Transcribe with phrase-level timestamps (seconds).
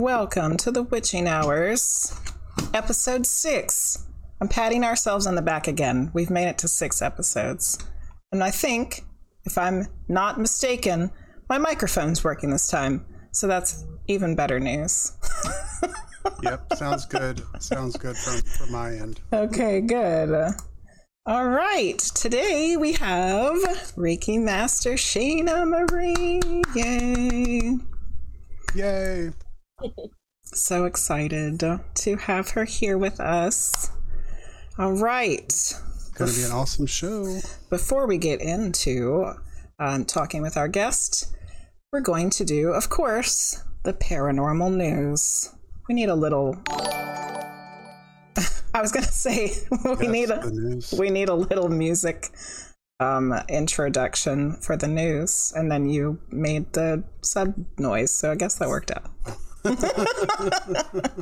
[0.00, 2.14] Welcome to the Witching Hours,
[2.72, 4.06] episode six.
[4.40, 6.12] I'm patting ourselves on the back again.
[6.14, 7.76] We've made it to six episodes.
[8.30, 9.04] And I think,
[9.44, 11.10] if I'm not mistaken,
[11.48, 13.04] my microphone's working this time.
[13.32, 15.12] So that's even better news.
[16.42, 17.42] Yep, sounds good.
[17.58, 19.20] sounds good from, from my end.
[19.32, 20.54] Okay, good.
[21.26, 21.98] All right.
[21.98, 23.56] Today we have
[23.96, 26.62] Reiki Master Shaina Marie.
[26.76, 27.78] Yay.
[28.76, 29.32] Yay.
[30.44, 31.60] So excited
[31.94, 33.90] to have her here with us.
[34.78, 35.52] All right.
[36.14, 37.40] Gonna be an awesome show.
[37.70, 39.32] Before we get into
[39.78, 41.34] um, talking with our guest,
[41.92, 45.54] we're going to do, of course, the paranormal news.
[45.88, 46.56] We need a little.
[48.74, 49.52] I was gonna say
[49.84, 52.30] we Yes, need a we need a little music
[53.00, 58.56] um, introduction for the news, and then you made the sub noise, so I guess
[58.56, 59.10] that worked out.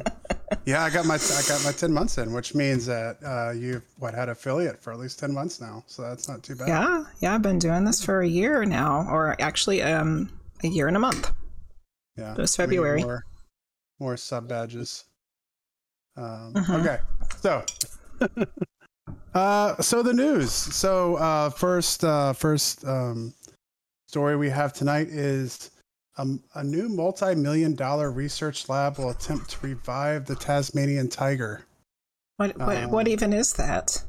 [0.65, 3.85] Yeah, I got my I got my ten months in, which means that uh, you've
[3.99, 6.69] what had affiliate for at least ten months now, so that's not too bad.
[6.69, 10.29] Yeah, yeah, I've been doing this for a year now, or actually, um,
[10.65, 11.31] a year and a month.
[12.17, 13.03] Yeah, It was February.
[13.03, 13.25] More,
[14.01, 15.05] more sub badges.
[16.17, 16.81] Um, Mhm.
[16.81, 16.99] Okay,
[17.41, 17.65] so.
[19.35, 20.51] uh, so the news.
[20.53, 23.35] So uh, first, uh, first um,
[24.09, 25.71] story we have tonight is
[26.19, 31.67] um, a new multi-million dollar research lab will attempt to revive the Tasmanian tiger.
[32.37, 34.03] What what, what Um, even is that?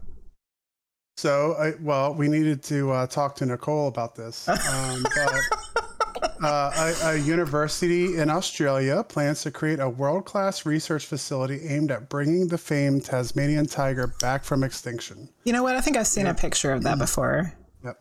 [1.17, 4.47] So, I, well, we needed to uh, talk to Nicole about this.
[4.69, 11.05] Um, but uh, a, a university in Australia plans to create a world class research
[11.07, 15.29] facility aimed at bringing the famed Tasmanian tiger back from extinction.
[15.45, 15.75] You know what?
[15.75, 17.53] I think I've seen a picture of that before.
[17.83, 17.99] Yep.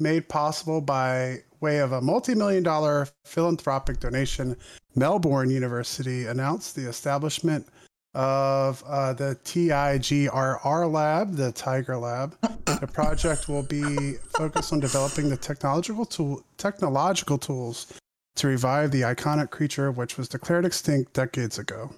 [0.00, 4.56] Made possible by way of a multi million dollar philanthropic donation,
[4.94, 7.66] Melbourne University announced the establishment
[8.14, 12.36] of uh, the TIGRR lab, the Tiger Lab.
[12.66, 17.92] The project will be focused on developing the technological tool, technological tools
[18.36, 21.90] to revive the iconic creature, which was declared extinct decades ago.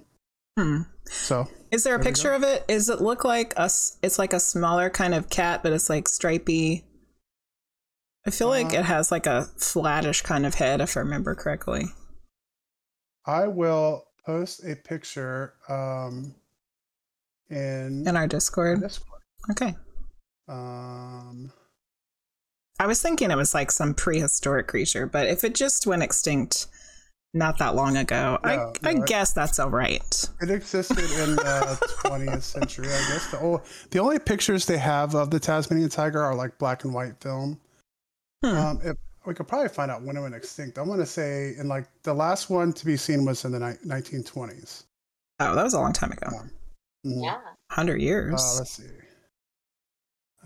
[0.58, 0.82] Hmm.
[1.06, 2.66] So, Is there a There picture of it?
[2.68, 3.98] Does it look like us?
[4.02, 6.84] It's like a smaller kind of cat, but it's like stripy.
[8.26, 11.34] I feel like Uh, it has like a flattish kind of head, if I remember
[11.34, 11.86] correctly.
[13.26, 16.34] I will post a picture um,
[17.50, 18.80] in, In our Discord.
[18.80, 19.20] Discord.
[19.50, 19.74] Okay.
[20.48, 21.52] Um,
[22.78, 26.66] I was thinking it was like some prehistoric creature, but if it just went extinct
[27.34, 30.28] not that long ago, No, I, no, I it- guess that's all right.
[30.40, 33.30] It existed in the 20th century, I guess.
[33.30, 36.94] The, o- the only pictures they have of the Tasmanian tiger are like black and
[36.94, 37.60] white film.
[38.44, 38.56] Hmm.
[38.56, 38.96] Um, if,
[39.26, 40.76] we could probably find out when it went extinct.
[40.76, 43.58] I'm going to say, in like the last one to be seen was in the
[43.58, 44.84] ni- 1920s.
[45.40, 46.26] Oh, that was a long time ago.
[46.26, 46.50] Um,
[47.06, 47.22] mhm.
[47.24, 47.32] Yeah.
[47.68, 48.34] 100 years.
[48.34, 48.84] Uh, let's see.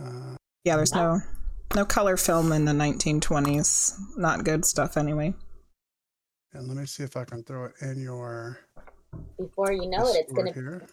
[0.00, 1.20] Uh, yeah, there's no
[1.74, 3.98] no color film in the 1920s.
[4.16, 5.34] Not good stuff anyway.
[6.52, 8.60] and let me see if I can throw it in your.
[9.38, 10.86] Before you know it, it's going to here.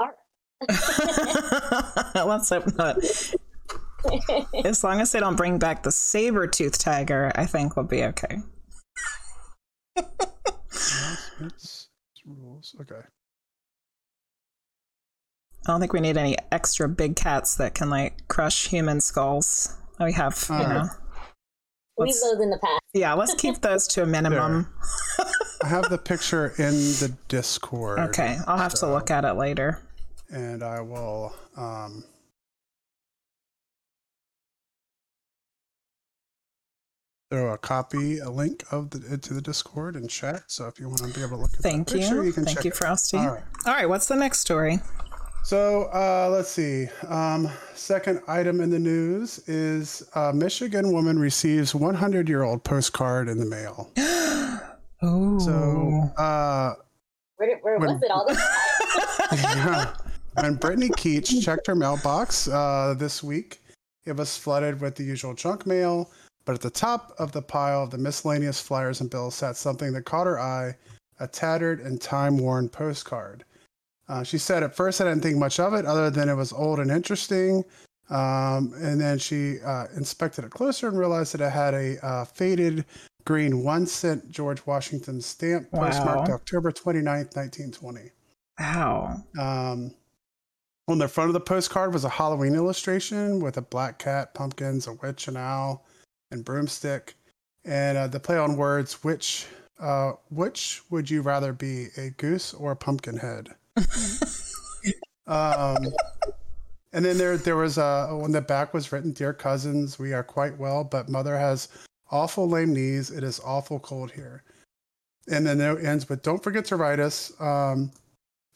[2.14, 2.96] Let's hope not.
[4.64, 8.04] As long as they don't bring back the saber tooth tiger, I think we'll be
[8.04, 8.38] okay.
[9.96, 11.88] Announcements,
[12.26, 12.74] rules.
[12.80, 13.00] Okay.
[15.66, 19.74] I don't think we need any extra big cats that can like crush human skulls.
[20.00, 20.68] We have, you Alright.
[20.68, 20.82] know.
[21.98, 22.80] Leave Let's- those in the past.
[22.94, 24.72] Yeah, let's keep those to a minimum.
[25.62, 27.98] I have the picture in the Discord.
[27.98, 29.82] Okay, I'll have to look at it later.
[30.30, 32.04] and I will um,
[37.30, 40.42] throw a copy, a link of the into the Discord and chat.
[40.46, 42.22] So if you want to be able to look at Thank that picture, you.
[42.24, 42.76] you can Thank check you, it.
[42.76, 43.18] Frosty.
[43.18, 43.42] All right.
[43.66, 44.78] All right, what's the next story?
[45.44, 46.88] So uh, let's see.
[47.06, 53.28] Um, second item in the news is a Michigan woman receives 100 year old postcard
[53.28, 53.90] in the mail.
[55.00, 55.38] Oh.
[55.38, 56.74] So uh,
[57.36, 58.36] Where, where When- was it all this
[59.30, 59.56] time?
[59.56, 59.94] yeah.
[60.42, 63.60] When Brittany Keach checked her mailbox uh, this week,
[64.06, 66.10] it was flooded with the usual junk mail.
[66.48, 69.92] But at the top of the pile of the miscellaneous flyers and bills sat something
[69.92, 70.76] that caught her eye
[71.20, 73.44] a tattered and time worn postcard.
[74.08, 76.54] Uh, she said, At first, I didn't think much of it other than it was
[76.54, 77.66] old and interesting.
[78.08, 82.24] Um, and then she uh, inspected it closer and realized that it had a uh,
[82.24, 82.86] faded
[83.26, 86.36] green one cent George Washington stamp postmarked Wow.
[86.36, 88.10] October 29th, 1920.
[88.58, 89.22] Wow.
[89.38, 89.94] Um,
[90.88, 94.86] on the front of the postcard was a Halloween illustration with a black cat, pumpkins,
[94.86, 95.84] a witch, an owl,
[96.30, 97.14] and broomstick.
[97.64, 99.46] And uh, the play on words, which
[99.78, 103.54] uh, which would you rather be, a goose or a pumpkin head?
[105.26, 105.76] um,
[106.92, 110.24] and then there there was a on the back was written, "Dear cousins, we are
[110.24, 111.68] quite well, but mother has
[112.10, 113.10] awful lame knees.
[113.10, 114.42] It is awful cold here."
[115.30, 117.92] And then it ends with, "Don't forget to write us." Um,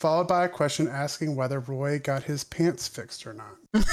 [0.01, 3.57] followed by a question asking whether Roy got his pants fixed or not.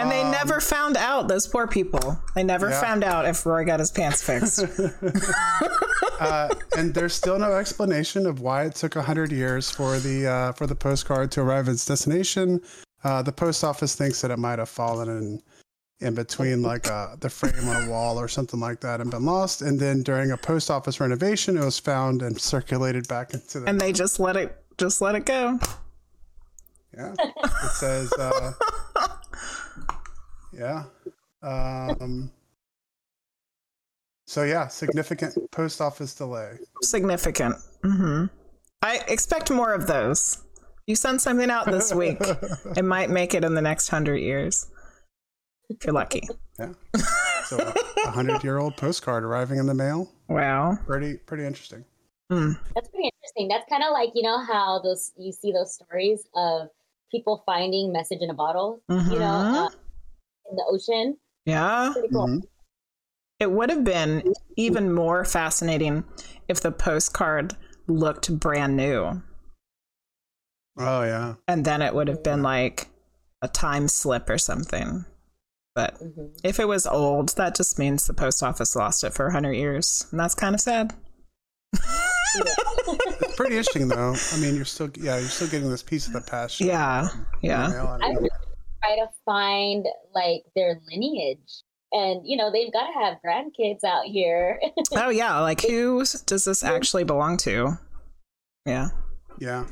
[0.00, 2.18] And they Um, never found out, those poor people.
[2.34, 2.80] They never Yeah.
[2.80, 4.64] found out if Roy got his pants fixed.
[6.20, 10.52] uh, and there's still no explanation of why it took hundred years for the uh,
[10.52, 12.60] for the postcard to arrive at its destination.
[13.04, 15.42] Uh, the post office thinks that it might have fallen in
[16.00, 19.24] in between like uh, the frame on a wall or something like that and been
[19.26, 19.60] lost.
[19.60, 23.68] And then during a post office renovation, it was found and circulated back into the.
[23.68, 25.58] and they just let it just let it go.
[26.96, 28.10] yeah, it says.
[28.14, 28.52] Uh,
[30.60, 30.84] yeah.
[31.42, 32.30] Um,
[34.26, 36.58] so yeah, significant post office delay.
[36.82, 37.56] Significant.
[37.82, 38.26] hmm
[38.82, 40.42] I expect more of those.
[40.86, 42.18] You send something out this week,
[42.76, 44.66] it might make it in the next hundred years.
[45.68, 46.28] If you're lucky.
[46.58, 46.72] Yeah.
[47.44, 47.58] So
[48.04, 50.10] a hundred year old postcard arriving in the mail.
[50.28, 50.78] Wow.
[50.86, 51.84] Pretty pretty interesting.
[52.30, 52.58] Mm.
[52.74, 53.48] That's pretty interesting.
[53.48, 56.68] That's kind of like you know how those you see those stories of
[57.10, 59.66] people finding message in a bottle, you know, Mhm.
[59.66, 59.68] uh,
[60.50, 61.16] in the ocean.
[61.46, 61.90] Yeah.
[61.92, 62.26] Pretty cool.
[62.28, 62.42] Mhm.
[63.38, 66.04] It would have been even more fascinating
[66.48, 67.56] if the postcard
[67.86, 69.22] looked brand new.
[70.78, 71.34] Oh yeah.
[71.48, 72.88] And then it would have been like
[73.42, 75.04] a time slip or something.
[75.74, 79.26] But hmm if it was old, that just means the post office lost it for
[79.26, 80.06] 100 years.
[80.10, 80.92] And that's kind of sad.
[81.72, 84.14] It's pretty interesting though.
[84.32, 86.60] I mean you're still yeah, you're still getting this piece of the past.
[86.60, 87.08] Yeah.
[87.42, 87.68] Yeah.
[88.02, 88.30] I I mean, would
[88.82, 91.62] try to find like their lineage,
[91.92, 94.60] and you know they've got to have grandkids out here.
[94.92, 95.38] Oh, yeah.
[95.38, 97.78] Like, who does this actually belong to?
[98.66, 98.88] Yeah.
[99.38, 99.66] yeah.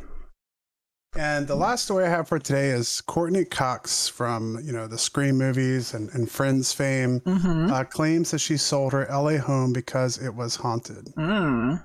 [1.16, 4.98] And the last story I have for today is Courteney Cox from, you know, the
[4.98, 7.72] Scream movies and, and Friends fame Mm-hmm.
[7.72, 11.06] uh, claims that she sold her LA home because it was haunted.
[11.16, 11.82] Mm.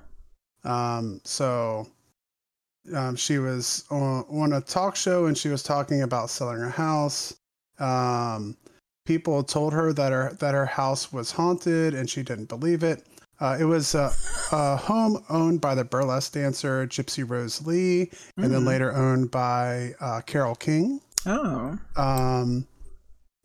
[0.64, 1.88] Um, so
[2.94, 6.70] um, she was on, on a talk show and she was talking about selling her
[6.70, 7.34] house.
[7.78, 8.56] Um,
[9.06, 13.04] people told her that her that her house was haunted and she didn't believe it.
[13.40, 14.12] Uh, it was a,
[14.52, 18.66] a home owned by the burlesque dancer Gypsy Rose Lee, and then Mm.
[18.66, 21.00] later owned by uh, Carole King.
[21.26, 21.76] Oh.
[21.96, 22.66] Um,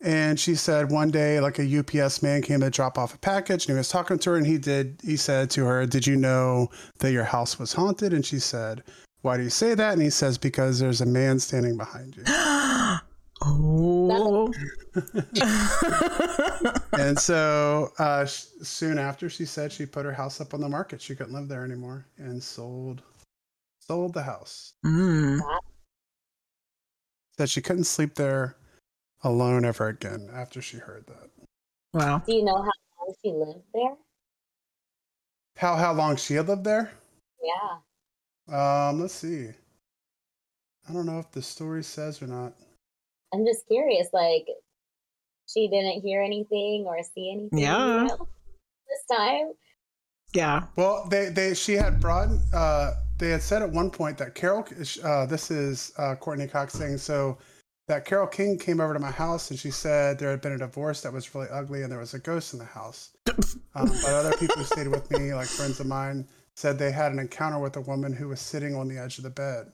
[0.02, 3.66] and she said one day, like a UPS man came to drop off a package,
[3.66, 5.00] and he was talking to her, and he did.
[5.04, 6.70] He said to her, "Did you know
[7.00, 8.82] that your house was haunted?" And she said,
[9.22, 12.24] "Why do you say that?" And he says, "Because there's a man standing behind you."
[13.42, 14.52] oh.
[16.98, 20.68] and so uh, sh- soon after, she said she put her house up on the
[20.68, 21.00] market.
[21.00, 23.02] She couldn't live there anymore, and sold
[23.78, 24.74] sold the house.
[24.84, 25.40] mm.
[27.36, 28.56] Said she couldn't sleep there
[29.22, 31.30] alone ever again after she heard that.
[31.92, 32.22] Wow.
[32.24, 33.94] Do you know how long she lived there?
[35.56, 36.92] How how long she had lived there?
[37.42, 37.78] Yeah.
[38.50, 39.48] Um, let's see.
[40.88, 42.52] I don't know if the story says or not.
[43.32, 44.46] I'm just curious, like
[45.52, 47.58] she didn't hear anything or see anything.
[47.58, 48.08] Yeah.
[48.88, 49.52] this time.
[50.34, 50.64] Yeah.
[50.76, 52.28] Well, they they she had brought.
[52.52, 54.66] Uh, they had said at one point that Carol.
[55.04, 57.38] Uh, this is uh, Courteney Cox saying so.
[57.88, 60.58] That Carole King came over to my house and she said there had been a
[60.58, 63.10] divorce that was really ugly and there was a ghost in the house.
[63.76, 66.26] Um, but other people who stayed with me, like friends of mine,
[66.60, 69.24] said they had an encounter with a woman who was sitting on the edge of
[69.24, 69.72] the bed.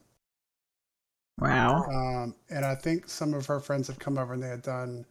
[1.41, 1.83] Wow.
[1.83, 5.05] Um, and I think some of her friends had come over and they had done,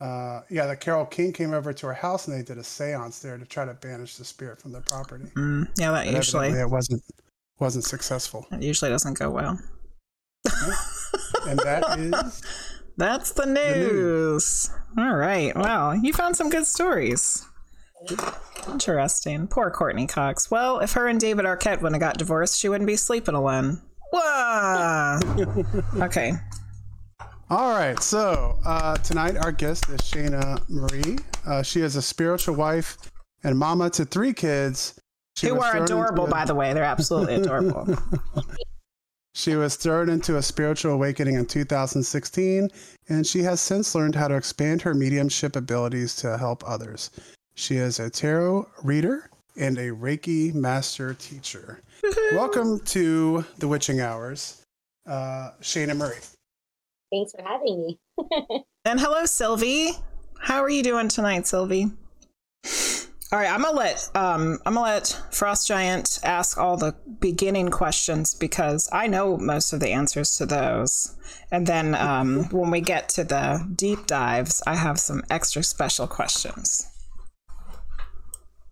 [0.00, 3.18] uh, yeah, that Carole King came over to her house and they did a seance
[3.18, 5.26] there to try to banish the spirit from the property.
[5.36, 5.68] Mm.
[5.78, 7.02] Yeah, that But usually it wasn't
[7.60, 8.46] wasn't successful.
[8.50, 9.58] It usually doesn't go well.
[11.46, 12.42] And that is
[12.96, 13.92] That's the news.
[13.92, 14.70] news.
[14.96, 15.54] All right.
[15.54, 15.92] Wow.
[15.92, 17.44] You found some good stories.
[18.70, 19.46] Interesting.
[19.48, 20.50] Poor Courteney Cox.
[20.50, 23.80] Well, if her and David Arquette wouldn't have got divorced, she wouldn't be sleeping alone.
[24.12, 25.20] Whoa.
[26.02, 26.32] okay.
[27.50, 28.00] all right.
[28.02, 31.18] So uh, tonight our guest is Shaina Marie.
[31.46, 32.96] Uh, she is a spiritual wife
[33.44, 34.98] and mama to three kids.
[35.36, 36.72] She Who are thrown into adorable, a- by the way.
[36.72, 37.86] They're absolutely adorable.
[39.38, 42.70] She was thrown into a spiritual awakening in 2016,
[43.08, 47.10] and she has since learned how to expand her mediumship abilities to help others.
[47.58, 51.82] She is a tarot reader and a Reiki master teacher.
[52.32, 54.64] Welcome to the Witching Hours,
[55.08, 56.20] uh, Shaina Murray.
[57.10, 57.98] Thanks for having me.
[58.84, 59.90] and hello, Sylvie.
[60.38, 61.86] How are you doing tonight, Sylvie?
[63.32, 67.70] All right, I'm gonna let um, I'm gonna let Frost Giant ask all the beginning
[67.70, 71.16] questions because I know most of the answers to those,
[71.50, 76.06] and then um, when we get to the deep dives, I have some extra special
[76.06, 76.86] questions.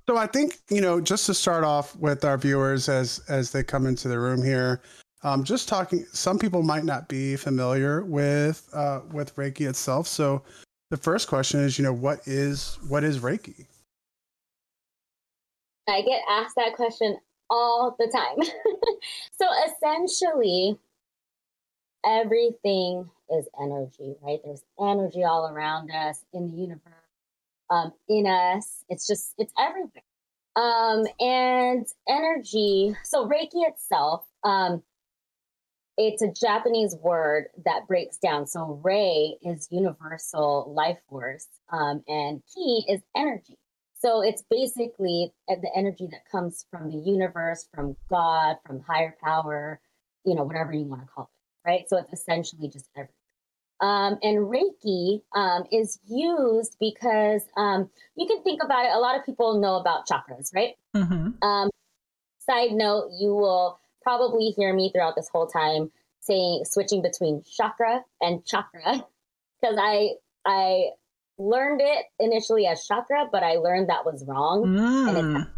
[0.09, 3.63] So I think you know, just to start off with our viewers as as they
[3.63, 4.81] come into the room here,
[5.23, 6.07] um, just talking.
[6.13, 10.07] Some people might not be familiar with uh, with Reiki itself.
[10.07, 10.43] So
[10.91, 13.67] the first question is, you know, what is what is Reiki?
[15.89, 17.19] I get asked that question
[17.51, 18.49] all the time.
[19.41, 20.79] so essentially,
[22.05, 24.39] everything is energy, right?
[24.45, 26.96] There's energy all around us in the universe,
[27.71, 28.85] um, in us.
[28.89, 30.03] It's just, it's everywhere.
[30.57, 34.83] Um, and energy, so Reiki itself, um,
[35.99, 38.47] it's a Japanese word that breaks down.
[38.47, 43.59] So Rei is universal life force, um, and Ki is energy.
[43.99, 49.81] So it's basically the energy that comes from the universe, from God, from higher power,
[50.25, 51.31] you know, whatever you want to call
[51.65, 51.89] it, right?
[51.89, 53.16] So it's essentially just everything.
[53.81, 58.93] Um, and Reiki um, is used because um, you can think about it.
[58.95, 60.75] A lot of people know about chakras, right?
[60.95, 61.43] Mm-hmm.
[61.47, 61.71] Um,
[62.39, 65.91] side note, you will probably hear me throughout this whole time
[66.21, 69.05] saying switching between chakra and chakra
[69.61, 70.15] because I
[70.45, 70.91] I
[71.39, 74.65] learned it initially as chakra, but I learned that was wrong.
[74.65, 75.49] Mm.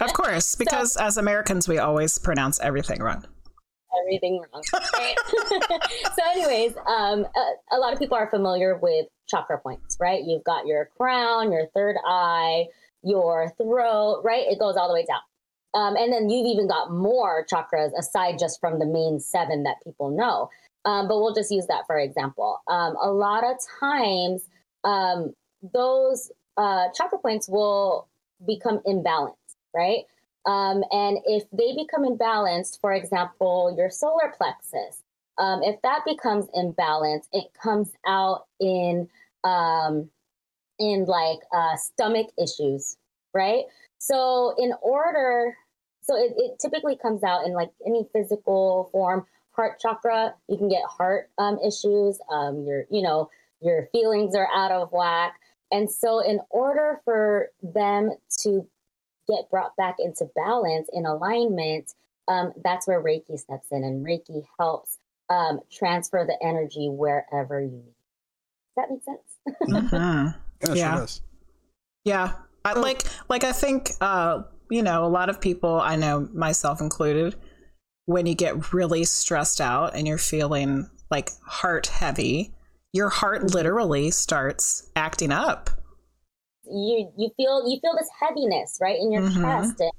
[0.00, 3.26] of course, because so, as Americans, we always pronounce everything wrong.
[4.02, 4.62] Everything wrong.
[4.94, 5.16] Right?
[6.14, 10.22] so, anyways, um, a, a, lot of people are familiar with chakra points, right?
[10.24, 12.66] You've got your crown, your third eye,
[13.02, 14.46] your throat, right?
[14.48, 15.20] It goes all the way down.
[15.74, 19.76] Um, and then you've even got more chakras aside just from the main seven that
[19.84, 20.50] people know.
[20.84, 22.60] Um, but we'll just use that for example.
[22.68, 24.42] Um, a lot of times,
[24.82, 28.08] um, those uh, chakra points will
[28.46, 29.34] become imbalanced,
[29.74, 30.04] right?
[30.46, 35.02] Um, and if they become imbalanced, for example, your solar plexus,
[35.38, 39.08] um, if that becomes imbalanced, it comes out in
[39.44, 40.10] um,
[40.78, 42.96] in like uh, stomach issues,
[43.34, 43.64] right?
[43.98, 45.56] So in order,
[46.02, 50.68] so it, it typically comes out in like any physical form heart chakra, you can
[50.68, 52.18] get heart um, issues.
[52.32, 53.30] Um, your, you know,
[53.60, 55.34] your feelings are out of whack.
[55.70, 58.10] And so, in order for them
[58.42, 58.66] to
[59.30, 61.92] get brought back into balance, in alignment,
[62.28, 67.70] um, that's where Reiki steps in, and Reiki helps um, transfer the energy wherever you
[67.70, 67.94] need.
[68.76, 69.90] Does that make sense?
[69.92, 70.74] mm-hmm.
[70.76, 71.06] yeah, sure
[72.04, 72.32] yeah.
[72.64, 76.80] I, like, like I think, uh, you know, a lot of people I know, myself
[76.80, 77.36] included,
[78.04, 82.54] when you get really stressed out and you're feeling like heart heavy,
[82.92, 83.54] your heart mm-hmm.
[83.54, 85.70] literally starts acting up.
[86.64, 89.42] You you feel you feel this heaviness right in your mm-hmm.
[89.42, 89.92] chest, and,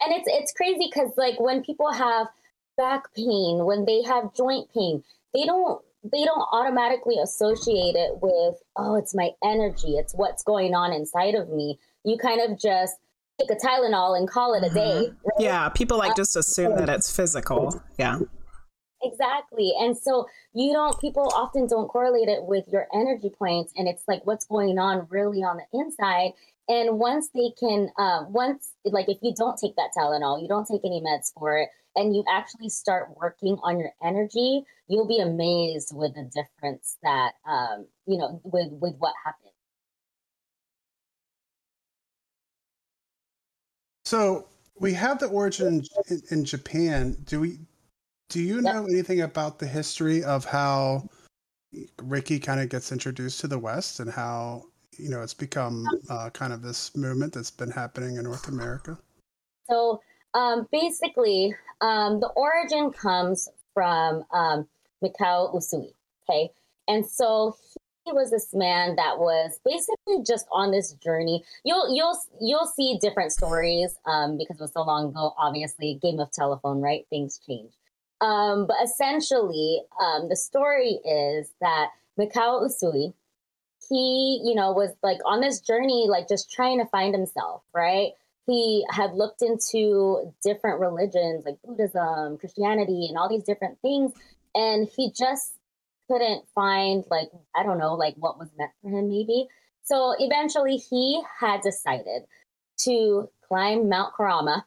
[0.00, 2.28] and it's it's crazy because like when people have
[2.76, 5.02] back pain, when they have joint pain,
[5.34, 10.74] they don't they don't automatically associate it with oh it's my energy, it's what's going
[10.74, 11.78] on inside of me.
[12.04, 12.96] You kind of just
[13.40, 15.06] take a Tylenol and call it a day.
[15.06, 15.14] Mm-hmm.
[15.24, 15.40] Right?
[15.40, 17.82] Yeah, people like just assume that it's physical.
[17.98, 18.18] Yeah.
[19.04, 19.72] Exactly.
[19.78, 23.72] And so you don't, people often don't correlate it with your energy points.
[23.76, 26.32] And it's like what's going on really on the inside.
[26.68, 30.66] And once they can, uh, once, like if you don't take that Tylenol, you don't
[30.66, 35.18] take any meds for it, and you actually start working on your energy, you'll be
[35.18, 39.52] amazed with the difference that, um, you know, with, with what happens.
[44.04, 47.16] So we have the origin in, in Japan.
[47.24, 47.58] Do we?
[48.32, 51.06] Do you know anything about the history of how
[51.98, 54.62] Reiki kind of gets introduced to the West and how
[54.96, 58.98] you know it's become uh, kind of this movement that's been happening in North America?
[59.68, 60.00] So
[60.32, 64.66] um, basically, um, the origin comes from um,
[65.04, 65.92] Mikao Usui.
[66.26, 66.48] Okay,
[66.88, 67.54] and so
[68.06, 71.44] he was this man that was basically just on this journey.
[71.66, 75.34] You'll you'll you'll see different stories um, because it was so long ago.
[75.36, 77.04] Obviously, game of telephone, right?
[77.10, 77.72] Things change.
[78.22, 81.88] Um, but essentially, um, the story is that
[82.18, 83.12] Mikao Usui,
[83.88, 88.12] he you know was like on this journey, like just trying to find himself, right?
[88.46, 94.12] He had looked into different religions like Buddhism, Christianity, and all these different things,
[94.54, 95.54] and he just
[96.08, 99.48] couldn't find like I don't know like what was meant for him maybe.
[99.82, 102.22] So eventually he had decided
[102.84, 104.64] to climb Mount Kurama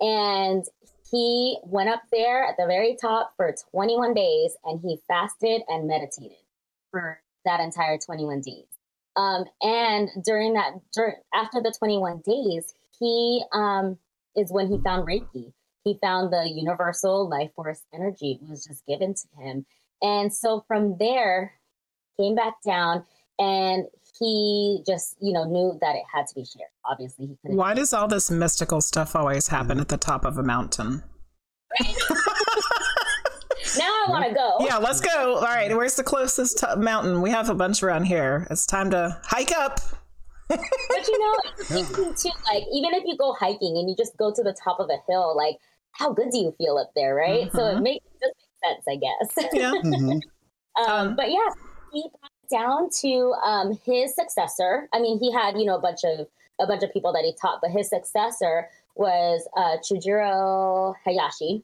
[0.00, 0.64] and
[1.10, 5.86] he went up there at the very top for 21 days and he fasted and
[5.86, 6.38] meditated
[6.90, 8.66] for that entire 21 days.
[9.16, 13.98] Um, and during that, dur- after the 21 days, he um,
[14.36, 15.52] is when he found Reiki.
[15.84, 19.66] He found the universal life force energy was just given to him.
[20.02, 21.54] And so from there,
[22.18, 23.04] came back down
[23.38, 23.86] and
[24.18, 26.70] he just, you know, knew that it had to be shared.
[26.84, 27.56] Obviously, he couldn't.
[27.56, 31.02] Why does all this mystical stuff always happen at the top of a mountain?
[33.78, 34.56] Now I want to go.
[34.60, 35.36] Yeah, let's go.
[35.36, 37.20] All right, where's the closest t- mountain?
[37.20, 38.46] We have a bunch around here.
[38.50, 39.80] It's time to hike up.
[40.48, 42.30] But you know, too.
[42.46, 44.98] Like even if you go hiking and you just go to the top of a
[45.10, 45.56] hill, like
[45.90, 47.50] how good do you feel up there, right?
[47.52, 47.82] So it Mhm.
[47.82, 49.50] makes it just makes sense, I guess.
[49.52, 49.72] Yeah.
[49.82, 50.20] Mhm.
[50.78, 51.48] um, Um, but yeah,
[51.92, 52.08] he
[52.50, 54.88] down to um, his successor.
[54.92, 56.26] I mean, he had you know a bunch of
[56.60, 61.62] a bunch of people that he taught, but his successor was uh, Chujiro Hayashi,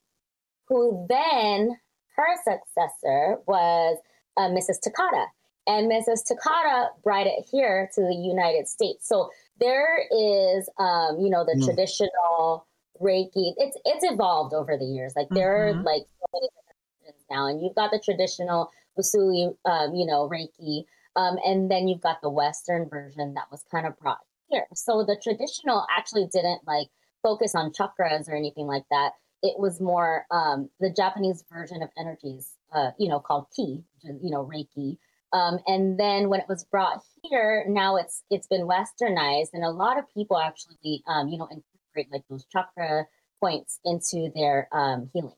[0.68, 1.78] who then
[2.16, 3.98] her successor was
[4.36, 4.80] uh, Mrs.
[4.82, 5.26] Takata.
[5.66, 6.24] And Mrs.
[6.26, 9.06] Takata brought it here to the United States.
[9.08, 11.64] So there is, um, you know, the Mm.
[11.64, 12.66] traditional
[13.00, 13.54] Reiki.
[13.56, 15.14] It's it's evolved over the years.
[15.16, 15.84] Like there are Mhm.
[15.84, 20.28] like so many different versions now, and you've got the traditional Usui, um, you know,
[20.28, 20.84] Reiki,
[21.16, 24.18] um, and then you've got the Western version that was kind of brought
[24.48, 24.66] here.
[24.74, 26.88] So the traditional actually didn't like
[27.22, 29.12] focus on chakras or anything like that.
[29.42, 34.30] It was more um, the Japanese version of energies, uh, you know, called ki, you
[34.30, 34.98] know, Reiki.
[35.32, 39.70] Um, and then when it was brought here, now it's it's been westernized, and a
[39.70, 43.06] lot of people actually, um, you know, incorporate like those chakra
[43.40, 45.34] points into their um, healings.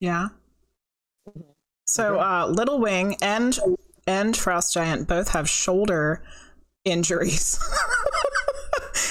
[0.00, 0.28] Yeah.
[1.28, 1.55] Mhm.
[1.86, 3.58] So uh, Little Wing and
[4.06, 6.22] and Frost Giant both have shoulder
[6.84, 7.58] injuries.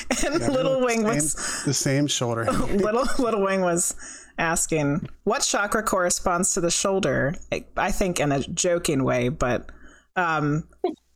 [0.26, 2.44] and Yeah, Little Wing same- was the same shoulder.
[2.52, 3.96] little little wing was
[4.38, 9.70] asking what chakra corresponds to the shoulder I- i think in a joking way but
[10.18, 10.68] um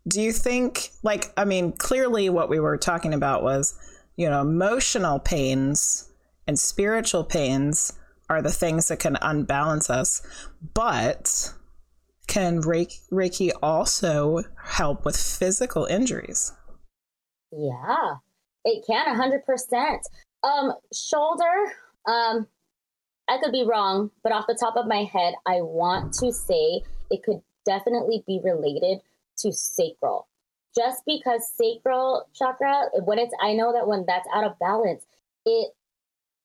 [0.07, 3.77] do you think like i mean clearly what we were talking about was
[4.15, 6.09] you know emotional pains
[6.47, 7.91] and spiritual pains
[8.29, 10.21] are the things that can unbalance us
[10.73, 11.53] but
[12.27, 16.53] can reiki, also help with physical injuries
[17.51, 18.15] Yeah,
[18.65, 20.01] it can hundred percent.
[20.43, 21.73] Um, shoulder.
[22.05, 22.47] Um,
[23.29, 26.81] I could be wrong, but off the top of my head, I want to say
[27.11, 28.99] it could definitely be related
[29.39, 30.27] to sacral.
[30.75, 35.05] Just because sacral chakra, when it's, I know that when that's out of balance,
[35.45, 35.73] it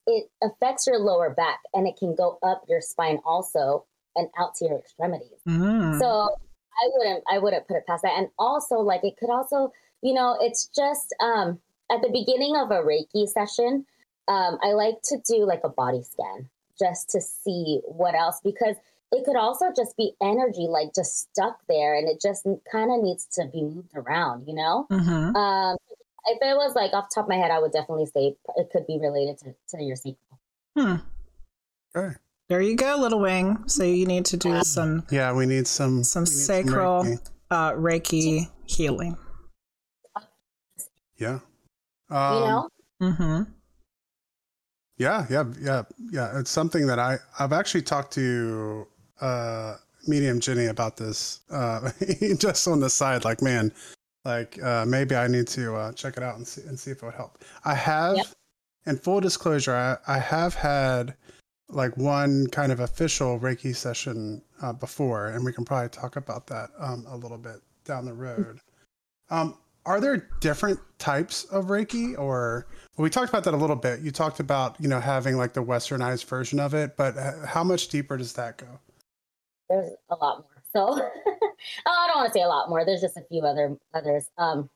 [0.06, 3.84] it affects your lower back and it can go up your spine also
[4.16, 5.40] and out to your extremities.
[5.48, 5.98] Mm.
[5.98, 8.18] So I wouldn't I wouldn't put it past that.
[8.18, 11.58] And also like it could also, you know, it's just um
[11.90, 13.84] at the beginning of a Reiki session,
[14.28, 18.76] um, I like to do like a body scan just to see what else because
[19.12, 23.02] it could also just be energy like just stuck there and it just kind of
[23.02, 24.86] needs to be moved around, you know?
[24.90, 25.76] hmm Um
[26.26, 28.70] if it was like off the top of my head, I would definitely say it
[28.72, 30.38] could be related to, to your sacral.
[30.76, 30.94] Hmm.
[31.96, 32.16] Okay.
[32.48, 33.64] There you go, little wing.
[33.68, 37.30] So you need to do some Yeah, we need some some need sacral Reiki.
[37.50, 39.16] uh, Reiki healing.
[41.16, 41.38] Yeah.
[42.10, 42.68] You Um, know?
[43.02, 43.42] Mm-hmm.
[44.98, 46.38] Yeah, yeah, yeah, yeah.
[46.38, 48.86] It's something that I I've actually talked to
[49.20, 51.90] uh medium Jenny about this uh
[52.38, 53.72] just on the side like man
[54.24, 57.02] like uh maybe I need to uh check it out and see and see if
[57.02, 57.44] it would help.
[57.64, 58.26] I have Yep.
[58.86, 61.14] in full disclosure I I have had
[61.68, 66.46] like one kind of official Reiki session uh, before and we can probably talk about
[66.48, 68.60] that um a little bit down the road.
[69.30, 69.56] Um
[69.86, 74.00] are there different types of Reiki or well, we talked about that a little bit.
[74.00, 77.62] You talked about, you know, having like the westernized version of it, but uh, how
[77.64, 78.66] much deeper does that go?
[79.68, 80.53] there's a lot more.
[80.74, 81.00] So oh,
[81.86, 82.84] I don't want to say a lot more.
[82.84, 84.28] There's just a few other others.
[84.38, 84.68] Um,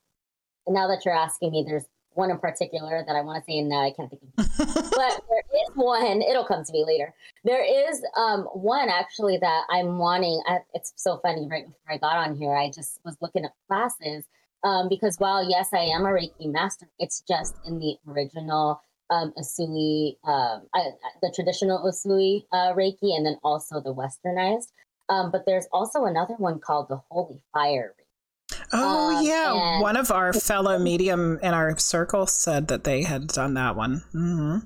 [0.66, 3.68] now that you're asking me, there's one in particular that I want to say, and
[3.68, 4.30] now I can't think of.
[4.36, 6.22] but there is one.
[6.22, 7.14] It'll come to me later.
[7.44, 10.40] There is um one actually that I'm wanting.
[10.46, 11.48] I, it's so funny.
[11.50, 14.24] Right before I got on here, I just was looking at classes.
[14.64, 19.32] Um, because while yes, I am a Reiki master, it's just in the original um,
[19.38, 20.90] Usui, um, I,
[21.22, 24.72] the traditional Usui uh, Reiki, and then also the westernized.
[25.08, 28.56] Um, but there's also another one called the Holy Fire Reiki.
[28.72, 33.28] Oh Um, yeah, one of our fellow medium in our circle said that they had
[33.28, 34.04] done that one.
[34.12, 34.58] hmm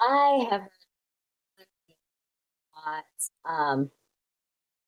[0.00, 0.62] I have
[2.84, 3.04] heard.
[3.44, 3.90] Um,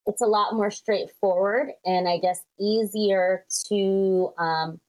[0.06, 4.80] it's a lot more straightforward and I guess easier to um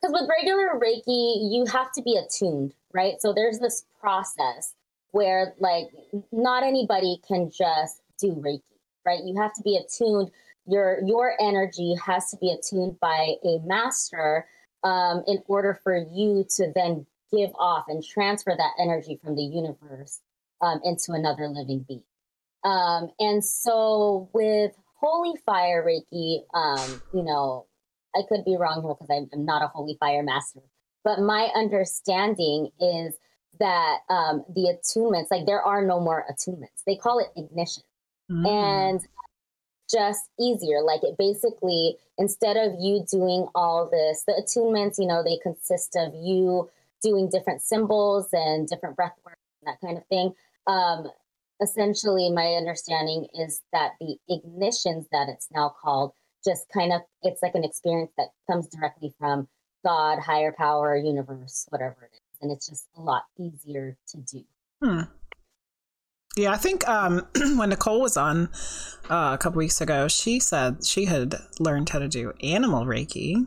[0.00, 3.14] because with regular Reiki, you have to be attuned, right?
[3.20, 4.74] So there's this process
[5.10, 5.88] where like
[6.30, 8.62] not anybody can just do Reiki,
[9.04, 9.20] right?
[9.24, 10.30] You have to be attuned.
[10.66, 14.46] your your energy has to be attuned by a master
[14.84, 19.42] um, in order for you to then give off and transfer that energy from the
[19.42, 20.20] universe
[20.60, 22.02] um, into another living being.
[22.64, 27.66] Um, and so with holy fire Reiki, um, you know,
[28.14, 30.60] I could be wrong here because I'm, I'm, not a holy fire master,
[31.04, 33.14] but my understanding is
[33.60, 36.82] that um, the attunements, like there are no more attunements.
[36.86, 37.84] They call it ignition.
[38.30, 38.46] Mm.
[38.46, 39.00] And
[39.90, 40.82] just easier.
[40.82, 45.96] Like it basically, instead of you doing all this, the attunements, you know, they consist
[45.96, 46.68] of you
[47.02, 50.34] doing different symbols and different breath work and that kind of thing.
[50.66, 51.08] Um,
[51.62, 56.12] essentially, my understanding is that the ignitions that it's now called
[56.44, 59.48] just kind of, it's like an experience that comes directly from
[59.84, 62.38] God, higher power, universe, whatever it is.
[62.40, 64.44] And it's just a lot easier to do.
[64.82, 65.02] Hmm.
[66.38, 68.48] Yeah, I think um, when Nicole was on
[69.10, 73.44] uh, a couple weeks ago, she said she had learned how to do animal Reiki.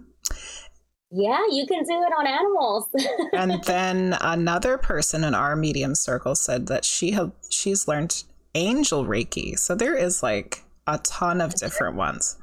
[1.10, 2.90] Yeah, you can do it on animals.
[3.34, 8.24] and then another person in our medium circle said that she had she's learned
[8.56, 9.58] angel Reiki.
[9.58, 12.38] So there is like a ton of different ones.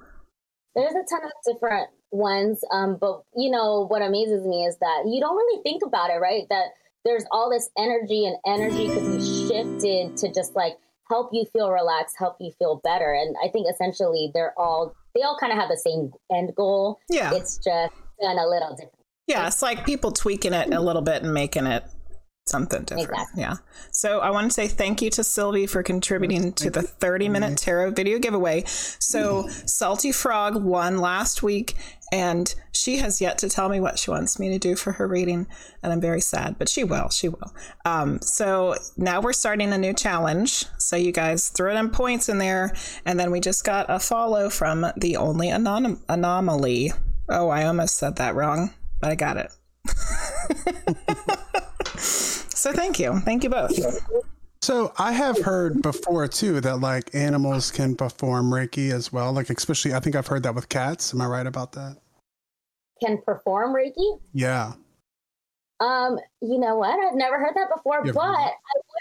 [0.74, 2.60] There's a ton of different ones.
[2.72, 6.20] Um, but you know what amazes me is that you don't really think about it,
[6.20, 6.44] right?
[6.48, 6.68] That
[7.08, 10.76] there's all this energy and energy could be shifted to just like
[11.08, 13.14] help you feel relaxed, help you feel better.
[13.14, 16.98] And I think essentially they're all they all kind of have the same end goal.
[17.08, 17.34] Yeah.
[17.34, 18.92] It's just done a little different.
[19.26, 21.84] Yeah, it's like people tweaking it a little bit and making it
[22.48, 23.10] something different.
[23.10, 23.42] Exactly.
[23.42, 23.56] Yeah.
[23.90, 27.58] So I want to say thank you to Sylvie for contributing to the 30 minute
[27.58, 28.64] tarot video giveaway.
[28.66, 31.76] So Salty Frog won last week
[32.10, 35.06] and she has yet to tell me what she wants me to do for her
[35.06, 35.46] reading
[35.82, 39.78] and i'm very sad but she will she will um, so now we're starting a
[39.78, 43.86] new challenge so you guys throw them points in there and then we just got
[43.88, 46.92] a follow from the only anom- anomaly
[47.28, 49.52] oh i almost said that wrong but i got it
[52.58, 53.20] So thank you.
[53.20, 53.78] Thank you both.
[54.62, 59.32] So I have heard before too that like animals can perform Reiki as well.
[59.32, 61.14] Like especially I think I've heard that with cats.
[61.14, 61.98] Am I right about that?
[63.00, 64.18] Can perform Reiki?
[64.32, 64.72] Yeah.
[65.78, 66.98] Um, you know what?
[66.98, 68.52] I've never heard that before, but I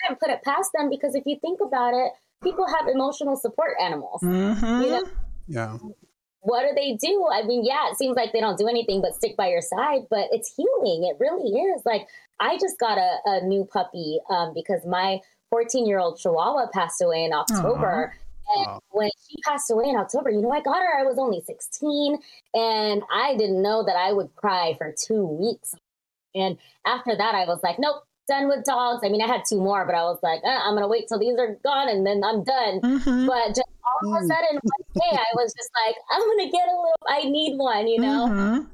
[0.04, 2.12] wouldn't put it past them because if you think about it,
[2.44, 4.22] people have emotional support animals.
[4.22, 4.84] Mm-hmm.
[4.84, 5.04] You know?
[5.48, 5.78] Yeah.
[6.42, 7.28] What do they do?
[7.32, 10.04] I mean, yeah, it seems like they don't do anything but stick by your side,
[10.10, 11.04] but it's healing.
[11.04, 11.82] It really is.
[11.86, 12.08] Like
[12.40, 15.20] I just got a, a new puppy um, because my
[15.50, 18.14] 14 year old Chihuahua passed away in October.
[18.56, 18.80] And wow.
[18.92, 22.18] when she passed away in October, you know, I got her, I was only 16,
[22.54, 25.76] and I didn't know that I would cry for two weeks.
[26.34, 29.02] And after that, I was like, nope, done with dogs.
[29.04, 31.08] I mean, I had two more, but I was like, uh, I'm going to wait
[31.08, 32.82] till these are gone and then I'm done.
[32.82, 33.26] Mm-hmm.
[33.28, 34.28] But just all of a mm.
[34.28, 37.58] sudden, one day, I was just like, I'm going to get a little, I need
[37.58, 38.28] one, you know?
[38.30, 38.74] Mm-hmm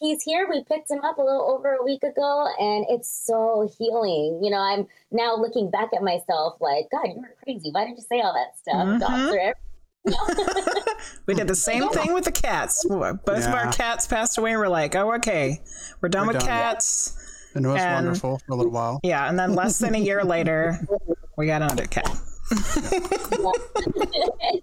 [0.00, 0.48] he's here.
[0.50, 4.40] We picked him up a little over a week ago, and it's so healing.
[4.42, 7.70] You know, I'm now looking back at myself like, God, you were crazy.
[7.70, 8.86] Why did you say all that stuff?
[9.02, 9.50] Mm-hmm.
[11.26, 12.86] we did the same thing with the cats.
[12.88, 13.48] Both yeah.
[13.48, 15.60] of our cats passed away, and we're like, oh, okay,
[16.00, 16.48] we're done we're with done.
[16.48, 17.16] cats.
[17.54, 19.00] And it was and, wonderful for a little while.
[19.02, 20.78] Yeah, and then less than a year later,
[21.36, 22.06] we got another cat.
[22.50, 22.60] and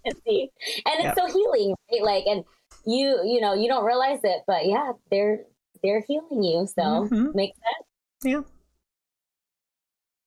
[0.06, 1.18] it's yep.
[1.18, 2.04] so healing, right?
[2.04, 2.44] Like, and
[2.88, 5.42] you you know you don't realize it but yeah they're
[5.84, 7.28] they're healing you so mm-hmm.
[7.36, 7.86] makes sense
[8.24, 8.42] yeah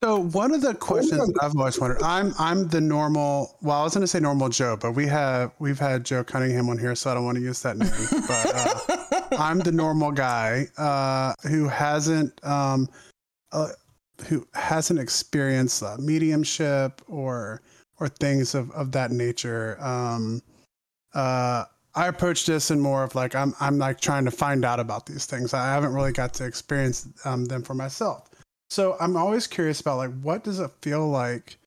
[0.02, 3.58] so one of the questions I've always wondered, I'm I'm the normal.
[3.60, 6.70] Well, I was going to say normal Joe, but we have we've had Joe Cunningham
[6.70, 7.90] on here, so I don't want to use that name.
[8.26, 12.88] but uh, I'm the normal guy uh, who hasn't um,
[13.52, 13.68] uh,
[14.26, 17.60] who hasn't experienced uh, mediumship or
[17.98, 19.76] or things of of that nature.
[19.80, 20.40] Um,
[21.12, 24.80] uh, I approach this in more of like I'm I'm like trying to find out
[24.80, 25.52] about these things.
[25.52, 28.29] I haven't really got to experience um, them for myself.
[28.70, 31.58] So I'm always curious about like what does it feel like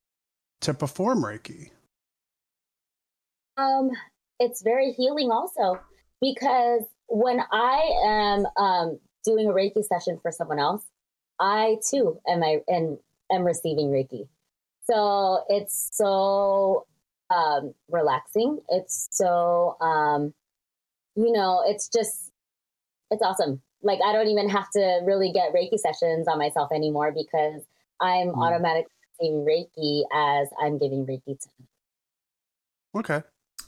[0.61, 1.69] to perform Reiki?
[3.57, 3.91] Um,
[4.39, 5.79] it's very healing also
[6.21, 10.85] because when I am um, doing a Reiki session for someone else,
[11.39, 12.97] I too am I am,
[13.31, 14.27] am receiving Reiki.
[14.89, 16.85] So it's so
[17.29, 18.59] um, relaxing.
[18.69, 20.33] It's so, um,
[21.15, 22.31] you know, it's just,
[23.11, 23.61] it's awesome.
[23.83, 27.61] Like I don't even have to really get Reiki sessions on myself anymore because
[28.01, 28.37] I'm mm.
[28.37, 31.49] automatically giving Reiki as I'm giving Reiki to.
[32.95, 33.21] Okay.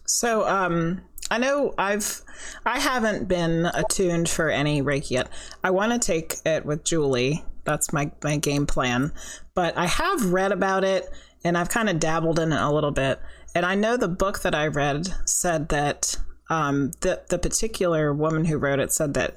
[0.07, 1.01] So, um,
[1.31, 2.21] I know I've
[2.65, 5.29] I haven't been attuned for any Reiki yet.
[5.63, 7.43] I want to take it with Julie.
[7.63, 9.11] That's my my game plan.
[9.55, 11.09] But I have read about it
[11.43, 13.19] and I've kind of dabbled in it a little bit.
[13.55, 16.17] And I know the book that I read said that
[16.49, 19.35] um, the the particular woman who wrote it said that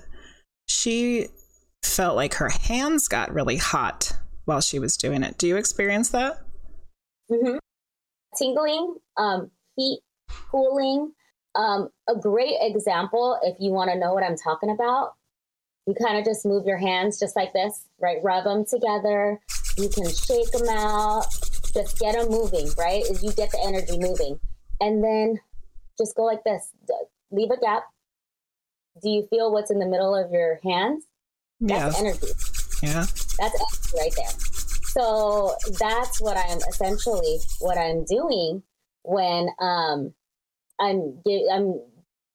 [0.68, 1.28] she
[1.82, 4.12] felt like her hands got really hot
[4.44, 5.38] while she was doing it.
[5.38, 6.38] Do you experience that?
[7.30, 7.58] Mm-hmm.
[8.36, 10.00] Tingling, um, heat,
[10.50, 11.12] cooling.
[11.54, 15.14] Um, a great example, if you want to know what I'm talking about,
[15.86, 18.18] you kind of just move your hands just like this, right?
[18.22, 19.40] Rub them together.
[19.76, 21.24] You can shake them out.
[21.72, 23.04] Just get them moving, right?
[23.22, 24.38] You get the energy moving.
[24.80, 25.40] And then
[25.98, 26.72] just go like this.
[27.30, 27.84] Leave a gap.
[29.02, 31.04] Do you feel what's in the middle of your hands?
[31.60, 32.28] That's energy.
[32.82, 33.06] Yeah.
[33.38, 34.30] That's energy right there.
[34.88, 38.62] So that's what I'm essentially what I'm doing
[39.02, 40.14] when um
[40.80, 41.20] I'm
[41.52, 41.80] I'm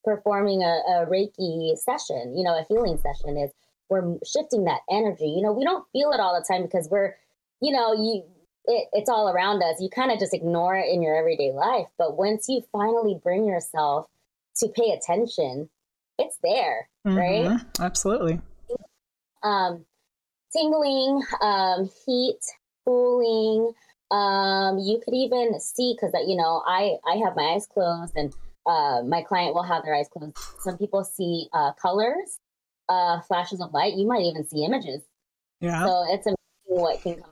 [0.03, 3.51] performing a, a Reiki session, you know, a healing session is
[3.89, 5.27] we're shifting that energy.
[5.27, 7.15] You know, we don't feel it all the time because we're,
[7.61, 8.23] you know, you
[8.65, 9.81] it, it's all around us.
[9.81, 11.87] You kind of just ignore it in your everyday life.
[11.97, 14.07] But once you finally bring yourself
[14.57, 15.69] to pay attention,
[16.19, 17.17] it's there, mm-hmm.
[17.17, 17.61] right?
[17.79, 18.39] Absolutely.
[19.41, 19.85] Um,
[20.51, 22.39] tingling, um, heat,
[22.85, 23.73] cooling.
[24.11, 28.33] Um, you could even see because you know I I have my eyes closed and
[28.65, 30.37] uh, my client will have their eyes closed.
[30.59, 32.39] Some people see uh, colors,
[32.89, 33.93] uh, flashes of light.
[33.93, 35.01] You might even see images.
[35.59, 35.85] Yeah.
[35.85, 37.29] So it's amazing what can come.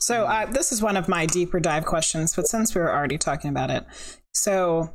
[0.00, 3.18] So uh, this is one of my deeper dive questions, but since we were already
[3.18, 3.84] talking about it,
[4.32, 4.90] so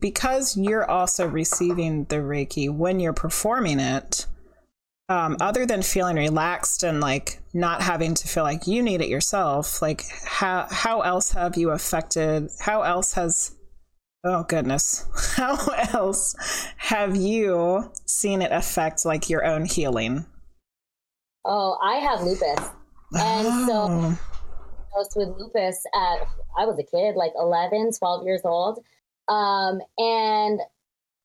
[0.00, 4.26] because you're also receiving the Reiki when you're performing it,
[5.08, 9.08] um, other than feeling relaxed and like not having to feel like you need it
[9.08, 12.48] yourself, like how how else have you affected?
[12.60, 13.54] How else has
[14.24, 15.56] oh goodness, how
[15.92, 16.34] else
[16.76, 20.24] have you seen it affect like your own healing?
[21.44, 22.70] Oh, I have lupus,
[23.12, 23.66] and oh.
[23.66, 24.16] so
[24.94, 26.26] I was with lupus at
[26.56, 28.82] I was a kid, like 11, 12 years old,
[29.28, 30.60] um, and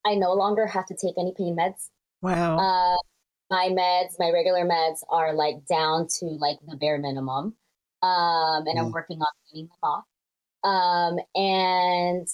[0.05, 1.89] I no longer have to take any pain meds.
[2.21, 2.57] Wow.
[2.57, 2.97] Uh,
[3.49, 7.55] my meds, my regular meds are like down to like the bare minimum.
[8.01, 8.79] Um, and mm.
[8.79, 10.05] I'm working on getting them off.
[10.63, 12.27] Um, and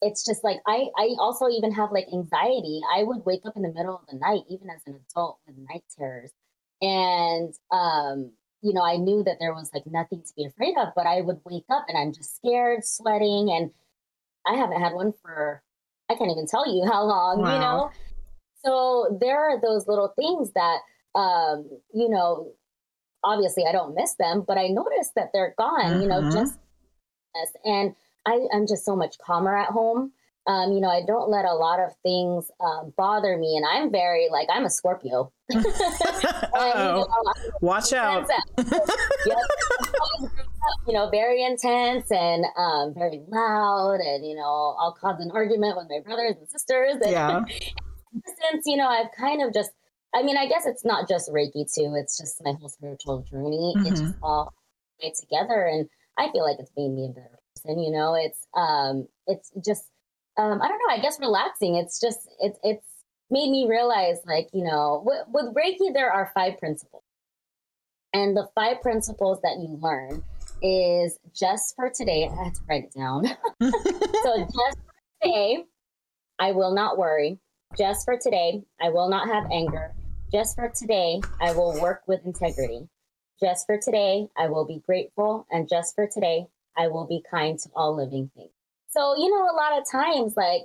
[0.00, 2.80] it's just like I, I also even have like anxiety.
[2.94, 5.56] I would wake up in the middle of the night, even as an adult, with
[5.68, 6.32] night terrors.
[6.80, 8.32] And um,
[8.62, 11.20] you know, I knew that there was like nothing to be afraid of, but I
[11.20, 13.70] would wake up and I'm just scared, sweating, and
[14.46, 15.62] I haven't had one for
[16.10, 17.54] I can't even tell you how long, wow.
[17.54, 17.90] you know.
[18.64, 20.78] So there are those little things that,
[21.18, 22.52] um, you know,
[23.24, 26.00] obviously I don't miss them, but I notice that they're gone, mm-hmm.
[26.02, 26.38] you know, mm-hmm.
[26.38, 26.58] just
[27.64, 27.94] and
[28.26, 30.12] I, I'm just so much calmer at home.
[30.46, 33.92] Um, you know, I don't let a lot of things um, bother me, and I'm
[33.92, 35.32] very like I'm a Scorpio.
[35.50, 35.70] and, you
[36.52, 37.06] know,
[37.60, 38.28] Watch out!
[38.58, 39.38] yep.
[40.86, 45.76] you know, very intense and um, very loud, and you know, I'll cause an argument
[45.76, 46.96] with my brothers and sisters.
[47.02, 47.40] And, yeah.
[48.50, 49.70] since you know i've kind of just
[50.14, 53.72] i mean i guess it's not just reiki too it's just my whole spiritual journey
[53.76, 53.86] mm-hmm.
[53.86, 54.52] it's just all
[55.02, 58.46] made together and i feel like it's made me a better person you know it's
[58.54, 59.84] um it's just
[60.42, 62.86] um i don't know i guess relaxing it's just it's it's
[63.30, 67.02] made me realize like you know with, with reiki there are five principles
[68.12, 70.22] and the five principles that you learn
[70.62, 73.24] is just for today i had to write it down
[73.62, 75.64] so just for today
[76.38, 77.38] i will not worry
[77.76, 79.94] just for today, I will not have anger.
[80.30, 82.86] Just for today, I will work with integrity.
[83.40, 85.46] Just for today, I will be grateful.
[85.50, 88.50] And just for today, I will be kind to all living things.
[88.92, 90.62] So, you know, a lot of times, like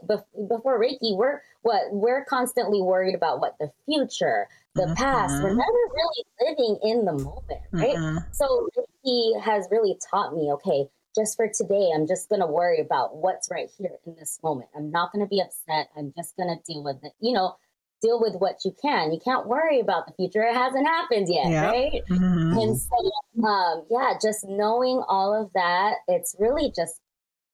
[0.50, 4.94] before Reiki, we're what we're constantly worried about what the future, the mm-hmm.
[4.96, 5.42] past.
[5.42, 7.96] We're never really living in the moment, right?
[7.96, 8.18] Mm-hmm.
[8.34, 12.82] So Reiki has really taught me, okay, just for today, I'm just going to worry
[12.82, 14.70] about what's right here in this moment.
[14.76, 15.90] I'm not going to be upset.
[15.98, 17.56] I'm just going to deal with it, you know,
[18.02, 19.12] deal with what you can.
[19.12, 20.44] You can't worry about the future.
[20.44, 21.66] It hasn't happened yet, yeah.
[21.66, 22.04] right?
[22.10, 22.60] Mm-hmm.
[22.60, 27.00] And so, um, yeah, just knowing all of that, it's really just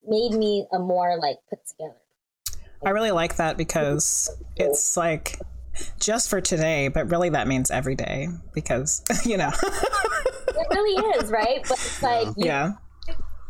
[0.07, 1.97] made me a more like put together.
[2.85, 5.39] I really like that because it's like
[5.99, 9.51] just for today, but really that means every day because, you know.
[9.51, 11.61] it really is, right?
[11.63, 12.73] But it's like, yeah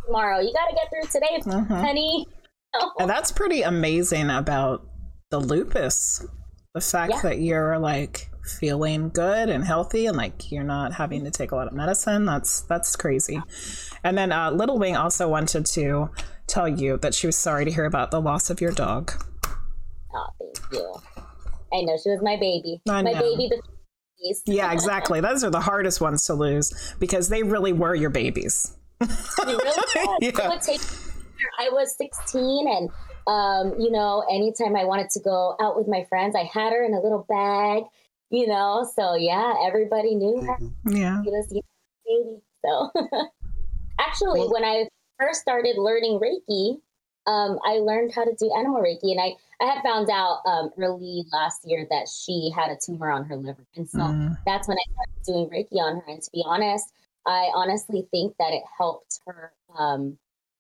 [0.06, 0.40] tomorrow.
[0.40, 1.74] You got to get through today, mm-hmm.
[1.74, 2.26] honey.
[3.00, 4.88] and that's pretty amazing about
[5.30, 6.26] the lupus.
[6.74, 7.22] The fact yeah.
[7.22, 11.56] that you're like feeling good and healthy and like you're not having to take a
[11.56, 12.26] lot of medicine.
[12.26, 13.42] That's that's crazy.
[14.04, 16.10] And then uh, Little Wing also wanted to
[16.48, 19.12] tell you that she was sorry to hear about the loss of your dog.
[20.14, 20.94] Oh, thank you.
[21.74, 22.82] I know she was my baby.
[22.88, 23.50] I my baby.
[24.46, 25.22] yeah, exactly.
[25.22, 28.76] Those are the hardest ones to lose because they really were your babies.
[29.00, 29.64] Really.
[30.22, 30.50] Yeah.
[30.50, 30.82] Would take
[31.60, 32.90] I was 16 and
[33.26, 36.84] um, you know, anytime I wanted to go out with my friends, I had her
[36.84, 37.84] in a little bag,
[38.30, 38.88] you know.
[38.96, 40.58] So yeah, everybody knew her.
[40.90, 41.22] Yeah.
[41.24, 41.48] She was
[42.06, 42.42] baby.
[42.66, 42.92] So
[44.00, 44.88] actually Well- when I
[45.20, 46.80] first started learning Reiki,
[47.26, 50.72] um, I learned how to do animal Reiki and I, I had found out um,
[50.78, 53.66] early last year that she had a tumor on her liver.
[53.78, 54.38] And so Mm.
[54.46, 56.04] that's when I started doing Reiki on her.
[56.12, 56.92] And to be honest,
[57.26, 60.18] I honestly think that it helped her um,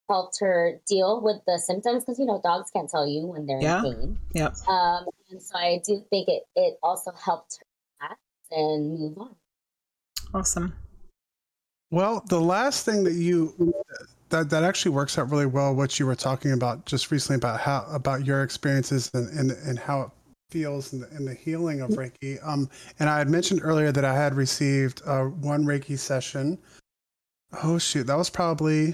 [0.09, 3.61] helped her deal with the symptoms because you know dogs can't tell you when they're
[3.61, 3.79] Yeah.
[3.79, 4.19] in pain.
[4.33, 4.55] Yep.
[4.69, 9.35] Um, and so I do think it it also helped her relax and move on.
[10.33, 10.73] Awesome.
[11.91, 13.73] Well, the last thing that you
[14.29, 17.59] that that actually works out really well what you were talking about just recently about
[17.59, 20.09] how about your experiences and and, and how it
[20.51, 22.37] feels in the, in the healing of Reiki.
[22.47, 22.69] Um,
[22.99, 26.59] and I had mentioned earlier that I had received uh, one Reiki session.
[27.63, 28.93] Oh shoot, that was probably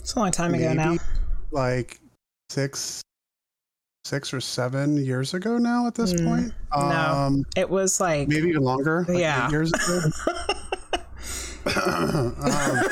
[0.00, 0.96] It's a long time ago now.
[1.52, 2.00] like
[2.50, 3.02] six
[4.06, 6.54] six or seven years ago now at this Mm, point.
[6.76, 7.12] no.
[7.12, 9.04] Um, It was like maybe even longer.
[9.08, 9.50] like Yeah.
[9.50, 10.00] years ago.
[12.46, 12.82] um,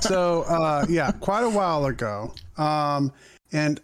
[0.00, 3.12] so uh, yeah, quite a while ago, um,
[3.52, 3.80] and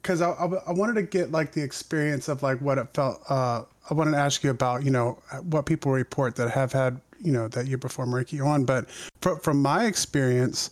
[0.00, 3.20] because I, I, I wanted to get like the experience of like what it felt.
[3.28, 7.00] Uh, I wanted to ask you about you know what people report that have had
[7.20, 8.88] you know that you perform Reiki on, but
[9.20, 10.70] fr- from my experience.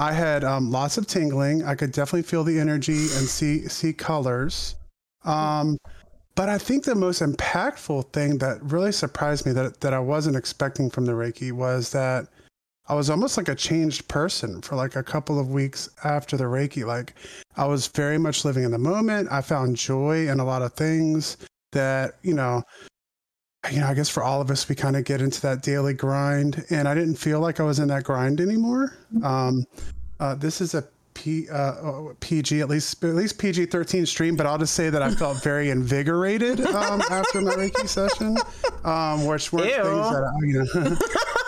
[0.00, 1.62] I had um, lots of tingling.
[1.62, 4.76] I could definitely feel the energy and see see colors.
[5.24, 5.76] Um,
[6.34, 10.36] but I think the most impactful thing that really surprised me that that I wasn't
[10.36, 12.28] expecting from the Reiki was that
[12.88, 16.44] I was almost like a changed person for like a couple of weeks after the
[16.44, 16.86] Reiki.
[16.86, 17.14] Like
[17.58, 19.28] I was very much living in the moment.
[19.30, 21.36] I found joy in a lot of things
[21.72, 22.62] that, you know,
[23.70, 25.92] you know, I guess for all of us, we kind of get into that daily
[25.92, 28.96] grind, and I didn't feel like I was in that grind anymore.
[29.22, 29.66] Um,
[30.18, 34.46] uh, this is a P, uh, PG, at least at least PG thirteen stream, but
[34.46, 38.38] I'll just say that I felt very invigorated um, after my Reiki session,
[38.84, 40.96] um, which weren't things that I, you know,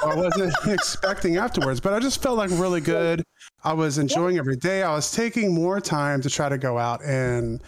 [0.12, 1.80] I wasn't expecting afterwards.
[1.80, 3.22] But I just felt like really good.
[3.64, 4.82] I was enjoying every day.
[4.82, 7.62] I was taking more time to try to go out and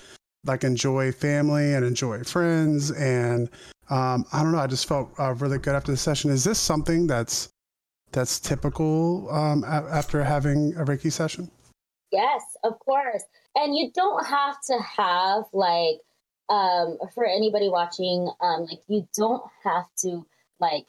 [0.45, 3.49] like enjoy family and enjoy friends and
[3.91, 4.59] um, I don't know.
[4.59, 6.31] I just felt uh, really good after the session.
[6.31, 7.51] Is this something that's
[8.13, 11.51] that's typical um, a- after having a Reiki session?
[12.11, 13.25] Yes, of course.
[13.55, 15.99] And you don't have to have like
[16.49, 20.27] um for anybody watching um like you don't have to
[20.61, 20.87] like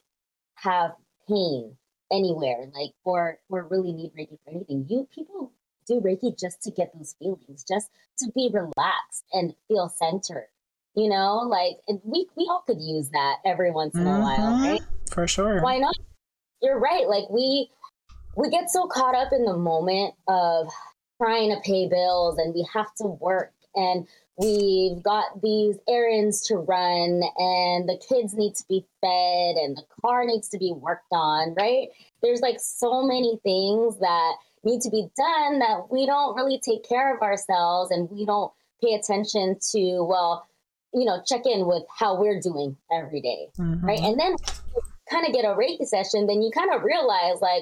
[0.55, 0.91] have
[1.29, 1.75] pain
[2.11, 4.85] anywhere like or or really need Reiki for anything.
[4.87, 5.51] You people
[5.87, 10.47] do Reiki just to get those feelings, just to be relaxed and feel centered.
[10.95, 14.53] You know, like and we we all could use that every once in a while,
[14.53, 14.69] Mhm.
[14.71, 14.81] right?
[15.11, 15.61] For sure.
[15.61, 15.95] why not
[16.61, 17.69] you're right like we
[18.37, 20.67] we get so caught up in the moment of
[21.21, 26.57] trying to pay bills and we have to work and we've got these errands to
[26.57, 31.11] run and the kids need to be fed and the car needs to be worked
[31.11, 31.89] on right
[32.21, 34.33] there's like so many things that
[34.65, 38.51] need to be done that we don't really take care of ourselves and we don't
[38.83, 40.45] pay attention to well
[40.93, 43.83] you know check in with how we're doing every day Mhm.
[43.83, 43.99] right?
[43.99, 44.35] And then
[45.09, 47.61] kind of get a Reiki session, then you kind of realize, like,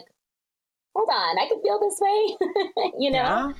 [0.96, 3.54] hold on, I can feel this way, you know?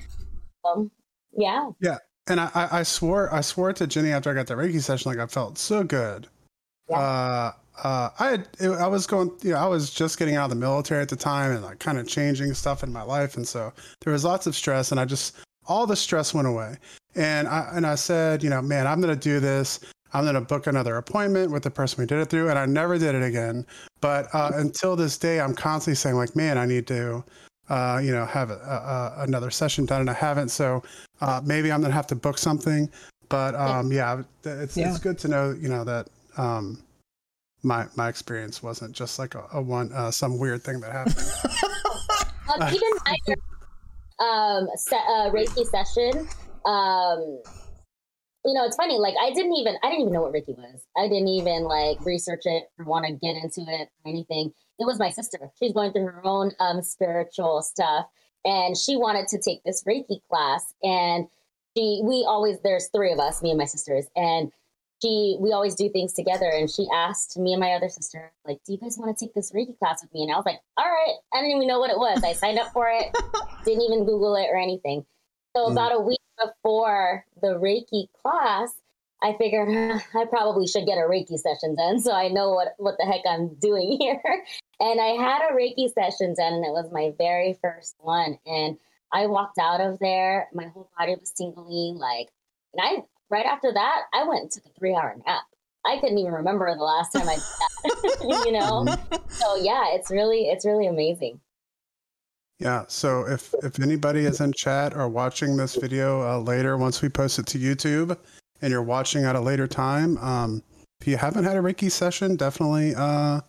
[0.64, 0.72] Yeah.
[0.72, 0.92] Um,
[1.36, 1.98] yeah.
[2.28, 5.12] And I, I, I swore I swore to Jenny after I got the Reiki session,
[5.12, 6.30] like I felt so good.
[6.90, 6.98] Yeah.
[7.00, 10.50] Uh, uh, I had I was going, you know, I was just getting out of
[10.52, 13.48] the military at the time and like kind of changing stuff in my life, and
[13.48, 16.78] so there was lots of stress, and I just all the stress went away.
[17.16, 19.80] And I and I said, you know, man, I'm gonna do this.
[20.14, 22.98] I'm gonna book another appointment with the person we did it through, and I never
[23.00, 23.66] did it again.
[24.02, 27.24] But uh, until this day, I'm constantly saying like, man, I need to,
[27.70, 30.50] uh, you know, have a, a, a- another session done, and I haven't.
[30.50, 30.84] So
[31.22, 32.90] uh, maybe I'm gonna have to book something.
[33.30, 34.90] But um, yeah, it's Yeah.
[34.90, 36.83] it's good to know, you know, that um,
[37.64, 41.16] my my experience wasn't just like a, a one uh, some weird thing that happened.
[42.46, 43.36] Uh, even my
[44.20, 46.28] um, se- uh, Reiki session,
[46.66, 47.42] um,
[48.46, 48.98] you know, it's funny.
[48.98, 50.86] Like, I didn't even, I didn't even know what Reiki was.
[50.98, 54.52] I didn't even like research it or want to get into it or anything.
[54.80, 55.52] It was my sister.
[55.58, 58.08] She's going through her own um, spiritual stuff,
[58.44, 60.74] and she wanted to take this Reiki class.
[60.84, 61.28] And
[61.78, 64.52] she, we always, there's three of us, me and my sisters, and
[65.04, 66.50] she, we always do things together.
[66.50, 69.34] And she asked me and my other sister, like, "Do you guys want to take
[69.36, 71.80] this Reiki class with me?" And I was like, "All right." I didn't even know
[71.80, 72.24] what it was.
[72.24, 73.08] I signed up for it.
[73.66, 75.06] Didn't even Google it or anything.
[75.56, 75.72] So Mm.
[75.74, 78.74] about a week before the Reiki class,
[79.22, 82.70] I figured "Huh, I probably should get a Reiki session done, so I know what
[82.78, 84.22] what the heck I'm doing here.
[84.80, 88.38] And I had a Reiki session done, and it was my very first one.
[88.46, 88.78] And
[89.14, 91.98] I walked out of there, my whole body was tingling.
[91.98, 92.30] Like,
[92.74, 93.04] and I,
[93.34, 95.44] right after that, I went and took a three hour nap.
[95.86, 98.86] I couldn't even remember the last time I did that, you know?
[99.28, 101.42] So yeah, it's really, it's really amazing.
[102.60, 102.86] Yeah.
[102.88, 107.10] So if if anybody is in chat or watching this video uh, later, once we
[107.10, 108.18] post it to YouTube,
[108.62, 110.64] and you're watching at a later time, um,
[111.02, 113.42] if you haven't had a Reiki session, definitely uh,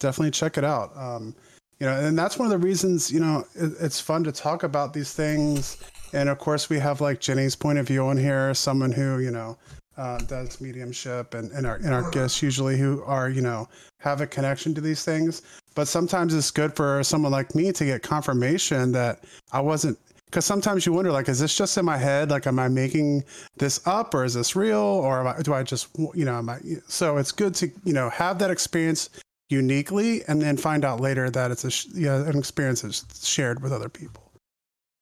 [0.00, 0.96] definitely check it out.
[0.96, 1.36] Um,
[1.80, 4.62] you know, and that's one of the reasons you know it, it's fun to talk
[4.62, 5.78] about these things.
[6.12, 9.30] And of course, we have like Jenny's point of view on here, someone who you
[9.30, 9.56] know
[9.96, 13.68] uh, does mediumship, and, and our and our guests usually who are you know
[13.98, 15.42] have a connection to these things.
[15.74, 19.98] But sometimes it's good for someone like me to get confirmation that I wasn't
[20.32, 23.22] because sometimes you wonder like is this just in my head like am i making
[23.58, 26.58] this up or is this real or I, do i just you know am i
[26.88, 29.10] so it's good to you know have that experience
[29.52, 33.72] uniquely and then find out later that it's a yeah, an experience that's shared with
[33.72, 34.32] other people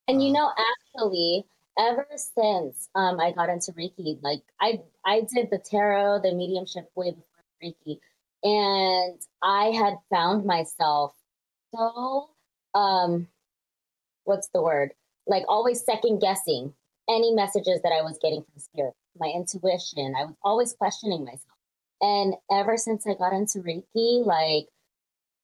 [0.09, 1.45] and you know actually
[1.79, 6.91] ever since um, i got into reiki like i i did the tarot the mediumship
[6.95, 7.25] way before
[7.63, 7.99] reiki
[8.43, 11.15] and I had found myself
[11.75, 12.31] so
[12.75, 13.29] um
[14.25, 14.93] what's the word?
[15.27, 16.73] Like always second guessing
[17.09, 20.15] any messages that I was getting from spirit, my intuition.
[20.17, 21.50] I was always questioning myself.
[22.01, 24.67] And ever since I got into Reiki, like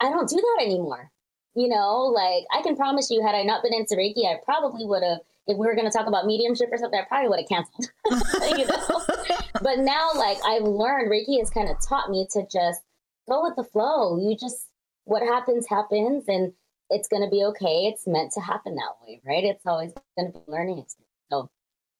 [0.00, 1.10] I don't do that anymore.
[1.54, 4.84] You know, like I can promise you, had I not been into Reiki, I probably
[4.84, 7.40] would have if we were going to talk about mediumship or something, I probably would
[7.40, 7.88] have canceled.
[8.58, 9.36] you know?
[9.62, 12.80] but now, like I've learned, Reiki has kind of taught me to just
[13.28, 14.18] go with the flow.
[14.18, 14.68] You just
[15.04, 16.52] what happens happens, and
[16.90, 17.86] it's going to be okay.
[17.86, 19.44] It's meant to happen that way, right?
[19.44, 21.06] It's always going to be learning experience.
[21.30, 21.48] So,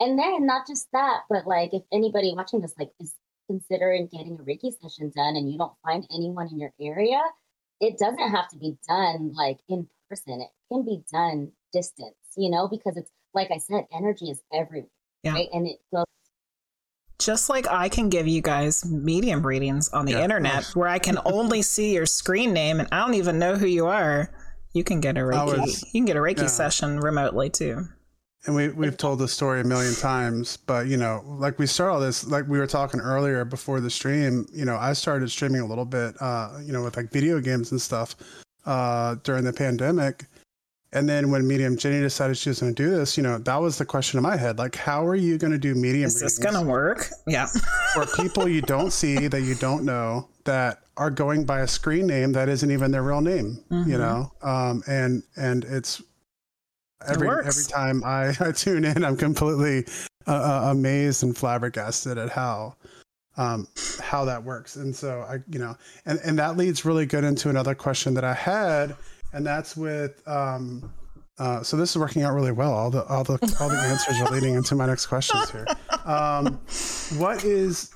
[0.00, 3.14] and then not just that, but like if anybody watching this like is
[3.48, 7.20] considering getting a Reiki session done, and you don't find anyone in your area,
[7.80, 10.40] it doesn't have to be done like in person.
[10.40, 14.88] It can be done distance, you know, because it's like I said, energy is everywhere,
[15.22, 15.34] yeah.
[15.34, 15.48] right?
[15.52, 16.06] And it goes
[17.18, 20.98] just like I can give you guys medium readings on the yeah, internet where I
[20.98, 24.30] can only see your screen name and I don't even know who you are,
[24.72, 25.58] you can get a Reiki.
[25.58, 26.46] Was, you can get a Reiki yeah.
[26.46, 27.86] session remotely too.
[28.46, 31.90] And we we've told the story a million times, but you know, like we start
[31.90, 34.46] all this, like we were talking earlier before the stream.
[34.52, 37.72] You know, I started streaming a little bit, uh, you know, with like video games
[37.72, 38.14] and stuff
[38.64, 40.26] uh, during the pandemic
[40.92, 43.56] and then when Medium Jenny decided she was going to do this, you know, that
[43.56, 44.58] was the question in my head.
[44.58, 46.06] Like, how are you going to do medium?
[46.06, 47.10] Is this going to work?
[47.26, 47.46] Yeah.
[47.92, 52.06] for people you don't see that you don't know that are going by a screen
[52.06, 53.90] name that isn't even their real name, mm-hmm.
[53.90, 54.32] you know?
[54.42, 56.02] Um, and, and it's
[57.06, 59.84] every, every time I, I tune in, I'm completely
[60.26, 60.32] uh,
[60.66, 62.76] uh, amazed and flabbergasted at how,
[63.36, 63.68] um,
[64.00, 64.76] how that works.
[64.76, 68.24] And so I, you know, and, and that leads really good into another question that
[68.24, 68.96] I had
[69.36, 70.26] and that's with.
[70.26, 70.92] Um,
[71.38, 72.72] uh, so this is working out really well.
[72.72, 75.66] All the all the all the answers are leading into my next questions here.
[76.06, 76.58] Um,
[77.18, 77.94] what is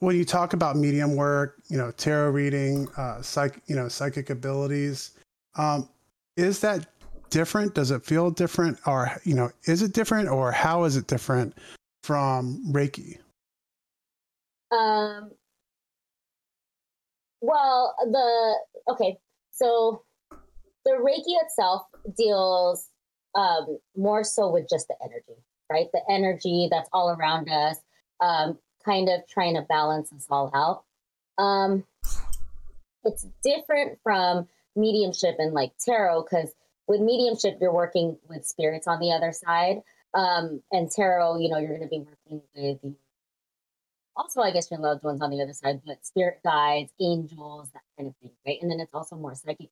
[0.00, 4.28] when you talk about medium work, you know, tarot reading, uh, psych, you know, psychic
[4.28, 5.12] abilities,
[5.56, 5.88] um,
[6.36, 6.86] is that
[7.30, 7.74] different?
[7.74, 11.56] Does it feel different, or you know, is it different, or how is it different
[12.02, 13.18] from Reiki?
[14.70, 15.30] Um.
[17.40, 19.18] Well, the okay,
[19.52, 20.02] so
[20.84, 21.82] the Reiki itself
[22.16, 22.88] deals
[23.34, 25.86] um, more so with just the energy, right?
[25.92, 27.76] The energy that's all around us,
[28.20, 30.84] um, kind of trying to balance us all out.
[31.42, 31.84] Um,
[33.04, 36.50] it's different from mediumship and like tarot because
[36.88, 39.82] with mediumship you're working with spirits on the other side,
[40.14, 42.94] um, and tarot, you know, you're going to be working with
[44.16, 47.82] also, I guess your loved ones on the other side, but spirit guides, angels, that
[47.96, 48.58] kind of thing, right?
[48.60, 49.70] And then it's also more psychic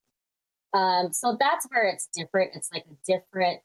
[0.73, 2.51] um, so that's where it's different.
[2.55, 3.61] It's like a different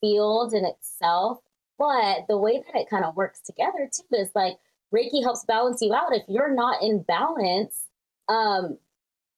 [0.00, 1.38] field in itself.
[1.78, 4.56] But the way that it kind of works together too is like
[4.94, 6.14] Reiki helps balance you out.
[6.14, 7.84] If you're not in balance,
[8.28, 8.78] um,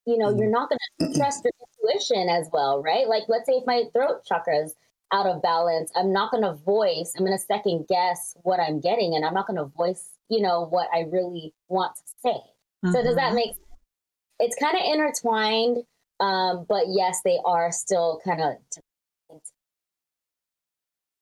[0.06, 0.52] you know, you're mm-hmm.
[0.52, 1.52] not going to trust your
[1.84, 3.08] intuition as well, right?
[3.08, 4.70] Like, let's say if my throat chakras
[5.12, 8.80] out of balance, I'm not going to voice, I'm going to second guess what I'm
[8.80, 12.38] getting, and I'm not going to voice, you know, what I really want to say.
[12.84, 12.92] Mm-hmm.
[12.92, 13.34] So, does that mm-hmm.
[13.34, 13.60] make sense?
[14.38, 15.84] It's kind of intertwined.
[16.18, 18.54] Um, but yes, they are still kind of.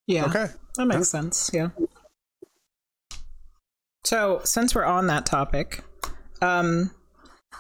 [0.07, 0.27] Yeah.
[0.27, 0.47] Okay.
[0.77, 1.51] That makes sense.
[1.53, 1.71] Yeah.
[4.05, 5.83] So, since we're on that topic,
[6.43, 6.91] um,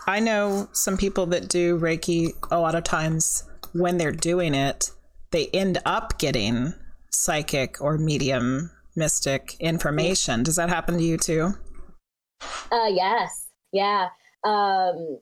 [0.06, 4.90] I know some people that do Reiki a lot of times when they're doing it,
[5.30, 6.74] they end up getting
[7.10, 10.42] psychic or medium mystic information.
[10.42, 11.54] Does that happen to you too?
[12.70, 13.48] Uh, yes.
[13.72, 14.08] Yeah.
[14.44, 15.18] Um,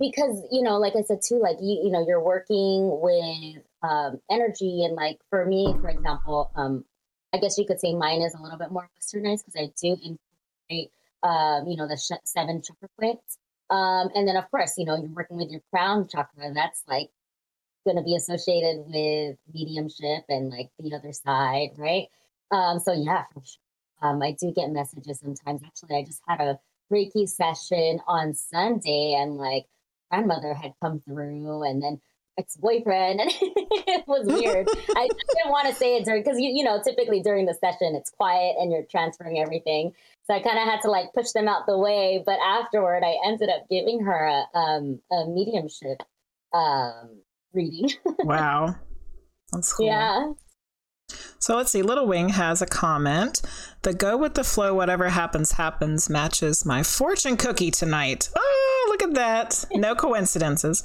[0.00, 4.18] because you know like i said too like you you know you're working with um
[4.30, 6.84] energy and like for me for example um
[7.32, 9.92] i guess you could say mine is a little bit more westernized because i do
[9.92, 10.90] incorporate
[11.22, 13.38] um you know the sh- seven chakra points
[13.70, 17.10] um and then of course you know you're working with your crown chakra that's like
[17.84, 22.08] going to be associated with mediumship and like the other side right?
[22.50, 24.10] Um so yeah for sure.
[24.10, 25.62] um i do get messages sometimes.
[25.64, 26.58] Actually i just had a
[26.92, 29.66] reiki session on sunday and like
[30.10, 32.00] grandmother had come through and then
[32.38, 34.66] ex-boyfriend and it was weird.
[34.96, 37.94] I didn't want to say it during because you, you know typically during the session
[37.94, 39.92] it's quiet and you're transferring everything
[40.30, 43.14] so i kind of had to like push them out the way but afterward i
[43.26, 45.98] ended up giving her a, um, a mediumship
[46.52, 47.20] um,
[47.52, 47.90] reading
[48.24, 48.76] Wow.
[49.52, 49.86] That's cool.
[49.86, 50.32] yeah
[51.40, 51.82] So let's see.
[51.82, 53.42] Little Wing has a comment.
[53.82, 58.28] The go with the flow, whatever happens, happens matches my fortune cookie tonight.
[58.36, 59.64] Oh, look at that.
[59.72, 60.82] No coincidences.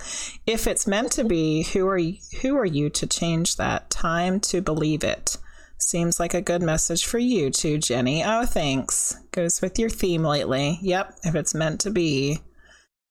[0.47, 3.89] If it's meant to be, who are you, who are you to change that?
[3.89, 5.37] Time to believe it.
[5.85, 8.23] Seems like a good message for you too, Jenny.
[8.25, 9.15] Oh, thanks.
[9.31, 10.79] Goes with your theme lately.
[10.81, 11.19] Yep.
[11.23, 12.39] If it's meant to be,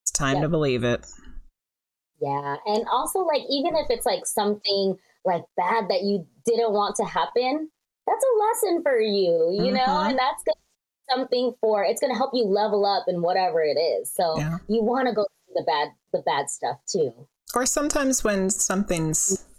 [0.02, 0.42] it's time Yep.
[0.42, 1.06] to believe it.
[2.20, 2.56] Yeah.
[2.66, 7.04] And also, like, even if it's like something like bad that you didn't want to
[7.04, 7.70] happen,
[8.08, 9.78] that's a lesson for you, you know?
[9.86, 10.10] Mhm.
[10.10, 13.78] And that's gonna be something for it's gonna help you level up in whatever it
[13.78, 14.12] is.
[14.12, 14.58] So Yeah.
[14.66, 17.12] you wanna go through the bad the bad stuff too.
[17.54, 19.14] Or sometimes when something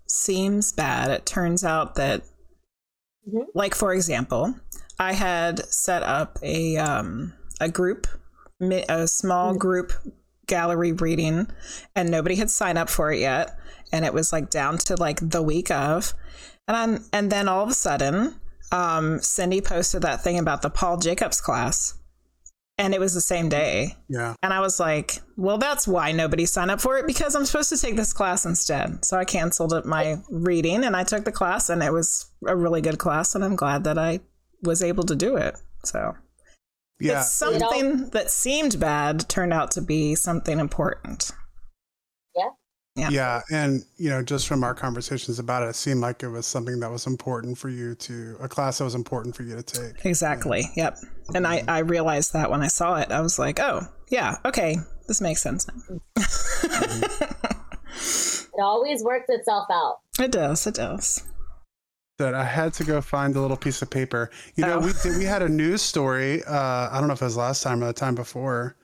[0.05, 2.23] seems bad, it turns out that,
[3.27, 3.45] Mhm.
[3.53, 4.55] like for example,
[4.99, 8.07] I had set up a um, a group,
[8.61, 9.93] a small group
[10.47, 11.47] gallery reading,
[11.95, 13.57] and nobody had signed up for it yet,
[13.91, 16.13] and it was like down to like the week of,
[16.67, 18.39] and I'm, and then all of a sudden,
[18.71, 21.95] um, Cindy posted that thing about the Paul Jacobs class,
[22.77, 23.49] and it was the same mm-hmm.
[23.49, 23.95] day.
[24.09, 24.35] Yeah.
[24.43, 27.69] And I was like, well, that's why nobody signed up for it because I'm supposed
[27.69, 29.05] to take this class instead.
[29.05, 32.81] So I canceled my reading and I took the class, and it was a really
[32.81, 33.35] good class.
[33.35, 34.19] And I'm glad that I
[34.63, 35.55] was able to do it.
[35.83, 36.15] So
[36.99, 37.19] Yeah.
[37.19, 41.31] it's something that seemed bad turned out to be something important.
[42.95, 43.09] Yeah.
[43.09, 46.45] Yeah, and you know, just from our conversations about it, it seemed like it was
[46.45, 49.63] something that was important for you to a class that was important for you to
[49.63, 50.05] take.
[50.05, 50.65] Exactly.
[50.75, 50.97] Yep.
[51.33, 54.77] And I, I realized that when I saw it, I was like, oh, yeah, okay,
[55.07, 55.99] this makes sense now.
[58.57, 59.99] It always works itself out.
[60.19, 60.65] It does.
[60.65, 61.23] It does.
[62.19, 64.31] That I had to go find a little piece of paper.
[64.55, 64.79] You know, Oh.
[64.85, 66.41] we did, we had a news story.
[66.45, 68.77] Uh, I don't know if it was last time or the time before.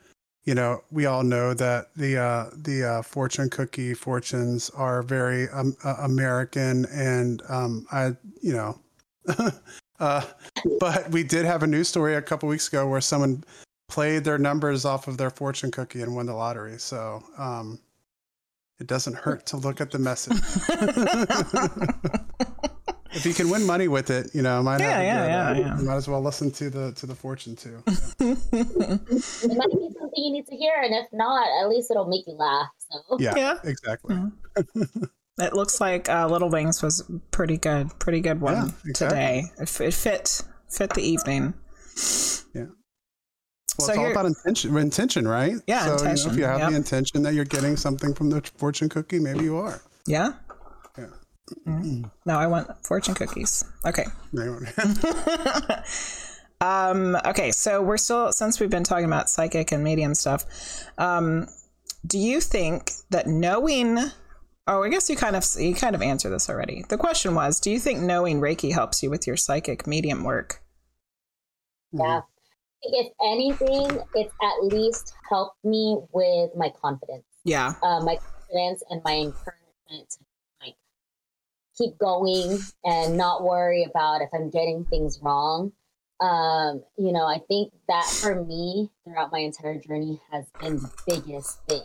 [0.44, 5.48] You know, we all know that the uh, the uh, fortune cookie fortunes are very
[5.50, 8.80] um, uh, American, and um, I, you know,
[10.00, 10.22] uh,
[10.80, 13.44] but we did have a news story a couple weeks ago where someone
[13.88, 16.76] played their numbers off of their fortune cookie and won the lottery.
[16.78, 17.78] So um,
[18.80, 20.38] it doesn't hurt to look at the message.
[23.14, 25.72] if you can win money with it, you know, might Yeah, have yeah, good, yeah,
[25.72, 25.82] uh, yeah.
[25.84, 27.82] Might as well listen to the to the fortune too.
[28.20, 32.26] It might be something you need to hear, and if not, at least it'll make
[32.26, 32.68] you laugh.
[32.90, 33.58] So Yeah, Yeah.
[33.64, 34.16] exactly.
[35.38, 38.92] It looks like uh, Little Wings was pretty good, pretty good one Yeah, exactly.
[39.18, 39.42] today.
[39.58, 41.54] It, f- it fit fit the evening.
[42.54, 42.66] Yeah.
[43.78, 45.54] Well, So it's all about intention, intention, right?
[45.66, 46.70] Yeah, so, You know, if you have yep.
[46.70, 49.80] the intention that you're getting something from the fortune cookie, maybe you are.
[50.06, 50.34] Yeah.
[51.66, 51.72] Yeah.
[51.72, 52.10] Mm.
[52.26, 53.64] No, I want fortune cookies.
[53.84, 54.04] Okay.
[56.62, 60.44] Um, okay, so we're still since we've been talking about psychic and medium stuff.
[60.96, 61.48] Um,
[62.06, 63.98] do you think that knowing?
[64.68, 66.84] Oh, I guess you kind of you kind of answered this already.
[66.88, 70.62] The question was, do you think knowing Reiki helps you with your psychic medium work?
[71.92, 72.20] yeah.
[72.84, 77.24] If anything, it's at least helped me with my confidence.
[77.44, 77.74] Yeah.
[77.82, 80.31] uh, my confidence and my encouragement to like
[81.76, 85.72] keep going and not worry about if I'm getting things wrong.
[86.20, 90.90] Um, you know, I think that for me throughout my entire journey has been the
[91.06, 91.82] biggest thing.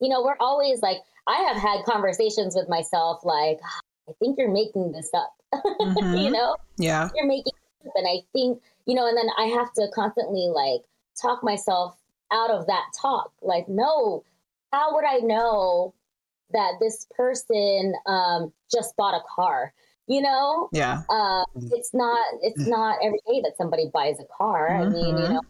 [0.00, 4.38] You know, we're always like, I have had conversations with myself like, "Ah, I think
[4.38, 5.34] you're making this up.
[5.80, 6.32] you Mhm.
[6.32, 7.08] know, Yeah.
[7.14, 7.92] you're making it up.
[7.96, 10.82] and I think, you know, and then I have to constantly like
[11.20, 11.96] talk myself
[12.30, 13.32] out of that talk.
[13.40, 14.24] Like, no,
[14.72, 15.94] how would I know
[16.52, 19.72] that this person um, just bought a car?
[20.06, 21.02] You know, Yeah.
[21.10, 24.74] uh, it's not it's not every day that somebody buys a car.
[24.74, 25.32] I mean, you Mhm.
[25.34, 25.40] know,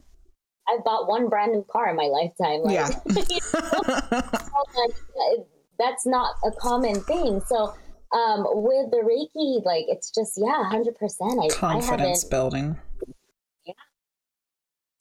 [0.68, 2.62] I've bought one brand new car in my lifetime.
[2.62, 2.88] Like, Yeah.
[4.74, 5.46] like,
[5.78, 7.40] that's not a common thing.
[7.46, 7.72] So
[8.12, 11.40] um, with the Reiki, like it's just yeah, hundred percent.
[11.40, 12.76] I I Confidence building.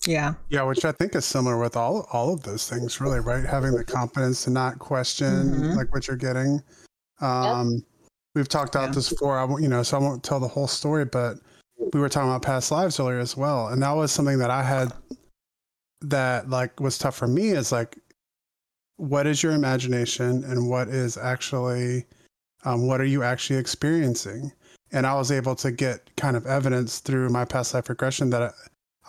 [0.08, 0.34] Yeah.
[0.50, 0.64] Yeah.
[0.64, 3.44] Which I think is similar with all all of those things, really, right?
[3.44, 5.76] Having the confidence to not question Mhm.
[5.76, 6.62] like what you're getting.
[7.22, 7.84] Um,
[8.36, 8.94] We've talked about Yeah.
[8.96, 9.40] this before.
[9.40, 11.40] I won't, you know, so I won't tell the whole story, but
[11.92, 14.62] we were talking about past lives earlier as well, and that was something that I
[14.62, 14.94] had
[16.02, 17.50] that like was tough for me.
[17.50, 17.98] Is like,
[18.98, 22.06] what is your imagination, and what is actually,
[22.64, 24.52] um, what are you actually experiencing?
[24.92, 28.44] And I was able to get kind of evidence through my past life regression that.
[28.44, 28.52] I,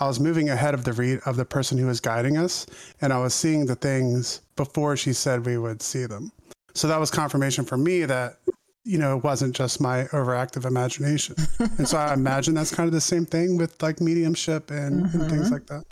[0.00, 2.66] I was moving ahead of the read of the person who was guiding us,
[3.00, 6.30] and I was seeing the things before she said we would see them.
[6.74, 8.36] So that was confirmation for me that
[8.84, 11.34] you know it wasn't just my overactive imagination.
[11.78, 15.30] and so I imagine that's kind of the same thing with like mediumship and, and
[15.30, 15.52] things Mhm.
[15.52, 15.84] like that.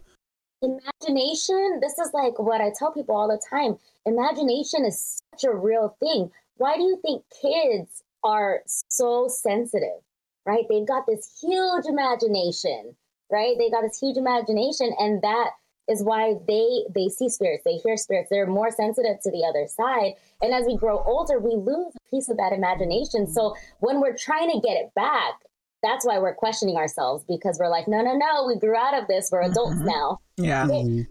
[0.62, 3.76] imagination this is like what i tell people all the time
[4.06, 10.00] imagination is such a real thing why do you think kids are so sensitive
[10.46, 12.96] right they've got this huge imagination
[13.30, 15.50] right they got this huge imagination and that
[15.88, 19.66] is why they they see spirits they hear spirits they're more sensitive to the other
[19.68, 20.12] side
[20.42, 24.16] and as we grow older we lose a piece of that imagination so when we're
[24.16, 25.34] trying to get it back
[25.82, 29.06] that's why we're questioning ourselves because we're like no no no we grew out of
[29.08, 29.86] this we're adults Mhm.
[29.86, 30.64] now Yeah.
[30.66, 31.06] Mhm.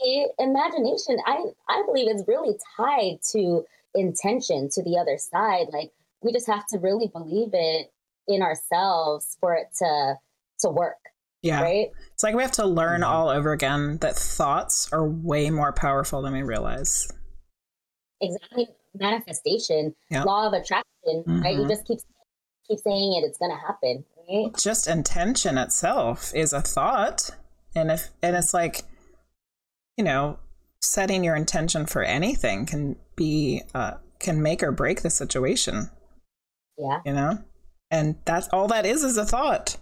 [0.00, 3.64] it, imagination i i believe is really tied to
[3.94, 5.90] intention to the other side like
[6.22, 7.92] we just have to really believe it
[8.28, 10.14] in ourselves for it to
[10.58, 10.96] to work
[11.46, 11.62] Yeah.
[11.62, 13.06] right It's like we have to learn Mhm.
[13.06, 17.06] all over again that thoughts are way more powerful than we realize.
[18.20, 20.22] exactly manifestation Yeah.
[20.24, 21.68] law of attraction right you Mhm.
[21.68, 21.98] just keep
[22.66, 27.30] keep saying it it's gonna happen right Just intention itself is a thought.
[27.76, 28.84] And if and it's like,
[29.98, 30.38] you know,
[30.80, 35.90] setting your intention for anything can be uh can make or break the situation,
[36.78, 37.38] yeah you know?
[37.90, 39.76] And that's all that is is a thought.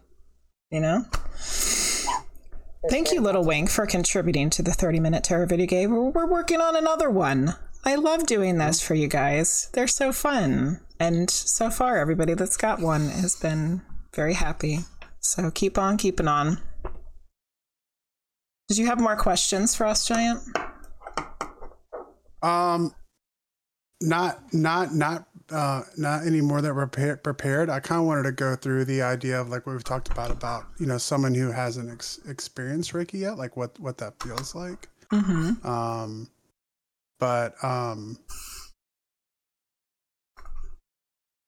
[0.74, 1.04] You know?
[1.12, 5.92] for Thank you, Little Wing, for contributing to the 30 minute Terror video game.
[5.92, 7.54] We're we're working on another one.
[7.84, 9.70] I love doing this for you guys.
[9.72, 10.80] They're so fun.
[10.98, 13.82] And so far, everybody that's got one has been
[14.16, 14.80] very happy.
[15.20, 16.58] So keep on keeping on.
[18.66, 20.40] Did you have more questions for us, Giant?
[22.42, 22.92] Um,
[24.02, 27.22] not not not uh not any more that we're prepared.
[27.22, 27.70] prepared.
[27.70, 30.30] I kind of wanted to go through the idea of like what we've talked about
[30.30, 34.54] about you know someone who hasn't ex- experienced Reiki yet, like what what that feels
[34.54, 34.88] like.
[35.12, 35.66] Mm-hmm.
[35.66, 36.28] Um,
[37.20, 38.18] but um,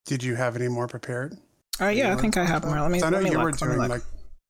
[0.07, 1.37] did you have any more prepared?
[1.81, 2.81] Oh, yeah, I think I have more.
[2.81, 4.03] Let me, I know me you were look, me doing like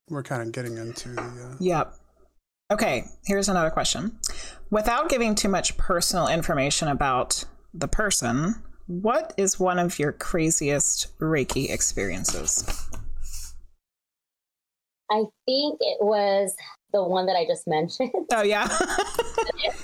[0.09, 1.21] we're kind of getting into the.
[1.21, 1.93] Uh, Yep.
[2.71, 4.19] Okay, here's another question.
[4.69, 8.55] Without giving too much personal information about the person,
[8.87, 12.65] what is one of your craziest Reiki experiences?
[15.09, 16.53] i think it was
[16.91, 18.67] the one that i just mentioned Oh, yeah.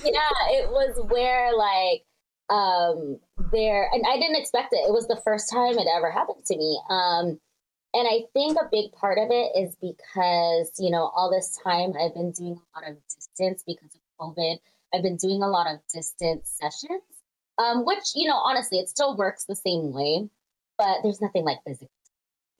[0.04, 2.04] yeah, it was where like
[2.50, 3.18] um
[3.52, 4.84] there and I didn't expect it.
[4.86, 6.80] It was the first time it ever happened to me.
[6.90, 7.40] Um
[7.94, 11.92] and I think a big part of it is because, you know, all this time
[11.98, 14.56] I've been doing a lot of distance because of COVID.
[14.92, 17.02] I've been doing a lot of distance sessions.
[17.58, 20.28] Um, which, you know, honestly, it still works the same way,
[20.76, 21.90] but there's nothing like physical.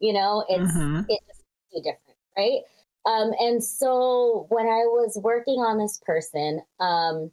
[0.01, 1.07] You know, it's Mhm.
[1.09, 1.43] it's
[1.83, 2.63] different, right?
[3.07, 7.31] Um, and so when I was working on this person, um,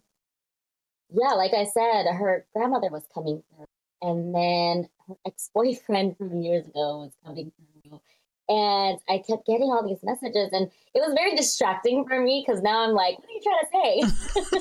[1.09, 3.65] yeah, like I said, her grandmother was coming through,
[4.01, 7.70] and then her ex boyfriend from years ago was coming through.
[8.49, 12.61] And I kept getting all these messages, and it was very distracting for me because
[12.61, 14.59] now I'm like, what are you trying to say?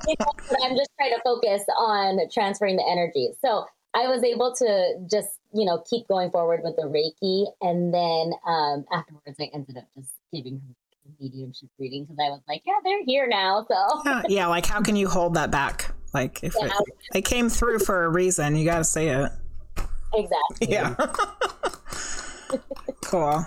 [0.08, 3.30] you know, but I'm just trying to focus on transferring the energy.
[3.40, 7.46] So I was able to just, you know, keep going forward with the Reiki.
[7.60, 10.74] And then um, afterwards, I ended up just giving her
[11.06, 13.66] a mediumship reading because I was like, yeah, they're here now.
[13.68, 15.92] So yeah, yeah, like how can you hold that back?
[16.12, 17.18] Like if it, Yeah.
[17.18, 19.30] it came through for a reason, you got to say it.
[20.14, 20.68] exactly.
[20.68, 20.94] Yeah.
[23.04, 23.44] cool.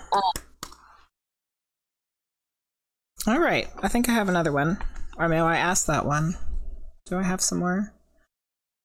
[3.26, 3.68] All right.
[3.82, 4.78] I think I have another one.
[5.16, 6.34] Or maybe I asked that one.
[7.06, 7.92] Do I have some more?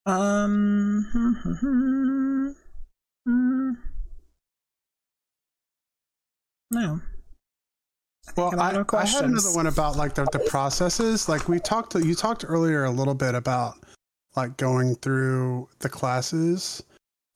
[0.05, 1.05] Um.
[3.25, 3.71] hmm,
[6.71, 7.01] No.
[8.35, 11.27] Well, have I, no I had another one about like the, the processes.
[11.27, 13.75] Like we talked, you talked earlier a little bit about
[14.35, 16.83] like going through the classes.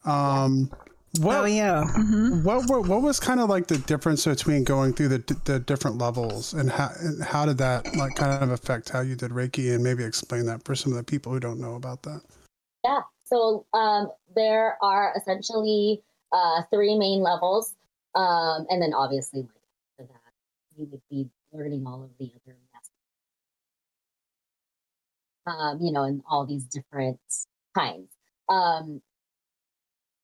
[0.05, 0.71] Um,
[1.20, 1.84] what oh yeah.
[1.84, 5.59] hmm what were, what was kind of like the difference between going through the the
[5.59, 9.32] different levels and how and how did that like kind of affect how you did
[9.32, 12.22] Reiki and maybe explain that for some of the people who don't know about that.
[12.84, 13.01] Yeah.
[13.26, 16.01] So um, there are essentially
[16.32, 17.76] uh, three main levels.
[18.16, 19.49] Um, and then obviously, like
[19.99, 20.32] after that,
[20.78, 22.93] you would be learning all of the other master
[25.47, 27.20] um, you know, and all these different
[27.76, 28.09] kinds.
[28.49, 29.01] Um,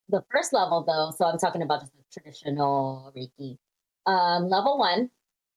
[0.10, 3.58] the first level, though, so I'm talking about just the traditional Reiki.
[4.06, 5.10] Um, level one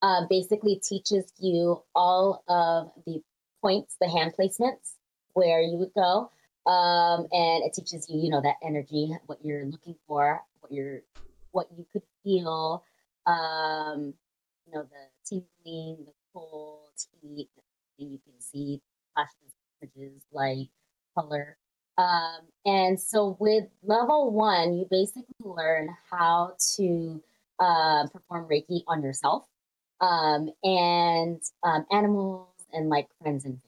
[0.03, 3.23] uh, basically teaches you all of the
[3.61, 4.95] points, the hand placements,
[5.33, 6.31] where you would go.
[6.71, 11.01] Um, and it teaches you, you know, that energy, what you're looking for, what you're,
[11.51, 12.85] what you could feel,
[13.27, 14.15] um,
[14.67, 16.79] you know, the tingling, the cold,
[17.21, 17.49] heat,
[17.99, 18.81] you can see
[19.15, 20.69] flashes, images, light,
[21.17, 21.57] color.
[22.03, 27.23] Um, and so with level one, you basically learn how to
[27.59, 29.47] uh, perform Reiki on yourself
[30.01, 33.59] um, and um, animals and like friends and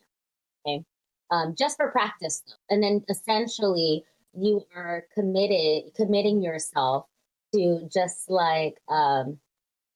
[0.65, 0.79] family.
[0.79, 0.85] Okay.
[1.31, 2.75] Um, just for practice though.
[2.75, 4.05] And then essentially
[4.37, 7.07] you are committed, committing yourself
[7.55, 9.39] to just like um,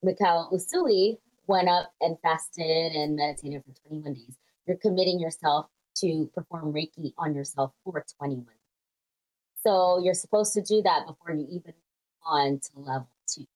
[0.05, 4.37] Mikao Usui went up and fasted and meditated for 21 days.
[4.67, 5.67] You're committing yourself
[6.01, 8.55] to perform Reiki on yourself for 21 days.
[9.63, 11.75] So you're supposed to do that before you even
[12.25, 13.47] on to level two.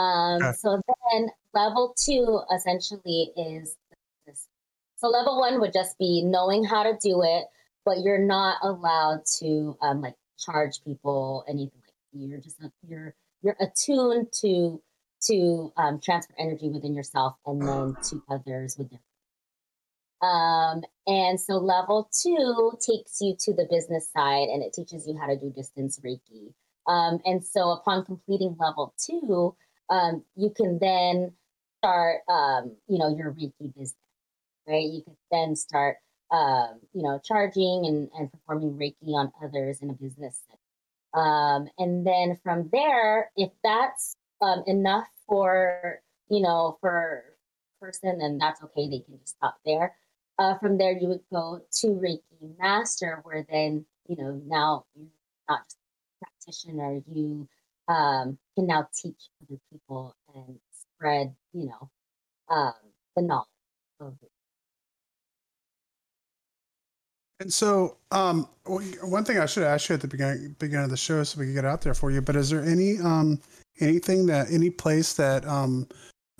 [0.00, 0.56] Um, okay.
[0.56, 0.80] So
[1.12, 3.76] then level two essentially is
[4.26, 4.48] this.
[4.96, 7.44] So level one would just be knowing how to do it,
[7.84, 12.18] but you're not allowed to um, like charge people anything like that.
[12.18, 14.80] You're just you're you're attuned to
[15.22, 19.11] to um, transfer energy within yourself and then to others with different.
[20.22, 25.18] Um, and so level two takes you to the business side and it teaches you
[25.18, 26.54] how to do distance Reiki.
[26.86, 29.56] Um, and so upon completing level two,
[29.90, 31.32] um, you can then
[31.78, 33.94] start, um, you know, your Reiki business,
[34.66, 34.88] right?
[34.88, 35.96] You could then start,
[36.30, 40.40] um, you know, charging and, and performing Reiki on others in a business
[41.14, 44.16] um, and then from there, if that's
[44.66, 47.24] enough for you know for
[47.80, 48.88] person, then that's okay.
[48.88, 49.94] They can just stop there.
[50.42, 55.06] Uh, from there, you would go to Reiki Master, where then you know now you're
[55.48, 57.00] not just a practitioner.
[57.06, 57.48] You
[57.86, 61.90] um, can now teach other people and spread you know
[62.48, 62.72] um,
[63.14, 63.46] the knowledge
[64.00, 64.30] of it.
[67.38, 70.96] And so, um, one thing I should ask you at the beginning, beginning of the
[70.96, 72.20] show, so we can get out there for you.
[72.20, 73.38] But is there any um,
[73.78, 75.86] anything that any place that um,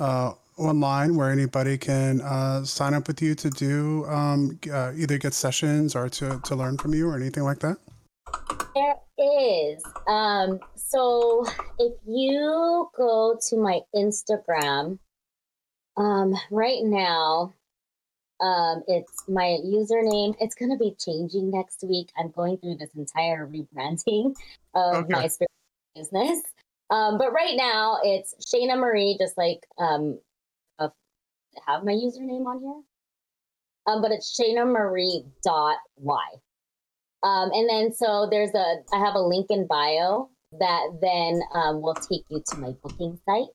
[0.00, 5.18] uh, online where anybody can uh, sign up with you to do um, uh, either
[5.18, 7.76] get sessions or to to learn from you or anything like that?
[8.74, 9.82] There is.
[10.08, 11.46] Um, so
[11.78, 14.98] if you go to my Instagram,
[15.96, 17.52] um, right now
[18.42, 20.34] um, it's my username.
[20.40, 22.10] It's going to be changing next week.
[22.18, 24.34] I'm going through this entire rebranding
[24.74, 25.12] of okay.
[25.12, 25.30] my
[25.94, 26.42] business.
[26.90, 30.18] Um, but right now it's Shaina Marie, just like um,
[31.66, 32.82] have my username on here.
[33.86, 36.24] Um, but it's Shaina Marie dot y.
[37.22, 41.80] Um, and then so there's a I have a link in bio that then um,
[41.80, 43.48] will take you to my booking site.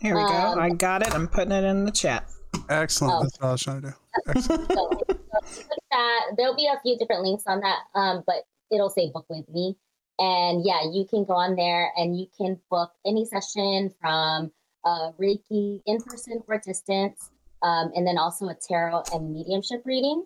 [0.00, 0.28] Here we go.
[0.28, 1.14] Um, I got it.
[1.14, 2.28] I'm putting it in the chat.
[2.68, 3.14] Excellent.
[3.14, 3.22] Oh.
[3.22, 3.94] That's what I was trying to do.
[4.28, 4.72] Excellent.
[4.72, 9.10] so, so that, there'll be a few different links on that, um, but it'll say
[9.12, 9.76] book with me.
[10.18, 14.52] And yeah, you can go on there and you can book any session from
[14.84, 17.30] uh, Reiki in person or distance,
[17.64, 20.24] um, and then also a tarot and mediumship reading.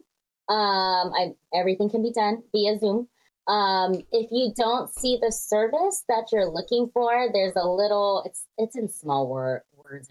[0.48, 3.08] Um, I, everything can be done via Zoom.
[3.46, 8.22] Um, if you don't see the service that you're looking for, there's a little.
[8.26, 10.10] It's it's in small word, words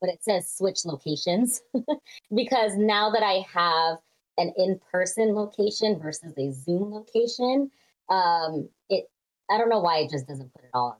[0.00, 1.60] but it says switch locations
[2.34, 3.98] because now that I have
[4.36, 7.70] an in-person location versus a Zoom location,
[8.08, 9.06] um, it
[9.50, 10.96] I don't know why it just doesn't put it all on.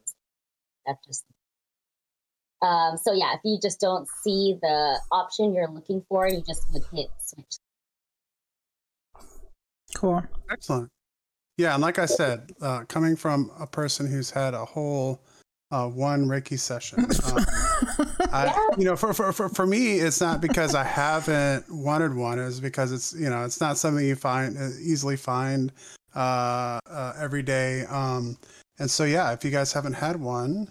[0.86, 1.24] That's just
[2.62, 3.34] um, so yeah.
[3.34, 7.56] If you just don't see the option you're looking for, you just would hit switch.
[9.94, 10.22] Cool.
[10.50, 10.90] Excellent.
[11.56, 15.20] Yeah, and like I said, uh, coming from a person who's had a whole
[15.70, 17.04] uh, one Reiki session.
[17.04, 17.44] Um,
[18.32, 22.38] I, you know, for, for, for, for me, it's not because I haven't wanted one.
[22.38, 25.72] It's because it's, you know, it's not something you find uh, easily find
[26.14, 27.84] uh, uh, every day.
[27.86, 28.38] Um,
[28.78, 30.70] and so, yeah, if you guys haven't had one.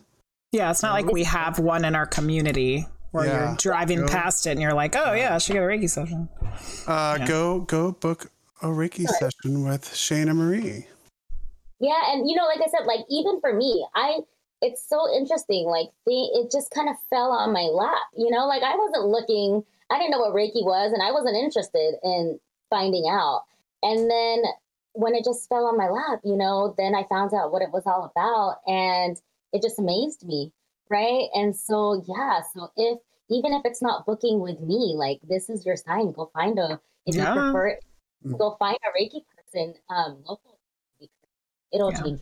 [0.52, 4.08] Yeah, it's not like we have one in our community where yeah, you're driving go,
[4.08, 6.30] past it and you're like, oh, yeah, I should get a Reiki session.
[6.88, 7.26] Uh, yeah.
[7.26, 8.32] Go, go book
[8.62, 10.88] a Reiki session with Shaina Marie.
[11.80, 12.02] Yeah.
[12.12, 14.20] And, you know, like I said, like even for me, I,
[14.62, 15.66] it's so interesting.
[15.68, 18.08] Like the it just kind of fell on my lap.
[18.18, 19.64] You know, like I wasn't looking.
[19.92, 22.40] I didn't know what Reiki was, and I wasn't interested in
[22.70, 23.44] finding out.
[23.84, 24.44] And then
[24.94, 27.72] when it just fell on my lap, you know, then I found out what it
[27.72, 29.16] was all about, and
[29.54, 30.52] it just amazed me,
[30.90, 31.28] right?
[31.34, 35.66] And so yeah, so if even if it's not booking with me, like this is
[35.66, 36.12] your sign.
[36.12, 37.34] Go find a If Yeah.
[37.36, 37.78] you prefer
[38.26, 38.38] Mm.
[38.40, 40.60] go find a Reiki person um, local.
[41.72, 42.02] It'll Yeah.
[42.04, 42.22] change.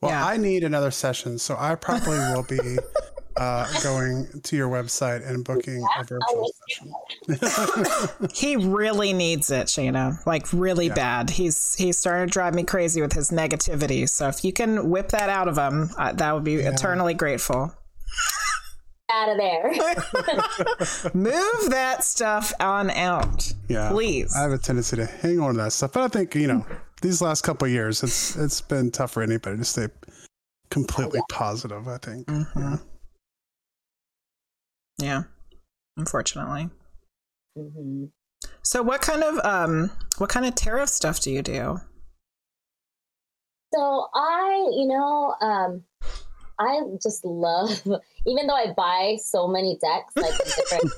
[0.00, 0.26] Well, Yeah.
[0.26, 2.78] I need another session, so I probably will be
[3.38, 6.92] uh, going to your website and booking a virtual session.
[8.34, 10.24] He really needs it, Shaina.
[10.26, 10.94] Like really Yeah.
[10.94, 11.30] bad.
[11.30, 14.08] He's he's starting to drive me crazy with his negativity.
[14.08, 16.70] So if you can whip that out of him, uh, that would be Yeah.
[16.70, 17.72] eternally grateful.
[19.10, 19.70] Out of there.
[21.14, 24.34] Move that stuff on out, yeah, please.
[24.36, 26.66] I have a tendency to hang on to that stuff, but I think you know
[27.00, 29.88] these last couple of years, it's it's been tough for anybody to stay
[30.70, 31.88] completely positive.
[31.88, 32.26] I think.
[32.26, 32.46] Mhm.
[32.56, 32.76] Yeah,
[35.96, 36.70] unfortunately.
[37.56, 38.04] hmm
[38.62, 41.80] So what kind of um what kind of tarot stuff do you do?
[43.74, 45.84] So I, you know, um,
[46.58, 47.70] I just love,
[48.26, 50.92] even though I buy so many decks, like different,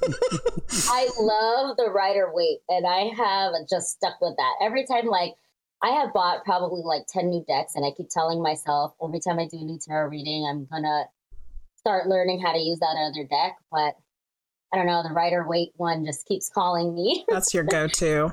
[0.88, 5.06] I love the Rider Waite, and I have just stuck with that every time.
[5.06, 5.34] Like
[5.82, 9.38] I have bought probably like ten new decks, and I keep telling myself every time
[9.38, 11.04] I do a new tarot reading, I'm gonna
[11.80, 13.56] start learning how to use that other deck.
[13.70, 13.94] But
[14.72, 17.24] I don't know, the Rider Waite one just keeps calling me.
[17.28, 18.32] That's your go-to.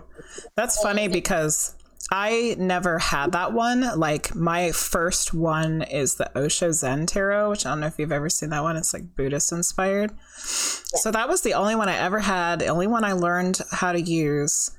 [0.56, 1.76] That's funny because
[2.12, 3.82] I never had that one.
[3.98, 8.12] Like my first one is the Osho Zen Tarot, which I don't know if you've
[8.12, 8.78] ever seen that one.
[8.78, 10.12] It's like Buddhist inspired.
[10.38, 13.92] So that was the only one I ever had, the only one I learned how
[13.92, 14.72] to use.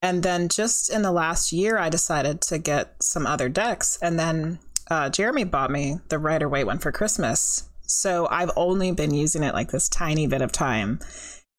[0.00, 3.98] And then just in the last year, I decided to get some other decks.
[4.00, 4.60] And then
[4.90, 7.67] uh, Jeremy bought me the Rider Waite one for Christmas.
[7.88, 11.00] So I've only been using it like this tiny bit of time.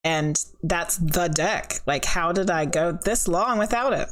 [0.04, 1.82] And that's the deck.
[1.86, 4.08] Like, how did I go this long without it?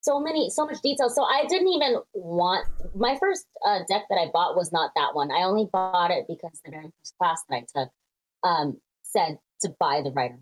[0.00, 4.16] so many so much detail so i didn't even want my first uh, deck that
[4.16, 7.42] i bought was not that one i only bought it because the very first class
[7.48, 7.90] that i took
[8.44, 10.38] um, said to buy the Rider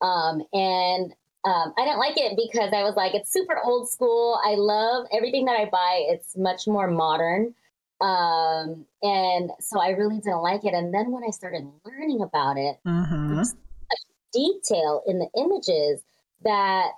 [0.00, 1.12] um, and
[1.44, 5.06] um, i didn't like it because i was like it's super old school i love
[5.12, 7.54] everything that i buy it's much more modern
[8.02, 12.56] um, and so i really didn't like it and then when i started learning about
[12.58, 13.42] it Mm-hmm.
[14.32, 16.02] detail in the images
[16.44, 16.92] that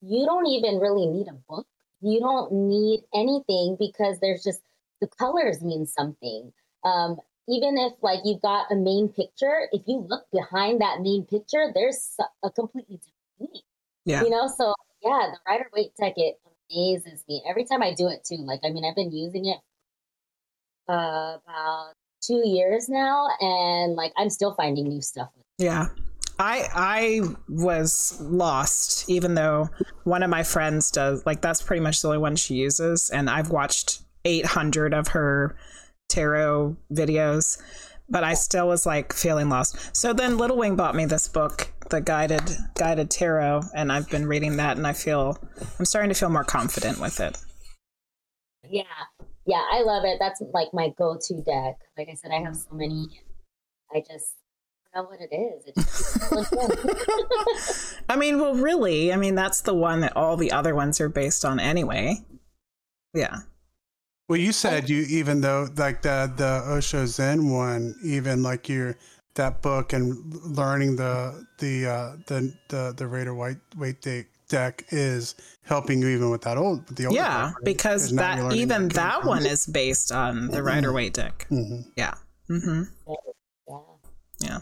[0.00, 1.66] you don't even really need a book.
[2.00, 4.60] You don't need anything because there's just
[5.00, 6.52] the colors mean something.
[6.84, 11.24] Um, even if like you've got a main picture, if you look behind that main
[11.24, 13.62] picture, there's a completely different meaning.
[14.04, 14.22] Yeah.
[14.22, 16.36] You know, so yeah, the Rider Waite tech it
[16.70, 18.38] amazes me every time I do it too.
[18.38, 19.58] Like I mean, I've been using it
[20.88, 25.28] uh, about two years now, and like I'm still finding new stuff.
[25.58, 25.88] Yeah.
[26.38, 29.70] I I was lost even though
[30.04, 33.30] one of my friends does like that's pretty much the only one she uses and
[33.30, 35.56] I've watched 800 of her
[36.10, 37.58] tarot videos
[38.08, 39.96] but I still was like feeling lost.
[39.96, 42.42] So then Little Wing bought me this book, the guided
[42.74, 45.38] guided tarot and I've been reading that and I feel
[45.78, 47.38] I'm starting to feel more confident with it.
[48.68, 48.84] Yeah.
[49.46, 50.18] Yeah, I love it.
[50.18, 51.76] That's like my go-to deck.
[51.96, 53.20] Like I said, I have so many.
[53.94, 54.34] I just
[54.92, 55.66] I don't know what it is.
[55.66, 56.96] It just keeps pulling in.
[58.08, 61.08] I mean, well really, I mean that's the one that all the other ones are
[61.08, 62.16] based on anyway.
[63.14, 63.38] Yeah.
[64.28, 68.96] Well, you said you even though like the the Osho Zen one, even like your
[69.36, 74.84] that book and learning the the uh, the the the Raider White Weight deck, deck
[74.90, 77.64] is helping you even with that old the older Yeah, deck, right?
[77.64, 79.26] because 'Cause now that even game that terms.
[79.26, 81.46] one is based on the Rider Waite deck.
[81.50, 81.84] Mhm.
[81.96, 82.14] Yeah.
[82.50, 82.82] Mm-hmm.
[83.08, 83.14] yeah.
[84.40, 84.58] Yeah.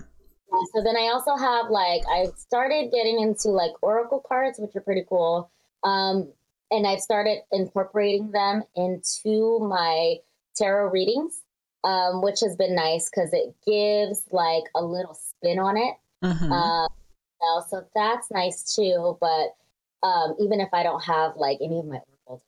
[0.52, 4.74] Yeah, so then I also have like I started getting into like oracle cards, which
[4.76, 5.50] are pretty cool.
[5.82, 6.32] Um,
[6.70, 10.16] and I've started incorporating them into my
[10.56, 11.42] tarot readings,
[11.84, 15.94] um, which has been nice because it gives like a little spin on it.
[16.22, 16.52] Mm-hmm.
[16.52, 16.88] Um,
[17.68, 19.18] so that's nice too.
[19.20, 19.54] But
[20.04, 22.42] um, even if I don't have like any of my oracles,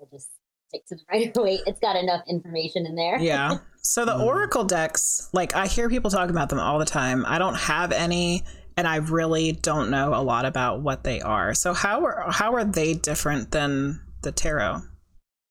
[0.00, 0.28] I'll just
[0.68, 1.60] stick to the Rider Waite.
[1.66, 3.18] It's got enough information in there.
[3.18, 3.58] yeah.
[3.86, 4.24] So the Mm.
[4.24, 7.26] Oracle decks, like I hear people talk about them all the time.
[7.26, 8.42] I don't have any,
[8.78, 11.52] and I really don't know a lot about what they are.
[11.52, 14.80] So how are how are they different than the tarot?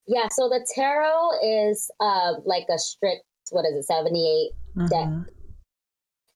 [0.07, 1.29] Yeah, so the tarot
[1.67, 5.07] is uh, like a strict, what is it, 78 deck.
[5.07, 5.25] Mhm.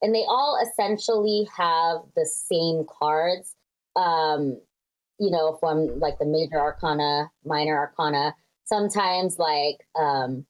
[0.03, 3.55] And they all essentially have the same cards,
[3.97, 4.61] um,
[5.19, 8.35] you know, from like the major arcana, minor arcana.
[8.65, 10.45] Sometimes like um,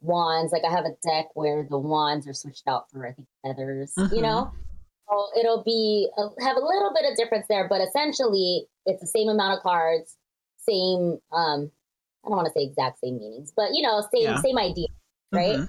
[0.00, 3.28] wands, like I have a deck where the wands are switched out for, I think,
[3.44, 4.12] feathers, Mhm.
[4.14, 4.52] you know?
[5.08, 9.28] So it'll be, have a little bit of difference there, but essentially it's the same
[9.28, 10.16] amount of cards,
[10.58, 11.70] same, um,
[12.24, 14.40] I don't want to say exact same meanings, but you know, same Yeah.
[14.42, 14.88] same idea,
[15.32, 15.60] right?
[15.60, 15.68] Mhm.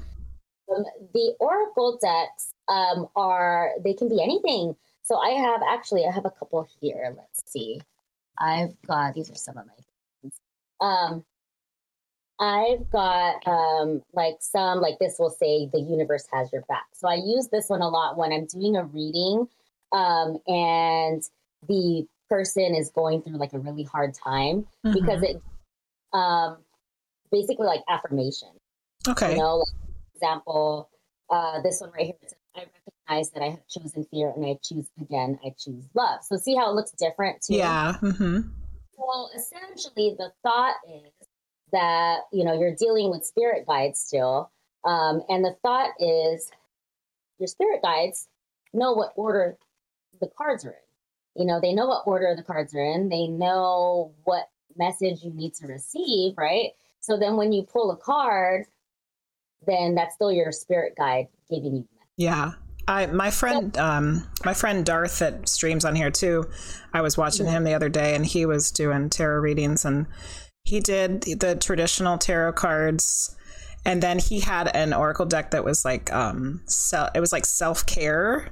[0.76, 0.84] Um,
[1.14, 4.76] the oracle decks um, are they can be anything.
[5.08, 7.14] So I have actually I have a couple here.
[7.16, 7.80] Let's see.
[8.38, 11.24] I've got these are some of my um
[12.40, 16.86] I've got um like some like this will say the universe has your back.
[16.94, 19.48] So I use this one a lot when I'm doing a reading
[19.94, 21.24] um and
[21.68, 24.94] the person is going through like a really hard time Mhm.
[24.94, 25.42] because it
[26.14, 26.58] um
[27.32, 28.50] basically like affirmation.
[29.08, 29.32] okay.
[29.32, 29.68] You know, like
[30.16, 30.90] example,
[31.30, 32.37] uh this one right here it says, I
[33.08, 36.24] recognize that I have chosen fear and I choose again, I choose love.
[36.24, 37.56] So see how it looks different too?
[37.56, 37.94] yeah.
[37.94, 38.42] hmm
[38.96, 41.12] Well, essentially, the thought is
[41.72, 44.52] that you know you're dealing with spirit guides still,
[44.86, 46.52] um, and the thought is
[47.40, 48.28] your spirit guides
[48.74, 49.58] know what order
[50.20, 51.42] the cards are in.
[51.42, 53.10] You know, they know what order the cards are in.
[53.10, 56.72] They know what message you need to receive, right?
[57.00, 58.66] So then, when you pull a card,
[59.66, 61.88] then that's still your spirit guide giving you.
[62.18, 62.54] Yeah.
[62.88, 66.46] I my friend um my friend Darth that streams on here too.
[66.94, 70.08] I was watching him the other day and he was doing tarot readings and
[70.64, 73.36] he did the traditional tarot cards
[73.86, 76.62] and then he had an oracle deck that was like um
[77.16, 78.50] it was like self-care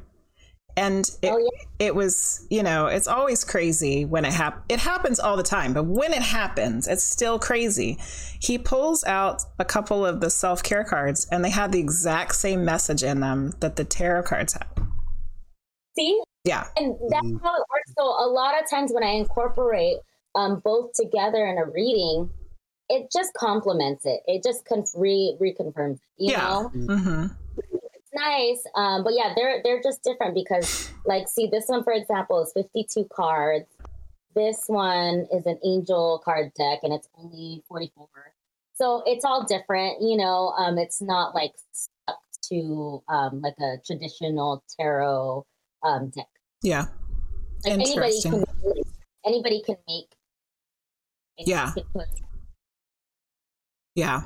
[0.78, 1.86] and it, Oh, yeah.
[1.88, 5.74] it was you know it's always crazy when it hap- it happens all the time
[5.74, 7.98] but when it happens it's still crazy
[8.42, 12.66] he pulls out a couple of the self-care cards and they had the exact same
[12.66, 14.68] message in them that the tarot cards have
[15.98, 17.94] See, yeah and that's how it works.
[17.98, 19.98] So a lot of times when I incorporate
[20.36, 22.30] um, both together in a reading,
[22.90, 24.20] it just complements it.
[24.28, 25.94] It just conf- re- reconfirms.
[25.96, 26.50] it, You Yeah.
[26.50, 27.34] know, hmm it's
[28.16, 28.64] nice.
[28.76, 32.52] Um, but yeah, they're they're just different because, like, see, this one for example is
[32.54, 33.68] fifty two cards.
[34.36, 38.08] This one is an angel card deck, and it's only forty four.
[38.74, 40.02] So it's all different.
[40.02, 45.46] You know, um, it's not like stuck to um, like a traditional tarot
[45.84, 46.28] um, deck.
[46.62, 46.86] yeah
[47.64, 48.32] Like anybody Interesting.
[48.32, 48.84] can
[49.26, 50.14] anybody can make
[51.40, 51.72] anybody Yeah.
[51.74, 52.06] can
[53.96, 54.22] yeah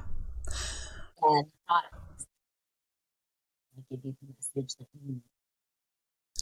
[1.22, 1.46] and
[3.90, 5.22] give you the message that you need.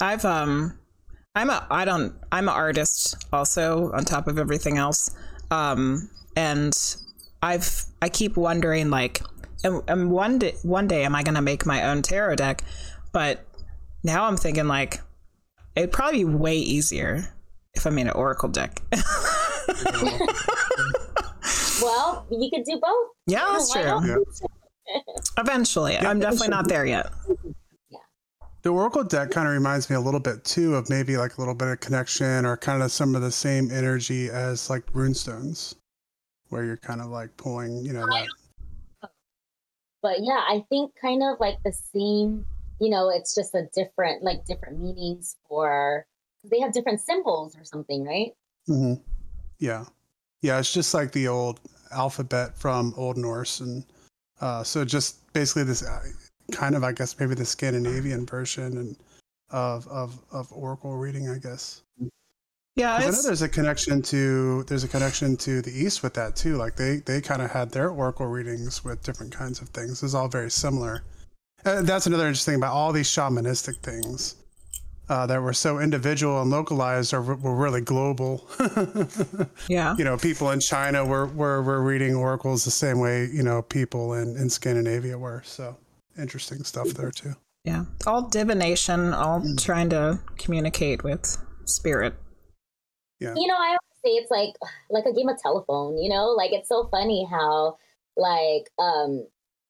[0.02, 0.78] I've um
[1.36, 5.12] I'm a I don't I'm an artist also on top of everything else.
[5.52, 6.74] Um and
[7.42, 9.22] I've I keep wondering like
[9.64, 12.64] and, and one day one day am I gonna make my own tarot deck?
[13.12, 13.46] But
[14.04, 15.02] now I'm thinking like
[15.76, 17.34] it'd probably be way easier
[17.74, 18.82] if I made an oracle deck.
[21.82, 23.10] Well, you could do both.
[23.28, 23.84] yeah, that's true.
[23.84, 24.20] not?
[24.88, 25.14] True.
[25.38, 25.98] Eventually.
[25.98, 27.12] I'm definitely not there yet.
[28.64, 31.42] The Oracle deck kind of reminds me a little bit too of maybe like a
[31.42, 35.76] little bit of connection or kind of some of the same energy as like runestones,
[36.50, 38.28] where you're kind of like pulling, you know, that.
[40.02, 42.46] But yeah, I think kind of like the same,
[42.82, 46.06] you know, it's just a different like different meanings for
[46.44, 48.32] they have different symbols or something, right?
[48.66, 48.96] hmm
[49.60, 49.86] Yeah,
[50.42, 50.60] yeah.
[50.60, 51.60] It's just like the old
[51.92, 53.86] alphabet from Old Norse, and
[54.42, 56.02] uh, so just basically this uh,
[56.52, 58.98] kind of, I guess, maybe the Scandinavian version and
[59.50, 61.84] of of of Oracle reading, I guess.
[62.76, 66.36] Yeah, I know there's a connection to there's a connection to the East with that
[66.36, 66.58] too.
[66.58, 70.04] Like they they kind of had their Oracle readings with different kinds of things.
[70.04, 71.04] It's all very similar.
[71.66, 74.36] Uh, that's another interesting thing about all these shamanistic things
[75.10, 78.48] uh, that were so individual and localized or were really global.
[79.68, 79.96] yeah.
[79.98, 83.62] you know, people in China were, were, were reading oracles the same way, you know,
[83.62, 85.42] people in, in Scandinavia were.
[85.46, 85.78] So
[86.18, 87.34] interesting stuff there too.
[87.64, 87.86] Yeah.
[88.06, 92.16] All divination, all trying to communicate with spirit.
[93.20, 93.34] Yeah.
[93.36, 94.54] You know, I always say it's like
[94.90, 96.28] like a game of telephone, you know?
[96.28, 97.78] Like it's so funny how
[98.16, 99.26] like um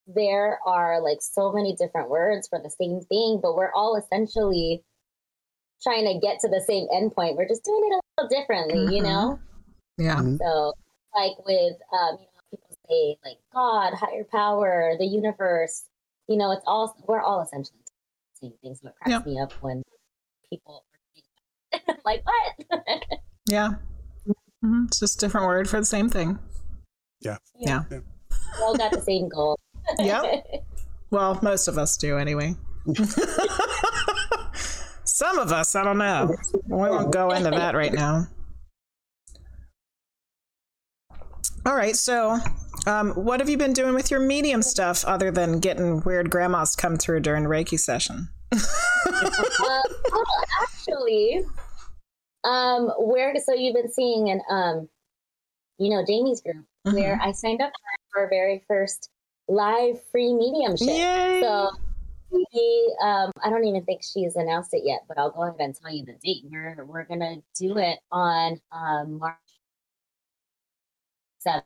[0.08, 4.84] there are like so many different words for the same thing, but we're all essentially
[5.84, 7.36] trying to get to the same endpoint.
[7.38, 9.06] We're just doing it a little differently, you Mhm.
[9.06, 9.40] know?
[9.98, 10.22] Yeah.
[10.38, 10.74] So
[11.16, 15.86] like with um, you know, people say like God, higher power, the universe,
[16.28, 18.82] you know, it's all we're all essentially the same things.
[18.82, 19.26] So it cracks Yep.
[19.26, 19.84] me up when
[20.50, 20.84] people
[21.74, 22.82] are like what?
[23.50, 23.76] Yeah.
[24.64, 24.88] Mhm.
[24.88, 26.38] It's just a different word for the same thing.
[27.22, 27.38] Yeah.
[27.56, 27.84] Yeah.
[27.90, 28.02] We
[28.62, 29.58] all got the same goal.
[30.00, 30.44] Yep.
[31.12, 32.56] Well, most of us do anyway.
[35.18, 36.36] Some of us, I don't know.
[36.68, 38.28] We won't go into that right now.
[41.66, 42.38] All right, so
[42.86, 46.76] um, what have you been doing with your medium stuff other than getting weird grandmas
[46.76, 48.30] come through during Reiki session?
[48.52, 48.60] uh,
[49.10, 51.44] oh, actually,
[52.44, 54.88] um, where so you've been seeing in um,
[55.80, 57.72] you know, Jamie's group where I signed up
[58.14, 59.10] for our very first
[59.48, 60.90] live free mediumship.
[60.90, 61.40] Yay!
[61.42, 61.72] So
[62.32, 65.76] we, um, I don't even think she's announced it yet, but I'll go ahead and
[65.76, 66.44] tell you the date.
[66.50, 69.36] We're we're gonna do it on um, March
[71.40, 71.66] seventh.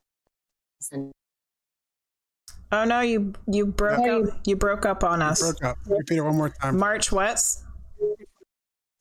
[2.72, 4.18] Oh no, you you broke Yeah.
[4.18, 4.40] up.
[4.46, 5.42] You broke up on us.
[5.42, 5.78] Broke up.
[5.88, 6.78] Repeat it one more time.
[6.78, 7.44] March what?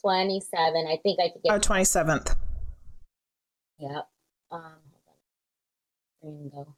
[0.00, 0.86] 27.
[0.86, 1.62] I think I could Oh, get.
[1.62, 2.34] 27th.
[3.78, 4.08] Yep.
[4.50, 4.62] Um.
[6.22, 6.74] There you go.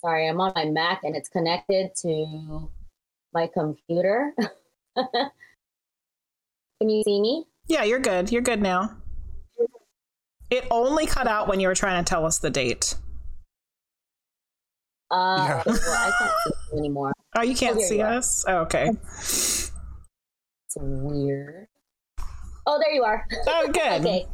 [0.00, 2.70] Sorry, I'm on my Mac and it's connected to
[3.36, 4.32] my computer.
[4.96, 7.44] Can you see me?
[7.68, 8.32] Yeah, you're good.
[8.32, 8.96] You're good now.
[10.50, 12.94] It only cut out when you were trying to tell us the date.
[15.10, 15.60] Uh, Yeah.
[15.66, 17.12] okay, well, I can't see you anymore.
[17.36, 18.44] Oh, you can't Oh, see you us?
[18.48, 18.88] Oh, okay.
[18.88, 19.70] It's
[20.76, 21.66] weird.
[22.66, 23.26] Oh, there you are.
[23.48, 24.00] Oh, good.
[24.06, 24.26] okay.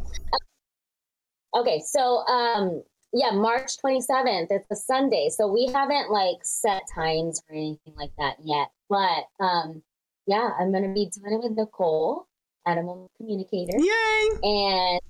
[1.55, 2.83] Okay, so um
[3.13, 5.29] yeah, March 27th, it's a Sunday.
[5.29, 8.69] So we haven't like set times or anything like that yet.
[8.89, 9.83] But um
[10.27, 12.27] yeah, I'm gonna be doing it with Nicole,
[12.67, 14.29] animal communicator, Yay!
[14.43, 15.01] and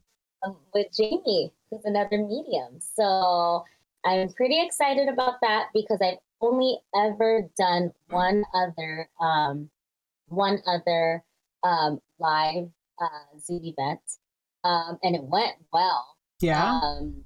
[0.42, 2.80] um, with Jamie, who's another medium.
[2.80, 3.62] So
[4.04, 9.70] I'm pretty excited about that because I've only ever done one other um
[10.26, 11.22] one other
[11.62, 12.68] um live
[13.00, 14.00] uh Zoom event.
[14.64, 16.16] Um and it went well.
[16.40, 16.80] Yeah.
[16.82, 17.24] Um,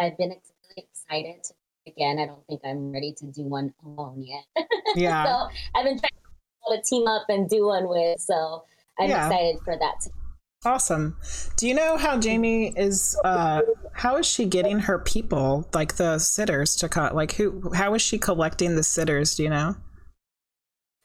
[0.00, 1.54] I've been ex- really excited to
[1.86, 2.18] again.
[2.18, 4.44] I don't think I'm ready to do one alone yet.
[4.96, 5.24] Yeah.
[5.24, 8.20] so I've been trying to team up and do one with.
[8.20, 8.64] So
[8.98, 9.26] I'm Yeah.
[9.26, 9.94] excited for that.
[10.04, 10.10] To-
[10.66, 11.18] Awesome.
[11.58, 13.60] Do you know how Jamie is uh
[13.92, 18.00] how is she getting her people, like the sitters to cut like who how is
[18.00, 19.76] she collecting the sitters, do you know?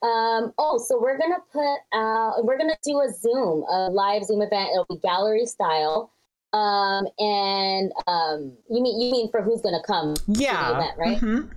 [0.02, 2.46] um, oh, so we're gonna put out.
[2.46, 4.70] We're gonna do a Zoom, a live Zoom event.
[4.72, 6.14] It'll be gallery style.
[6.52, 10.16] Um, and um, you mean you mean for who's gonna come?
[10.28, 10.78] Yeah.
[10.78, 11.18] event, right?
[11.20, 11.52] Mhm.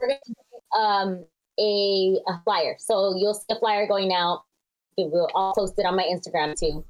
[0.00, 1.24] we're going to do um,
[1.58, 2.76] a, a flyer.
[2.78, 4.44] So you'll see a flyer going out.
[4.96, 6.84] It will, I'll post it on my Instagram too.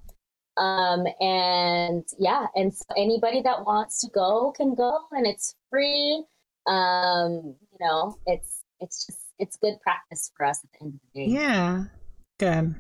[0.57, 6.25] Um, and yeah, and so anybody that wants to go can go, and it's free.
[6.67, 11.01] Um, you know, it's it's just it's good practice for us at the end of
[11.15, 11.31] the day.
[11.33, 11.85] Yeah.
[12.39, 12.75] Good.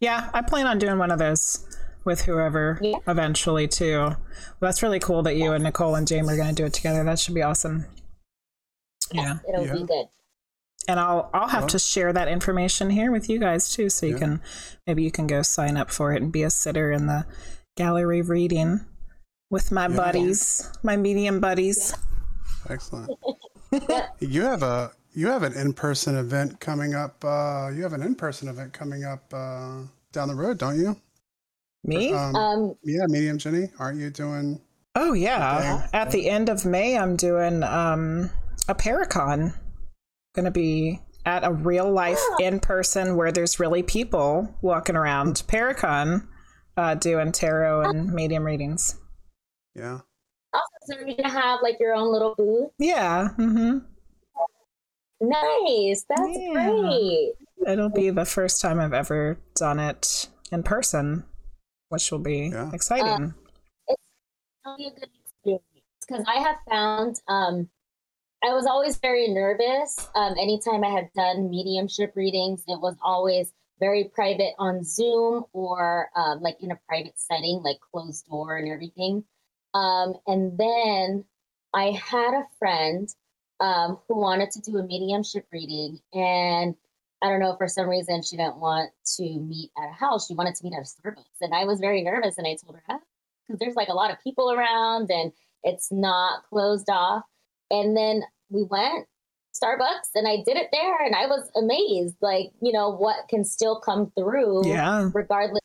[0.00, 1.66] Yeah, I plan on doing one of those
[2.06, 2.96] with whoever Yeah.
[3.06, 3.98] eventually too.
[3.98, 4.16] Well,
[4.60, 7.04] that's really cool that you and Nicole and Jamie are going to do it together.
[7.04, 7.84] That should be awesome.
[9.12, 9.38] Yeah.
[9.48, 9.72] It'll Yeah.
[9.74, 10.06] be good.
[10.88, 14.06] And I'll I'll have Well- to share that information here with you guys too so
[14.06, 14.18] you Yeah.
[14.20, 14.42] can
[14.86, 17.26] maybe you can go sign up for it and be a sitter in the
[17.76, 18.86] gallery reading
[19.50, 19.96] with my Yeah.
[19.96, 21.92] buddies, my medium buddies.
[22.68, 23.10] Excellent.
[24.20, 27.24] you have a you have an in person event coming up.
[27.24, 29.78] Uh, you have an in person event coming up uh,
[30.12, 30.94] down the road, don't you?
[31.86, 32.12] Me?
[32.12, 34.60] Um, Um, yeah, medium Jenny, aren't you doing?
[34.96, 35.88] oh yeah.
[35.92, 38.30] At the end of May I'm doing um
[38.68, 39.54] a Paracon.
[40.34, 45.42] Gonna be at a real life in person where there's really people walking around.
[45.48, 46.26] Paracon
[46.76, 48.96] uh doing tarot and medium readings.
[49.74, 50.00] Yeah.
[50.54, 52.70] also, so you're gonna have like your own little booth.
[52.78, 53.28] Yeah.
[53.38, 53.78] Mm-hmm.
[55.20, 56.52] Nice, that's Yeah.
[56.52, 57.32] great.
[57.66, 61.24] It'll be the first time I've ever done it in person,
[61.88, 62.70] which will be Yeah.
[62.72, 63.34] exciting.
[63.88, 65.64] It'll be a good experience
[66.06, 67.68] because I have found um,
[68.44, 70.08] I was always very nervous.
[70.14, 76.10] Um, anytime I had done mediumship readings, it was always very private on Zoom or
[76.16, 79.24] um, like in a private setting, like closed door and everything.
[79.74, 81.24] Um, and then
[81.74, 83.08] I had a friend
[83.60, 86.74] um, who wanted to do a mediumship reading, and
[87.22, 90.26] I don't know for some reason she didn't want to meet at a house.
[90.26, 92.38] She wanted to meet at a Starbucks, and I was very nervous.
[92.38, 92.98] And I told her, "Ah,
[93.46, 95.32] because there's like a lot of people around and
[95.62, 97.24] it's not closed off.
[97.70, 99.06] And then we went
[99.54, 103.44] Starbucks and I did it there and I was amazed, like, you know, what can
[103.44, 105.10] still come through yeah.
[105.14, 105.62] regardless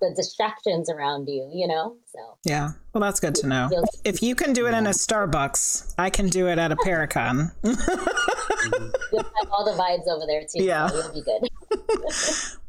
[0.00, 1.96] the distractions around you, you know?
[2.06, 2.70] So Yeah.
[2.92, 3.68] Well, that's good to know.
[4.04, 7.52] If you can do it in a Starbucks, I can do it at a Paracon.
[7.64, 10.62] you'll have all the vibes over there too.
[10.64, 10.88] Yeah.
[10.88, 11.48] So you'll be good.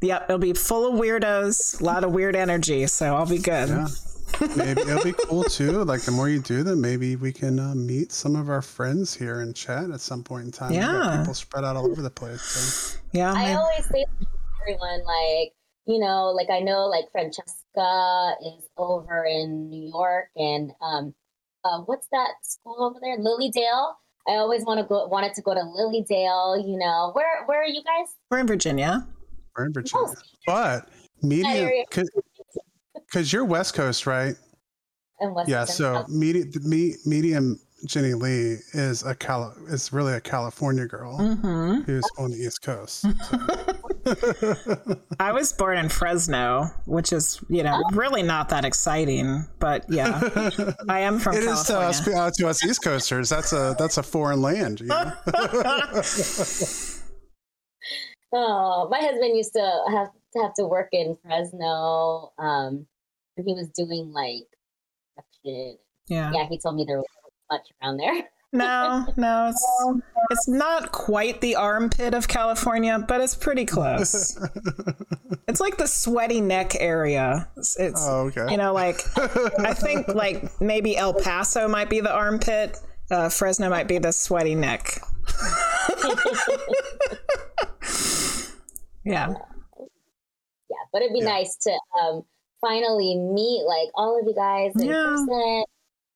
[0.02, 0.24] yep.
[0.24, 2.86] It'll be full of weirdos, a lot of weird energy.
[2.86, 3.68] So I'll be good.
[3.68, 3.86] Yeah.
[4.56, 5.84] maybe it'll be cool too.
[5.84, 9.14] Like the more you do them, maybe we can uh, meet some of our friends
[9.14, 10.70] here and chat at some point in time.
[10.70, 11.18] We got Yeah.
[11.18, 12.42] people spread out all over the place.
[12.42, 12.98] So.
[13.12, 13.32] Yeah.
[13.32, 14.26] I maybe- always say to
[14.62, 15.52] everyone, like,
[15.90, 21.14] you know, like I know like Francesca is over in New York and um
[21.64, 23.16] uh what's that school over there?
[23.18, 23.96] Lily Dale.
[24.28, 27.10] I always want to go wanted to go to Lily Dale, you know.
[27.14, 28.08] Where where are you guys?
[28.30, 29.06] We're in Virginia.
[29.56, 30.14] We're in Virginia, Oh,
[30.46, 30.88] but
[31.22, 31.84] medium area.
[31.90, 34.36] because you're West Coast, right?
[35.20, 35.64] In West Yeah.
[35.64, 36.04] Virginia.
[36.06, 41.80] So medium, me, medium Jenny Lee is a Cali- is really a California girl hmm
[41.80, 43.06] who's on the East Coast.
[45.20, 50.20] I was born in Fresno, which is, you know, really not that exciting, but yeah,
[50.88, 51.88] I am from It is to California.
[51.88, 53.28] us, uh, to us East Coasters.
[53.28, 54.80] That's a that's a foreign land.
[54.80, 55.12] You know?
[58.32, 62.30] Oh, my husband used to have to have to work in Fresno.
[62.38, 62.86] Um,
[63.36, 64.46] and he was doing like
[65.42, 65.72] yeah.
[66.08, 67.06] Yeah, he told me there was
[67.50, 68.28] much around there.
[68.52, 69.64] No, no, it's
[70.30, 74.38] it's not quite the armpit of California, but it's pretty close.
[75.48, 77.48] It's like the sweaty neck area.
[77.56, 78.46] It's, it's oh, okay.
[78.52, 79.00] you know, like
[79.58, 82.78] I think like maybe El Paso might be the armpit.
[83.10, 85.00] Uh, Fresno might be the sweaty neck.
[89.04, 89.34] yeah.
[90.68, 91.24] Yeah, but it'd be Yeah.
[91.26, 92.22] nice to um
[92.60, 95.02] finally meet like all of you guys in Yeah.
[95.02, 95.64] person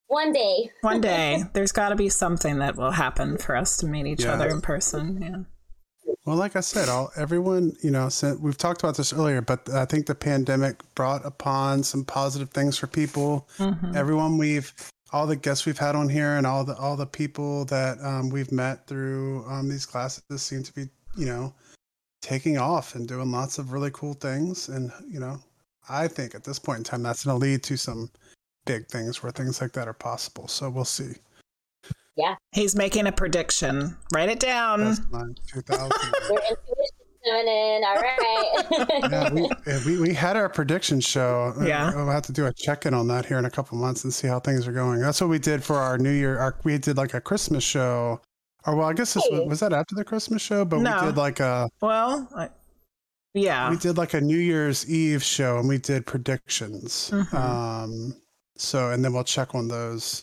[0.09, 0.71] one day.
[0.83, 4.25] One day, there's got to be something that will happen for us to meet each
[4.25, 4.33] Yeah.
[4.35, 5.21] other in person.
[5.21, 6.13] Yeah.
[6.27, 9.69] Well, like I said, all everyone, you know, since we've talked about this earlier, but
[9.71, 13.49] I think the pandemic brought upon some positive things for people.
[13.59, 13.95] Mhm.
[13.95, 14.73] Everyone we've,
[15.13, 18.31] all the guests we've had on here, and all the all the people that um,
[18.31, 21.53] we've met through um, these classes seem to be, you know,
[22.23, 24.69] taking off and doing lots of really cool things.
[24.69, 25.39] And you know,
[25.89, 28.11] I think at this point in time, that's going to lead to some
[28.65, 30.49] big things where things like that are possible.
[30.49, 31.15] So we'll see.
[32.17, 32.37] Yeah.
[32.53, 33.97] He's making a prediction.
[34.15, 34.85] Write it down.
[34.85, 35.91] That's 2000.
[36.31, 36.91] Your intuition's
[37.25, 37.83] coming in.
[37.85, 39.11] All right.
[39.11, 41.53] yeah, we, we we had our prediction show.
[41.65, 41.93] Yeah.
[41.95, 44.15] we'll have to do a check in on that here in a couple months and
[44.15, 45.01] see how things are going.
[45.01, 46.39] That's what we did for our New Year.
[46.39, 48.21] Our, we did like a Christmas show,
[48.67, 51.01] or well, I guess this was, was that after the Christmas show, but No.
[51.01, 52.49] we did like a Well, I,
[53.33, 53.71] yeah.
[53.71, 57.11] we did like a New Year's Eve show, and we did predictions.
[57.13, 57.35] Mhm.
[57.35, 58.17] Um,
[58.57, 60.23] so and then we'll check on those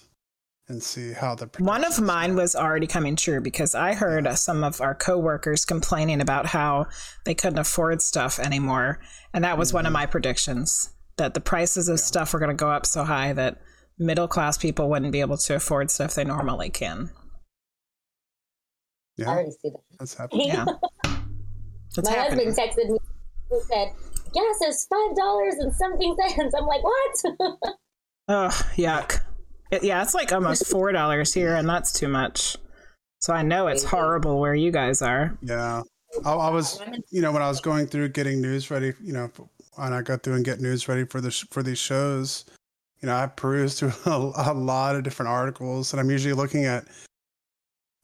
[0.68, 4.36] and see how the One of mine was already coming true because I heard uh,
[4.36, 6.88] some of our coworkers complaining about how
[7.26, 9.00] they couldn't afford stuff anymore.
[9.34, 12.56] And that was one of my predictions that the prices of stuff were going to
[12.56, 13.60] go up so high that
[14.00, 17.12] middle class people wouldn't be able to afford stuff they normally can.
[19.18, 19.82] Yeah, I yeah, already see that.
[20.00, 20.48] that's happening.
[20.48, 20.66] Yeah.
[21.98, 22.48] It's My happening.
[22.48, 22.98] husband texted me
[23.52, 23.88] and said,
[24.34, 26.56] gas is five dollars and something cents.
[26.58, 27.60] I'm like, what?
[28.32, 28.48] Oh,
[28.78, 29.20] yuck.
[29.72, 32.56] It, yeah, it's like almost $4 here, and that's too much.
[33.20, 35.38] So I know it's horrible where you guys are.
[35.42, 35.82] Yeah.
[36.26, 36.80] I, I was,
[37.10, 39.30] you know, when I was going through getting news ready, you know,
[39.76, 42.46] when I go through and get news ready for the sh- for these shows,
[43.02, 46.66] you know, I perused through a, a lot of different articles, and I'm usually looking
[46.66, 46.86] at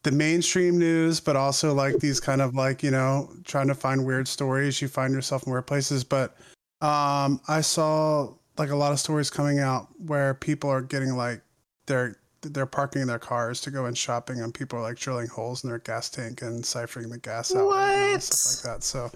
[0.04, 4.06] the mainstream news, but also like these kind of like you know trying to find
[4.06, 4.82] weird stories.
[4.82, 6.38] You find yourself in weird places, but
[6.82, 11.42] um, I saw like a lot of stories coming out where people are getting like
[11.86, 15.64] they're they're parking their cars to go in shopping, and people are like drilling holes
[15.64, 18.84] in their gas tank and siphoning the gas out, right and stuff like that.
[18.84, 19.12] So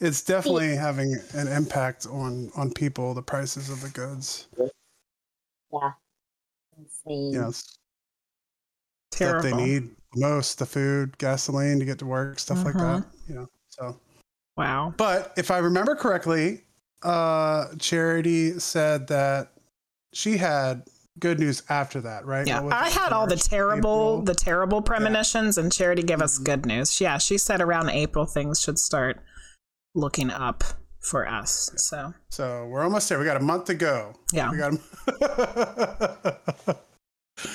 [0.00, 4.48] it's definitely having an impact on on people, the prices of the goods.
[5.72, 5.90] yeah.
[6.78, 7.32] Insane.
[7.32, 7.52] You know,
[9.12, 13.00] stuff they need most, the food, gasoline to get to work, stuff like Mhm.
[13.02, 13.04] that.
[13.28, 13.98] You know, so.
[14.56, 14.94] Wow.
[14.96, 16.64] But if I remember correctly,
[17.02, 19.52] uh, Charity said that
[20.12, 20.82] she had
[21.18, 22.46] good news after that, right?
[22.46, 24.22] Yeah, I it, had all the terrible, April?
[24.22, 26.44] the terrible premonitions, and Charity gave us Mhm.
[26.44, 27.00] good news.
[27.00, 29.20] Yeah, she said around April things should start
[29.94, 30.64] looking up
[31.00, 31.70] for us.
[31.76, 33.18] So So we're almost there.
[33.18, 34.14] We got a month to go.
[34.32, 34.74] yeah, We got.
[35.08, 36.76] A...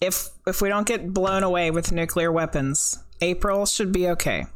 [0.00, 4.46] if if we don't get blown away with nuclear weapons, April should be okay.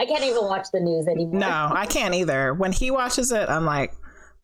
[0.00, 1.40] I can't even watch the news anymore.
[1.40, 2.54] No, I can't either.
[2.54, 3.92] When he watches it, I'm like,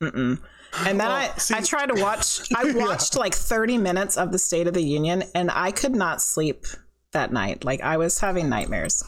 [0.01, 0.39] mm-mm.
[0.79, 2.51] And then Well, I, see- I tried to watch.
[2.53, 2.85] I Yeah.
[2.85, 6.65] watched like 30 minutes of the State of the Union, and I could not sleep
[7.13, 7.63] that night.
[7.63, 9.03] Like I was having nightmares.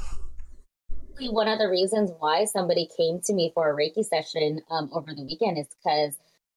[1.20, 5.14] One of the reasons why somebody came to me for a Reiki session um, over
[5.16, 6.16] the weekend is because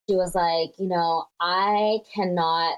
[0.09, 2.77] she was like, you know, I cannot,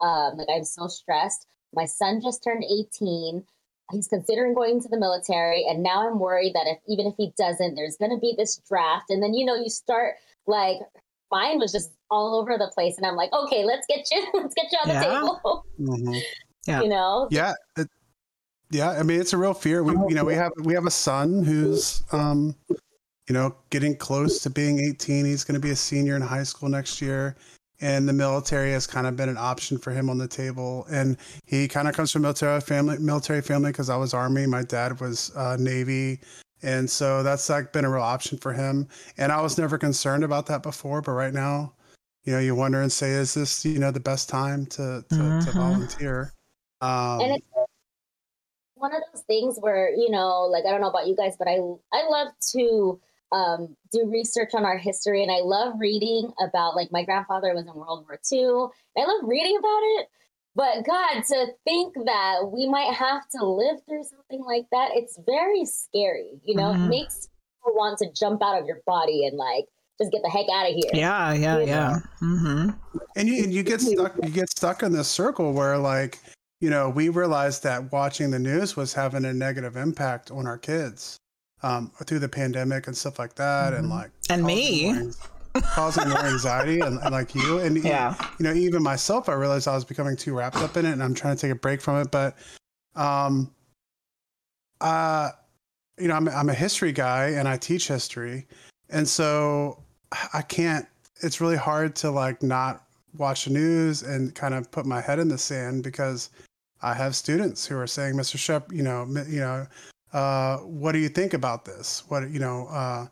[0.00, 1.46] um, like, I'm so stressed.
[1.74, 3.42] My son just turned 18.
[3.92, 5.64] He's considering going to the military.
[5.68, 8.60] And now I'm worried that if even if he doesn't, there's going to be this
[8.68, 9.10] draft.
[9.10, 10.14] And then, you know, you start
[10.46, 10.78] like,
[11.30, 12.96] mine was just all over the place.
[12.96, 15.02] And I'm like, okay, let's get you, let's get you on the Yeah.
[15.02, 15.64] table.
[15.80, 16.20] Mhm.
[16.66, 16.80] Yeah.
[16.80, 17.28] You know?
[17.30, 17.88] Yeah, it,
[18.70, 18.92] yeah.
[18.92, 19.82] I mean, it's a real fear.
[19.82, 24.42] We, you know, we have we have a son who's, um, you know, getting close
[24.44, 25.26] to being 18.
[25.26, 27.36] He's going to be a senior in high school next year,
[27.80, 30.86] and the military has kind of been an option for him on the table.
[30.90, 34.46] And he kind of comes from military family, military family because I was Army.
[34.46, 36.20] My dad was uh, Navy.
[36.62, 38.88] And so that's like been a real option for him.
[39.18, 41.74] And I was never concerned about that before, but right now,
[42.24, 45.14] you know, you wonder and say, is this, you know, the best time to, to,
[45.14, 45.44] Mhm.
[45.44, 46.32] to volunteer?
[46.80, 47.46] Um, and it's
[48.76, 51.48] one of those things where you know like i don't know about you guys but
[51.48, 51.54] i
[51.92, 53.00] i love to
[53.34, 57.66] um, do research on our history and i love reading about like my grandfather was
[57.66, 60.06] in world war ii and i love reading about it
[60.54, 65.18] but god to think that we might have to live through something like that it's
[65.26, 66.84] very scary you know Mhm.
[66.86, 67.28] it makes
[67.58, 69.64] people want to jump out of your body and like
[69.98, 71.98] just get the heck out of here Yeah, yeah, yeah.
[72.20, 72.70] Mm-hmm.
[73.16, 76.18] and you, and you get stuck, you get stuck in this circle where like,
[76.60, 80.58] you know, we realized that watching the news was having a negative impact on our
[80.58, 81.16] kids
[81.64, 83.72] um, through the pandemic and stuff like that.
[83.72, 83.90] And Mhm.
[83.90, 84.94] like, And me.
[85.74, 88.14] causing more anxiety and, and like you and Yeah.
[88.38, 91.00] you know even myself i realized i was becoming too wrapped up in it and
[91.00, 92.36] i'm trying to take a break from it but
[92.96, 93.48] um
[94.80, 95.30] uh
[95.96, 98.46] you know i'm, I'm a history guy and i teach history
[98.90, 99.80] and so
[100.32, 100.86] i can't
[101.22, 102.84] it's really hard to like not
[103.16, 106.30] watch the news and kind of put my head in the sand because
[106.82, 109.66] i have students who are saying mr shep you know you know
[110.14, 113.06] uh what do you think about this what you know uh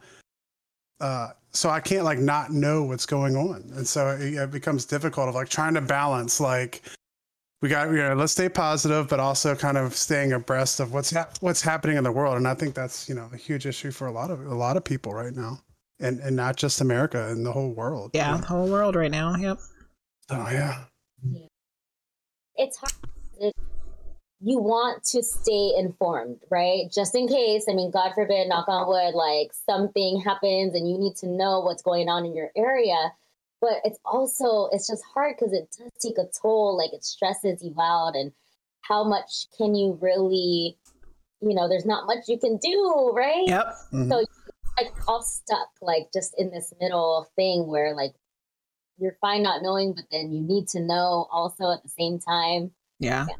[1.02, 4.84] uh, so I can't like not know what's going on, and so it, it becomes
[4.84, 6.82] difficult of like trying to balance like
[7.60, 11.10] we got you know let's stay positive, but also kind of staying abreast of what's
[11.10, 13.90] hap- what's happening in the world, and I think that's you know a huge issue
[13.90, 15.60] for a lot of a lot of people right now,
[15.98, 18.12] and and not just America and the whole world.
[18.14, 19.34] Yeah, the whole world right now.
[19.34, 19.58] Yep.
[20.30, 20.84] Oh yeah.
[22.56, 22.92] it's hard.
[23.40, 23.56] It,
[24.44, 26.90] you want to stay informed, right?
[26.92, 27.66] Just in case.
[27.68, 31.60] I mean, God forbid, knock on wood, like something happens and you need to know
[31.60, 33.12] what's going on in your area.
[33.60, 36.76] But it's also it's just hard because it does take a toll.
[36.76, 38.32] Like it stresses you out, and
[38.80, 40.76] how much can you really,
[41.40, 41.68] you know?
[41.68, 43.46] There's not much you can do, right?
[43.46, 43.74] Yep.
[43.92, 44.08] Mhm.
[44.08, 44.24] So
[44.76, 48.14] like all stuck, like just in this middle thing where like
[48.98, 52.72] you're fine not knowing, but then you need to know also at the same time.
[52.98, 53.26] Yeah.
[53.28, 53.36] Yeah.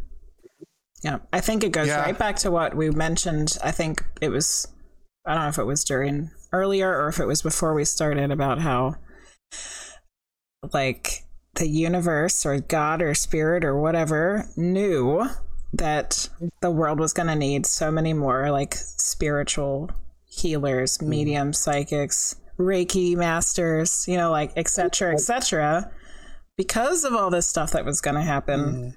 [1.32, 2.00] I think it goes Yeah.
[2.00, 3.58] right back to what we mentioned.
[3.62, 4.68] I think it was,
[5.26, 8.30] I don't know if it was during earlier or if it was before we started
[8.30, 8.96] about how,
[10.72, 11.24] like,
[11.54, 15.26] the universe or God or spirit or whatever knew
[15.72, 16.28] that
[16.60, 19.90] the world was going to need so many more, like, spiritual
[20.26, 25.90] healers, medium psychics, Reiki masters, you know, like, et cetera, et cetera,
[26.56, 28.60] because of all this stuff that was going to happen.
[28.60, 28.94] Mhm.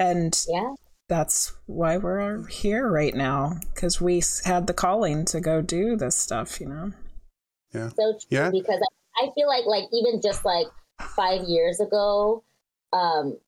[0.00, 0.74] And Yeah.
[1.08, 6.16] That's why we're here right now because we had the calling to go do this
[6.16, 6.92] stuff you know
[7.72, 7.88] Yeah.
[7.88, 8.50] so true Yeah.
[8.50, 8.80] because
[9.16, 10.66] I, I feel like like even just like
[11.16, 12.44] five years ago
[12.92, 13.38] um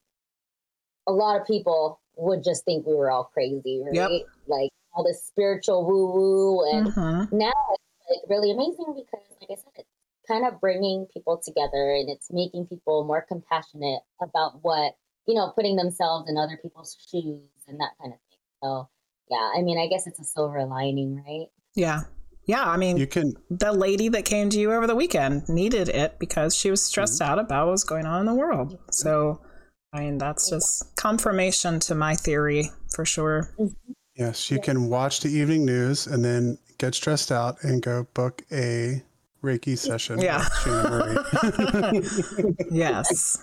[1.07, 4.11] a lot of people would just think we were all crazy right Yep.
[4.47, 7.33] like all this spiritual woo woo and Mhm.
[7.33, 9.89] now it's like really amazing because like i said it's
[10.27, 14.95] kind of bringing people together and it's making people more compassionate about what
[15.31, 18.39] you know putting themselves in other people's shoes and that kind of thing.
[18.63, 18.89] So
[19.31, 21.47] yeah i mean i guess it's a silver lining right?
[21.75, 22.01] Yeah.
[22.47, 25.89] Yeah i mean You can the lady that came to you over the weekend needed
[25.89, 27.33] it because she was stressed mm-hmm.
[27.33, 28.73] out about what was going on in the world.
[28.73, 28.91] Mm-hmm.
[28.91, 29.41] So
[29.93, 33.55] i mean that's just confirmation to my theory for sure.
[33.59, 33.93] Mm-hmm.
[34.17, 38.43] Yes you can watch the evening news and then get stressed out and go book
[38.51, 39.03] a
[39.45, 40.21] Reiki session.
[40.21, 40.39] Yeah.
[40.39, 41.95] with Shaina
[42.35, 42.55] Marie.
[42.73, 43.39] yes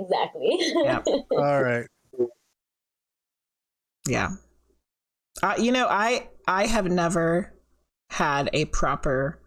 [0.00, 1.02] exactly Yeah.
[1.32, 1.86] All right.
[4.08, 4.30] yeah
[5.42, 7.52] uh, you know i i have never
[8.10, 9.38] had a proper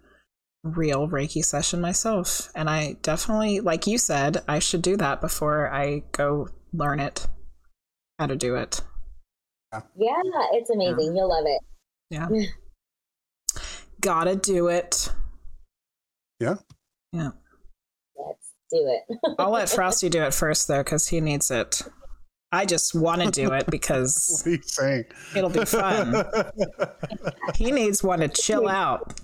[0.64, 5.70] real reiki session myself and i definitely like you said i should do that before
[5.74, 7.28] i go learn it
[8.20, 8.82] how to do it
[9.98, 10.22] Yeah,
[10.54, 11.16] it's amazing.
[11.16, 11.62] You'll love it.
[12.10, 12.30] yeah
[14.02, 15.10] gotta do it
[16.40, 16.56] Yeah.
[17.12, 17.43] yeah Let's
[18.74, 19.36] do it.
[19.40, 21.82] i'll let frosty do it first though because he needs it
[22.52, 25.06] i just want to do it because What are you saying?
[25.36, 26.26] it'll be fun
[27.56, 29.20] he needs one to chill out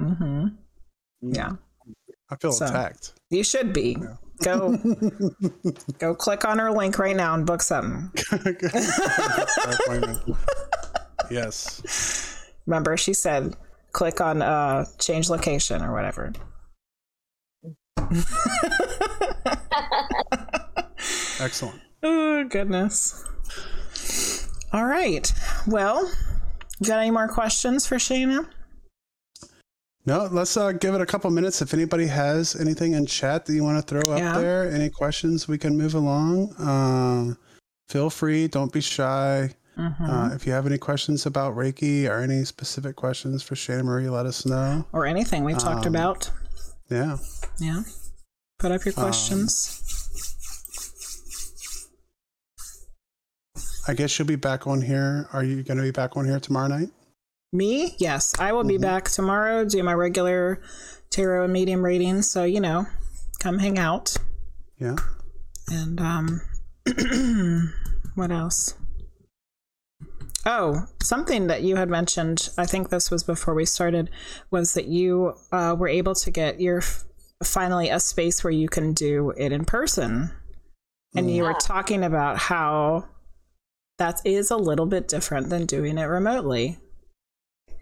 [0.00, 0.46] mm-hmm
[1.22, 1.52] yeah
[2.32, 2.66] I feel So.
[2.66, 3.14] attacked.
[3.30, 3.96] You should be.
[4.44, 4.78] Go
[5.98, 8.08] go click on her link right now and book something.
[11.30, 12.52] Yes.
[12.66, 13.56] Remember, she said
[13.92, 16.32] click on uh change location or whatever.
[21.40, 21.80] Excellent.
[22.02, 23.24] Oh goodness.
[24.72, 25.32] All right.
[25.66, 26.10] Well,
[26.78, 28.46] you got any more questions for Shaina?
[30.06, 31.60] No, let's uh, give it a couple minutes.
[31.60, 35.46] If anybody has anything in chat that you want to throw up there, any questions,
[35.46, 36.54] we can move along.
[36.54, 37.34] Uh,
[37.88, 38.48] feel free.
[38.48, 39.50] Don't be shy.
[39.80, 40.08] Mhm.
[40.32, 44.08] Uh, if you have any questions about Reiki or any specific questions for Shannon Marie,
[44.10, 44.84] let us know.
[44.92, 46.30] or anything we talked um, about.
[46.90, 47.16] Yeah.
[47.58, 47.82] Yeah.
[48.58, 49.76] Put up your Um, questions.
[53.88, 55.28] I guess you'll be back on here.
[55.32, 56.90] Are you going to be back on here tomorrow night?
[57.52, 57.96] Me?
[57.98, 58.34] Yes.
[58.38, 58.82] I will be Mhm.
[58.82, 60.60] back tomorrow, do my regular
[61.10, 62.22] tarot and medium reading.
[62.22, 62.86] So, you know,
[63.40, 64.16] come hang out.
[64.78, 64.96] Yeah.
[65.68, 66.40] And um
[68.14, 68.74] what else?
[70.46, 74.10] Oh, something that you had mentioned, I think this was before we started,
[74.50, 77.04] was that you uh, were able to get your f-
[77.44, 80.30] finally a space where you can do it in person.
[81.14, 83.06] And you were talking about how
[83.98, 86.78] that is a little bit different than doing it remotely.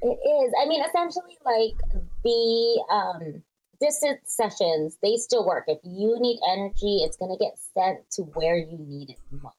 [0.00, 0.52] It is.
[0.60, 3.42] I mean, essentially, like the um,
[3.80, 5.64] distance sessions, they still work.
[5.68, 9.57] If you need energy, it's going to get sent to where you need it most.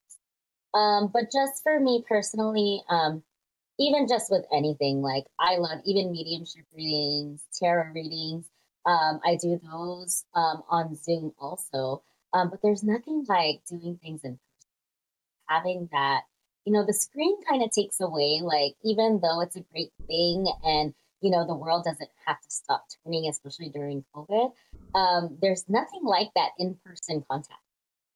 [0.74, 3.24] Um, but just for me personally, um,
[3.80, 8.50] even just with anything, like I love even mediumship readings, tarot readings.
[8.86, 12.04] Um, I do those um, on Zoom also.
[12.34, 14.40] Um, but there's nothing like doing things in person.
[15.48, 16.22] Having that
[16.70, 20.46] you know, the screen kind of takes away, like, even though it's a great thing
[20.64, 24.52] and, you know, the world doesn't have to stop turning, especially during COVID,
[24.94, 27.60] um, there's nothing like that in person contact.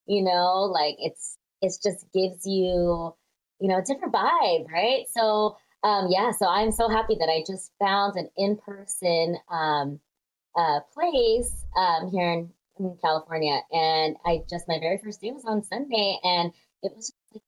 [0.06, 3.16] You know, like it's, it just gives you,
[3.60, 5.06] you know, a different vibe, right?
[5.12, 10.00] So, um, yeah, so I'm so happy that I just found an in person um,
[10.56, 12.50] uh, place um, here in,
[12.80, 13.62] in California.
[13.72, 16.52] And I just, my very first day was on Sunday and
[16.84, 17.44] it was just like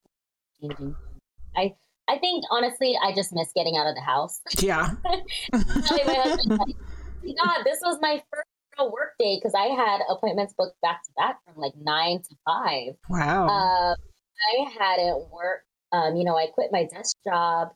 [0.61, 0.95] changing.
[1.55, 1.75] I
[2.07, 4.39] I think honestly, I just miss getting out of the house.
[4.59, 4.91] Yeah.
[5.53, 8.47] Husband, God, this was my first
[8.77, 12.35] real work day because I had appointments booked back to back from like nine to
[12.45, 12.95] five.
[13.10, 13.47] Wow.
[13.47, 13.95] Um,
[14.53, 15.65] I hadn't worked.
[15.91, 17.69] Um, you know, I quit my desk job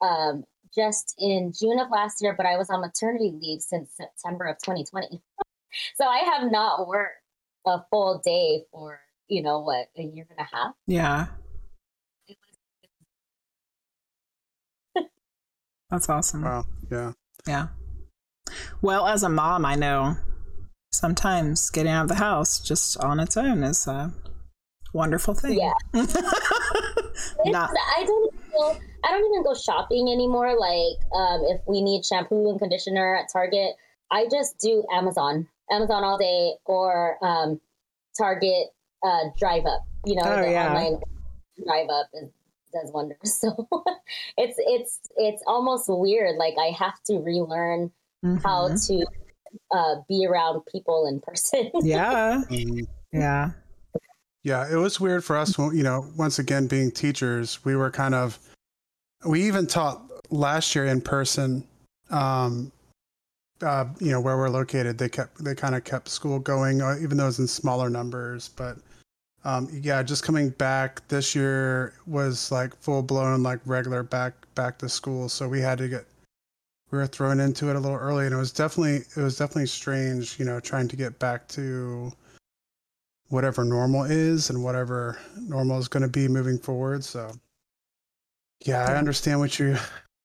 [0.00, 0.44] um,
[0.74, 4.56] just in June of last year, but I was on maternity leave since September of
[4.58, 5.20] 2020.
[5.96, 7.16] so I have not worked
[7.66, 10.74] a full day for you know what a year and a half.
[10.86, 11.26] yeah.
[15.90, 16.42] That's awesome.
[16.42, 16.66] Wow.
[16.90, 17.12] Yeah.
[17.46, 17.68] Yeah.
[18.82, 20.16] Well, as a mom, I know
[20.92, 24.12] sometimes getting out of the house just on its own is a
[24.94, 25.58] wonderful thing.
[25.58, 25.72] Yeah.
[27.44, 30.58] Not I don't even go, I don't even go shopping anymore.
[30.58, 33.74] Like um, if we need shampoo and conditioner at Target,
[34.10, 37.60] I just do Amazon, Amazon all day, or um,
[38.16, 38.68] Target
[39.02, 39.84] uh, Drive Up.
[40.06, 40.68] You know, Oh, the yeah.
[40.68, 41.00] online
[41.64, 42.30] Drive Up is,
[42.72, 43.18] does wonders.
[43.40, 43.68] So
[44.38, 46.36] it's it's it's almost weird.
[46.36, 47.90] Like I have to relearn
[48.42, 48.86] how Mhm.
[48.88, 49.06] to
[49.70, 51.70] uh, be around people in person.
[51.82, 52.42] Yeah.
[52.50, 52.86] Mhm.
[53.12, 53.50] Yeah.
[54.44, 55.58] Yeah, it was weird for us.
[55.58, 58.38] when- You know, once again, being teachers, we were kind of.
[59.26, 60.00] We even taught
[60.30, 61.64] last year in person.
[62.10, 62.70] Um,
[63.60, 66.96] uh, you know where we're located, they kept they kind of kept school going, uh,
[67.00, 68.50] even though it was in smaller numbers.
[68.50, 68.76] But
[69.44, 74.78] um, yeah, just coming back this year was like full blown, like regular back back
[74.78, 75.28] to school.
[75.28, 76.04] So we had to get
[76.90, 79.66] we were thrown into it a little early, and it was definitely it was definitely
[79.66, 80.38] strange.
[80.38, 82.12] You know, trying to get back to
[83.28, 87.04] whatever normal is and whatever normal is going to be moving forward.
[87.04, 87.32] So,
[88.64, 89.76] yeah, I understand what you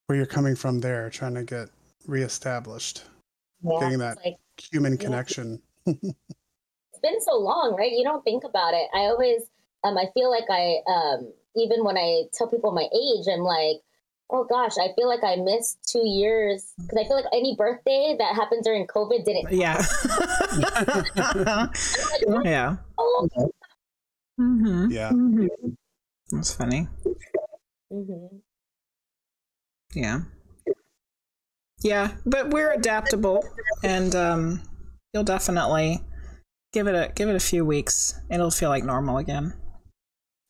[0.08, 1.70] where you're coming from there, trying to get
[2.08, 3.04] reestablished,
[3.64, 4.38] Yeah, getting that like
[4.72, 5.00] human Yeah.
[5.00, 5.62] connection.
[5.86, 7.92] it's been so long, right?
[7.92, 8.88] You don't think about it.
[8.94, 9.44] I always,
[9.84, 13.82] um, I feel like I, um, even when I tell people my age, I'm like,
[14.34, 18.16] oh gosh, I feel like I missed two years because I feel like any birthday
[18.18, 19.52] that happened during COVID didn't.
[19.52, 19.82] Yeah.
[22.44, 22.76] yeah.
[22.98, 23.30] Oh,
[24.42, 24.90] Mm-hmm.
[24.90, 25.12] Yeah,
[26.32, 26.88] That's funny.
[27.92, 28.38] hmm
[29.94, 30.22] Yeah.
[31.84, 33.46] Yeah, but we're adaptable
[33.84, 34.62] and um
[35.14, 36.02] you'll definitely
[36.72, 38.20] give it a give it a few weeks.
[38.32, 39.54] It'll feel like normal again.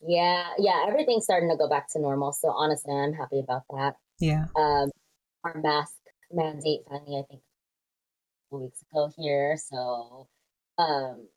[0.06, 0.84] Yeah, yeah.
[0.88, 2.32] Everything's starting to go back to normal.
[2.32, 3.96] So honestly, I'm happy about that.
[4.18, 4.46] Yeah.
[4.56, 4.90] Um,
[5.44, 5.94] our mask
[6.32, 9.56] mandate finally, I think, a couple weeks ago here.
[9.56, 10.28] So,
[10.78, 11.28] um,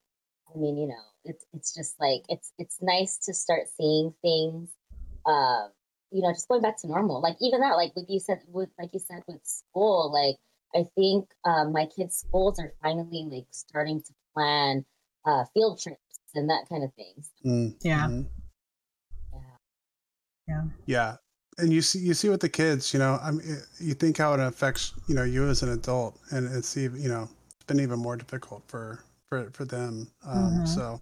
[0.54, 4.70] I mean, you know, it's it's just like it's it's nice to start seeing things,
[5.26, 5.70] um,
[6.12, 7.22] you know, just going back to normal.
[7.22, 10.38] Like even that, like with you said, with like you said with school, like
[10.76, 14.86] I think um, my kids' schools are finally like starting to plan
[15.26, 16.00] uh, field trips
[16.36, 17.24] and that kind of thing.
[17.46, 18.08] Mm, Yeah.
[18.08, 18.24] mhm.
[18.24, 18.47] Yeah.
[20.48, 20.64] Yeah.
[20.86, 21.16] yeah.
[21.60, 24.34] And you see, you see with the kids, you know, I mean, you think how
[24.34, 27.24] it affects, you know, you as an adult, and it's even, you know,
[27.56, 29.00] it's been even more difficult for
[29.30, 30.08] for for them.
[30.26, 30.68] Um, Mhm.
[30.68, 31.02] So,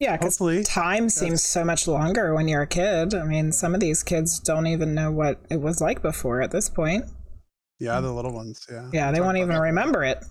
[0.00, 3.14] Yeah, because Hopefully, time seems so much longer when you're a kid.
[3.14, 6.50] I mean, some of these kids don't even know what it was like before at
[6.50, 7.04] this point.
[7.78, 8.66] Yeah, the little ones.
[8.70, 8.88] Yeah.
[8.92, 9.60] Yeah, they won't even that.
[9.60, 10.24] remember it.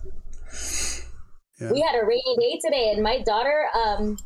[1.60, 1.70] Yeah.
[1.72, 4.16] We had a rainy day today, and my daughter, um,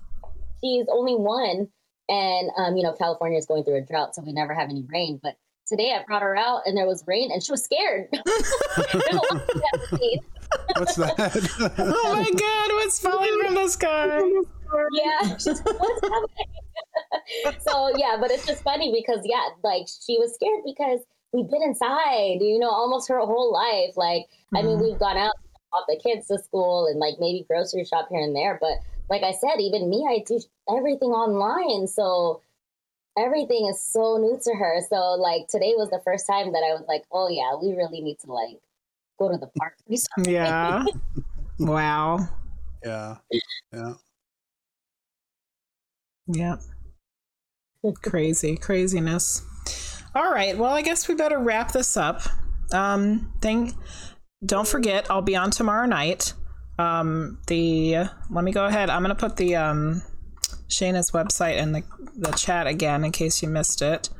[0.62, 1.68] she's only one,
[2.08, 4.84] and um, you know, California is going through a drought, so we never have any
[4.92, 5.20] rain.
[5.22, 5.36] But
[5.66, 8.08] today, I brought her out, and there was rain, and she was scared.
[8.12, 8.52] There's
[9.12, 10.18] a lot of that rain.
[10.76, 11.74] What's that?
[11.78, 14.20] Oh my god, what's falling from the sky?
[14.92, 16.00] yeah she's what's
[17.64, 20.98] so yeah but it's just funny because yeah like she was scared because
[21.32, 24.24] we've been inside you know almost her whole life like
[24.56, 24.82] i mean Mhm.
[24.82, 25.34] we've gone out
[25.72, 28.72] off the kids to school and like maybe grocery shop here and there but
[29.08, 30.40] like i said even me i do
[30.76, 32.40] everything online so
[33.16, 36.72] everything is so new to her so like today was the first time that i
[36.72, 38.58] was like oh yeah we really need to like
[39.18, 39.74] go to the park
[40.26, 40.84] Yeah.
[41.58, 42.28] Wow.
[42.84, 43.16] yeah.
[43.72, 43.94] Yeah.
[46.26, 46.56] Yeah.
[48.02, 49.42] Crazy, craziness.
[50.14, 50.56] All right.
[50.56, 52.22] Well, I guess we better wrap this up.
[52.72, 53.74] Um, thing.
[54.44, 56.32] Don't forget, I'll be on tomorrow night.
[56.78, 58.90] Um, the let me go ahead.
[58.90, 60.02] I'm gonna put the um,
[60.68, 61.82] Shaina's website in the
[62.16, 64.10] the chat again in case you missed it.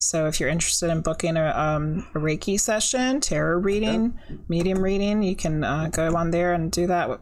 [0.00, 4.16] So if you're interested in booking a, um, a Reiki session, tarot reading,
[4.48, 7.20] medium reading, you can uh, go on there and do that with,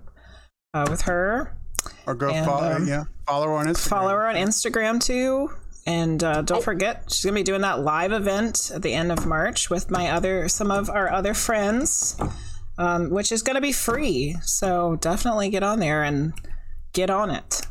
[0.75, 1.57] uh, with her.
[2.07, 2.75] Or go And, follow.
[2.75, 3.05] um, yeah.
[3.27, 3.89] Follow her on Instagram.
[3.89, 5.51] Follow her on Instagram too.
[5.87, 9.25] And uh, don't forget, she's gonna be doing that live event at the end of
[9.25, 12.21] March with my other, some of our other friends,
[12.78, 14.36] um, which is gonna be free.
[14.43, 16.32] So definitely get on there and
[16.93, 17.62] get on it.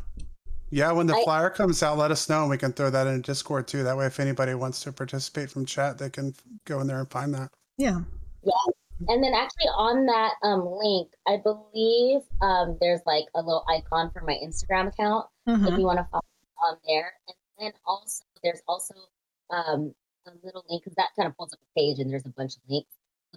[0.72, 3.08] Yeah, when the I- flyer comes out, let us know and we can throw that
[3.08, 3.84] in Discord too.
[3.84, 6.34] That way, if anybody wants to participate from chat, they can
[6.66, 7.50] go in there and find that.
[7.78, 8.02] Yeah.
[8.44, 8.52] Yeah.
[9.10, 14.10] And then actually on that um, link, I believe um, there's like a little icon
[14.12, 15.80] for my Instagram account if Mhm.
[15.80, 16.24] you want to follow
[16.64, 17.14] on there.
[17.28, 18.96] And then also there's also
[19.52, 19.94] um,
[20.26, 22.56] a little link because that kind of pulls up a page and there's a bunch
[22.56, 22.90] of links.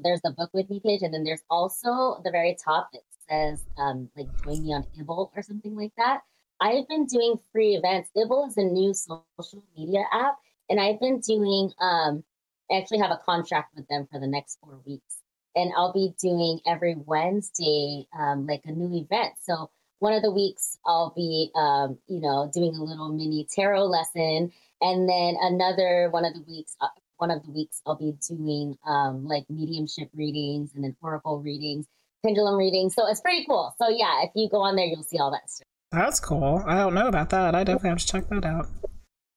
[0.02, 3.64] There's the book with me page, and then there's also the very top it says
[3.78, 6.20] um, like join me on Ibble or something like that.
[6.60, 8.10] I've been doing free events.
[8.16, 10.36] Ibble is a new social media app,
[10.68, 11.72] and I've been doing.
[11.80, 12.24] Um,
[12.70, 15.18] I actually have a contract with them for the next four weeks
[15.58, 19.34] and I'll be doing every Wednesday um, like a new event.
[19.42, 23.84] So one of the weeks I'll be um, you know doing a little mini tarot
[23.86, 26.88] lesson, and then another one of the weeks uh,
[27.18, 31.86] one of the weeks I'll be doing um, like mediumship readings and then oracle readings,
[32.24, 32.94] pendulum readings.
[32.94, 33.74] So it's pretty cool.
[33.78, 35.66] So yeah, if you go on there, you'll see all that stuff.
[35.92, 36.62] That's cool.
[36.66, 37.54] I don't know about that.
[37.54, 38.66] I definitely have to check that out.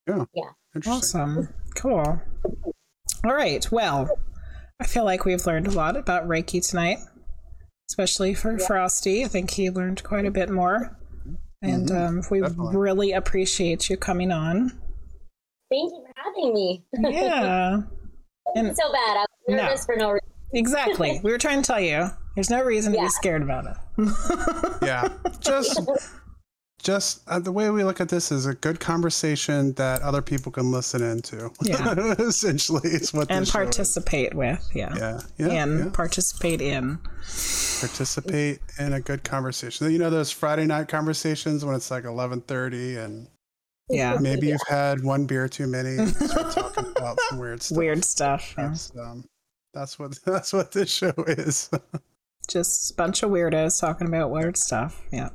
[0.07, 0.25] Yeah.
[0.33, 0.51] Yeah.
[0.87, 1.49] Awesome.
[1.75, 2.21] Cool.
[3.23, 3.69] All right.
[3.71, 4.09] Well,
[4.79, 6.97] I feel like we've learned a lot about Reiki tonight,
[7.89, 9.23] especially for Frosty.
[9.23, 10.97] I think he learned quite a bit more.
[11.61, 12.75] And Mhm, um, we definitely.
[12.75, 14.81] really appreciate you coming on.
[15.71, 16.83] Thank you for having me.
[16.99, 17.81] Yeah,
[18.55, 19.17] and so bad.
[19.17, 19.55] I was No.
[19.55, 20.27] nervous for no reason.
[20.53, 21.19] exactly.
[21.23, 23.77] We were trying to tell you there's no reason to be scared about it.
[24.83, 25.07] yeah
[25.39, 25.79] just
[26.81, 30.51] just uh, the way we look at this is a good conversation that other people
[30.51, 31.93] can listen into Yeah.
[32.19, 33.65] essentially it's what and this show is.
[33.65, 34.67] participate with.
[34.73, 34.93] Yeah.
[34.97, 35.89] yeah yeah, and yeah.
[35.93, 36.97] participate in.
[37.79, 42.97] participate in a good conversation you know those friday night conversations when it's like 11.30
[43.05, 43.27] and
[43.91, 44.17] Yeah.
[44.21, 48.55] maybe you've had one beer too many start talking about some weird stuff Weird stuff.
[48.57, 48.67] yeah.
[48.69, 49.25] that's, um,
[49.73, 51.69] that's what that's what this show is
[52.47, 55.01] Just a bunch of weirdos talking about weird stuff.
[55.11, 55.29] Yeah.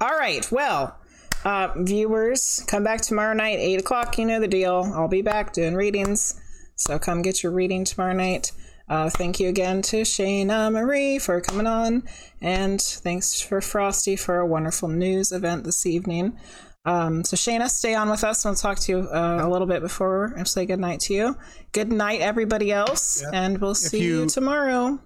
[0.00, 0.46] All right.
[0.52, 0.96] Well,
[1.44, 4.18] uh, viewers, come back tomorrow night, 8 o'clock.
[4.18, 4.92] You know the deal.
[4.94, 6.40] I'll be back doing readings.
[6.76, 8.52] So come get your reading tomorrow night.
[8.88, 12.02] Uh, thank you again to Shaina Marie for coming on.
[12.40, 16.38] And thanks for Frosty for a wonderful news event this evening.
[16.84, 19.66] Um, so Shaina, stay on with us, and we'll talk to you uh, a little
[19.66, 21.36] bit before I say good night to you.
[21.72, 24.98] Good night, everybody else, and we'll see you, you- tomorrow.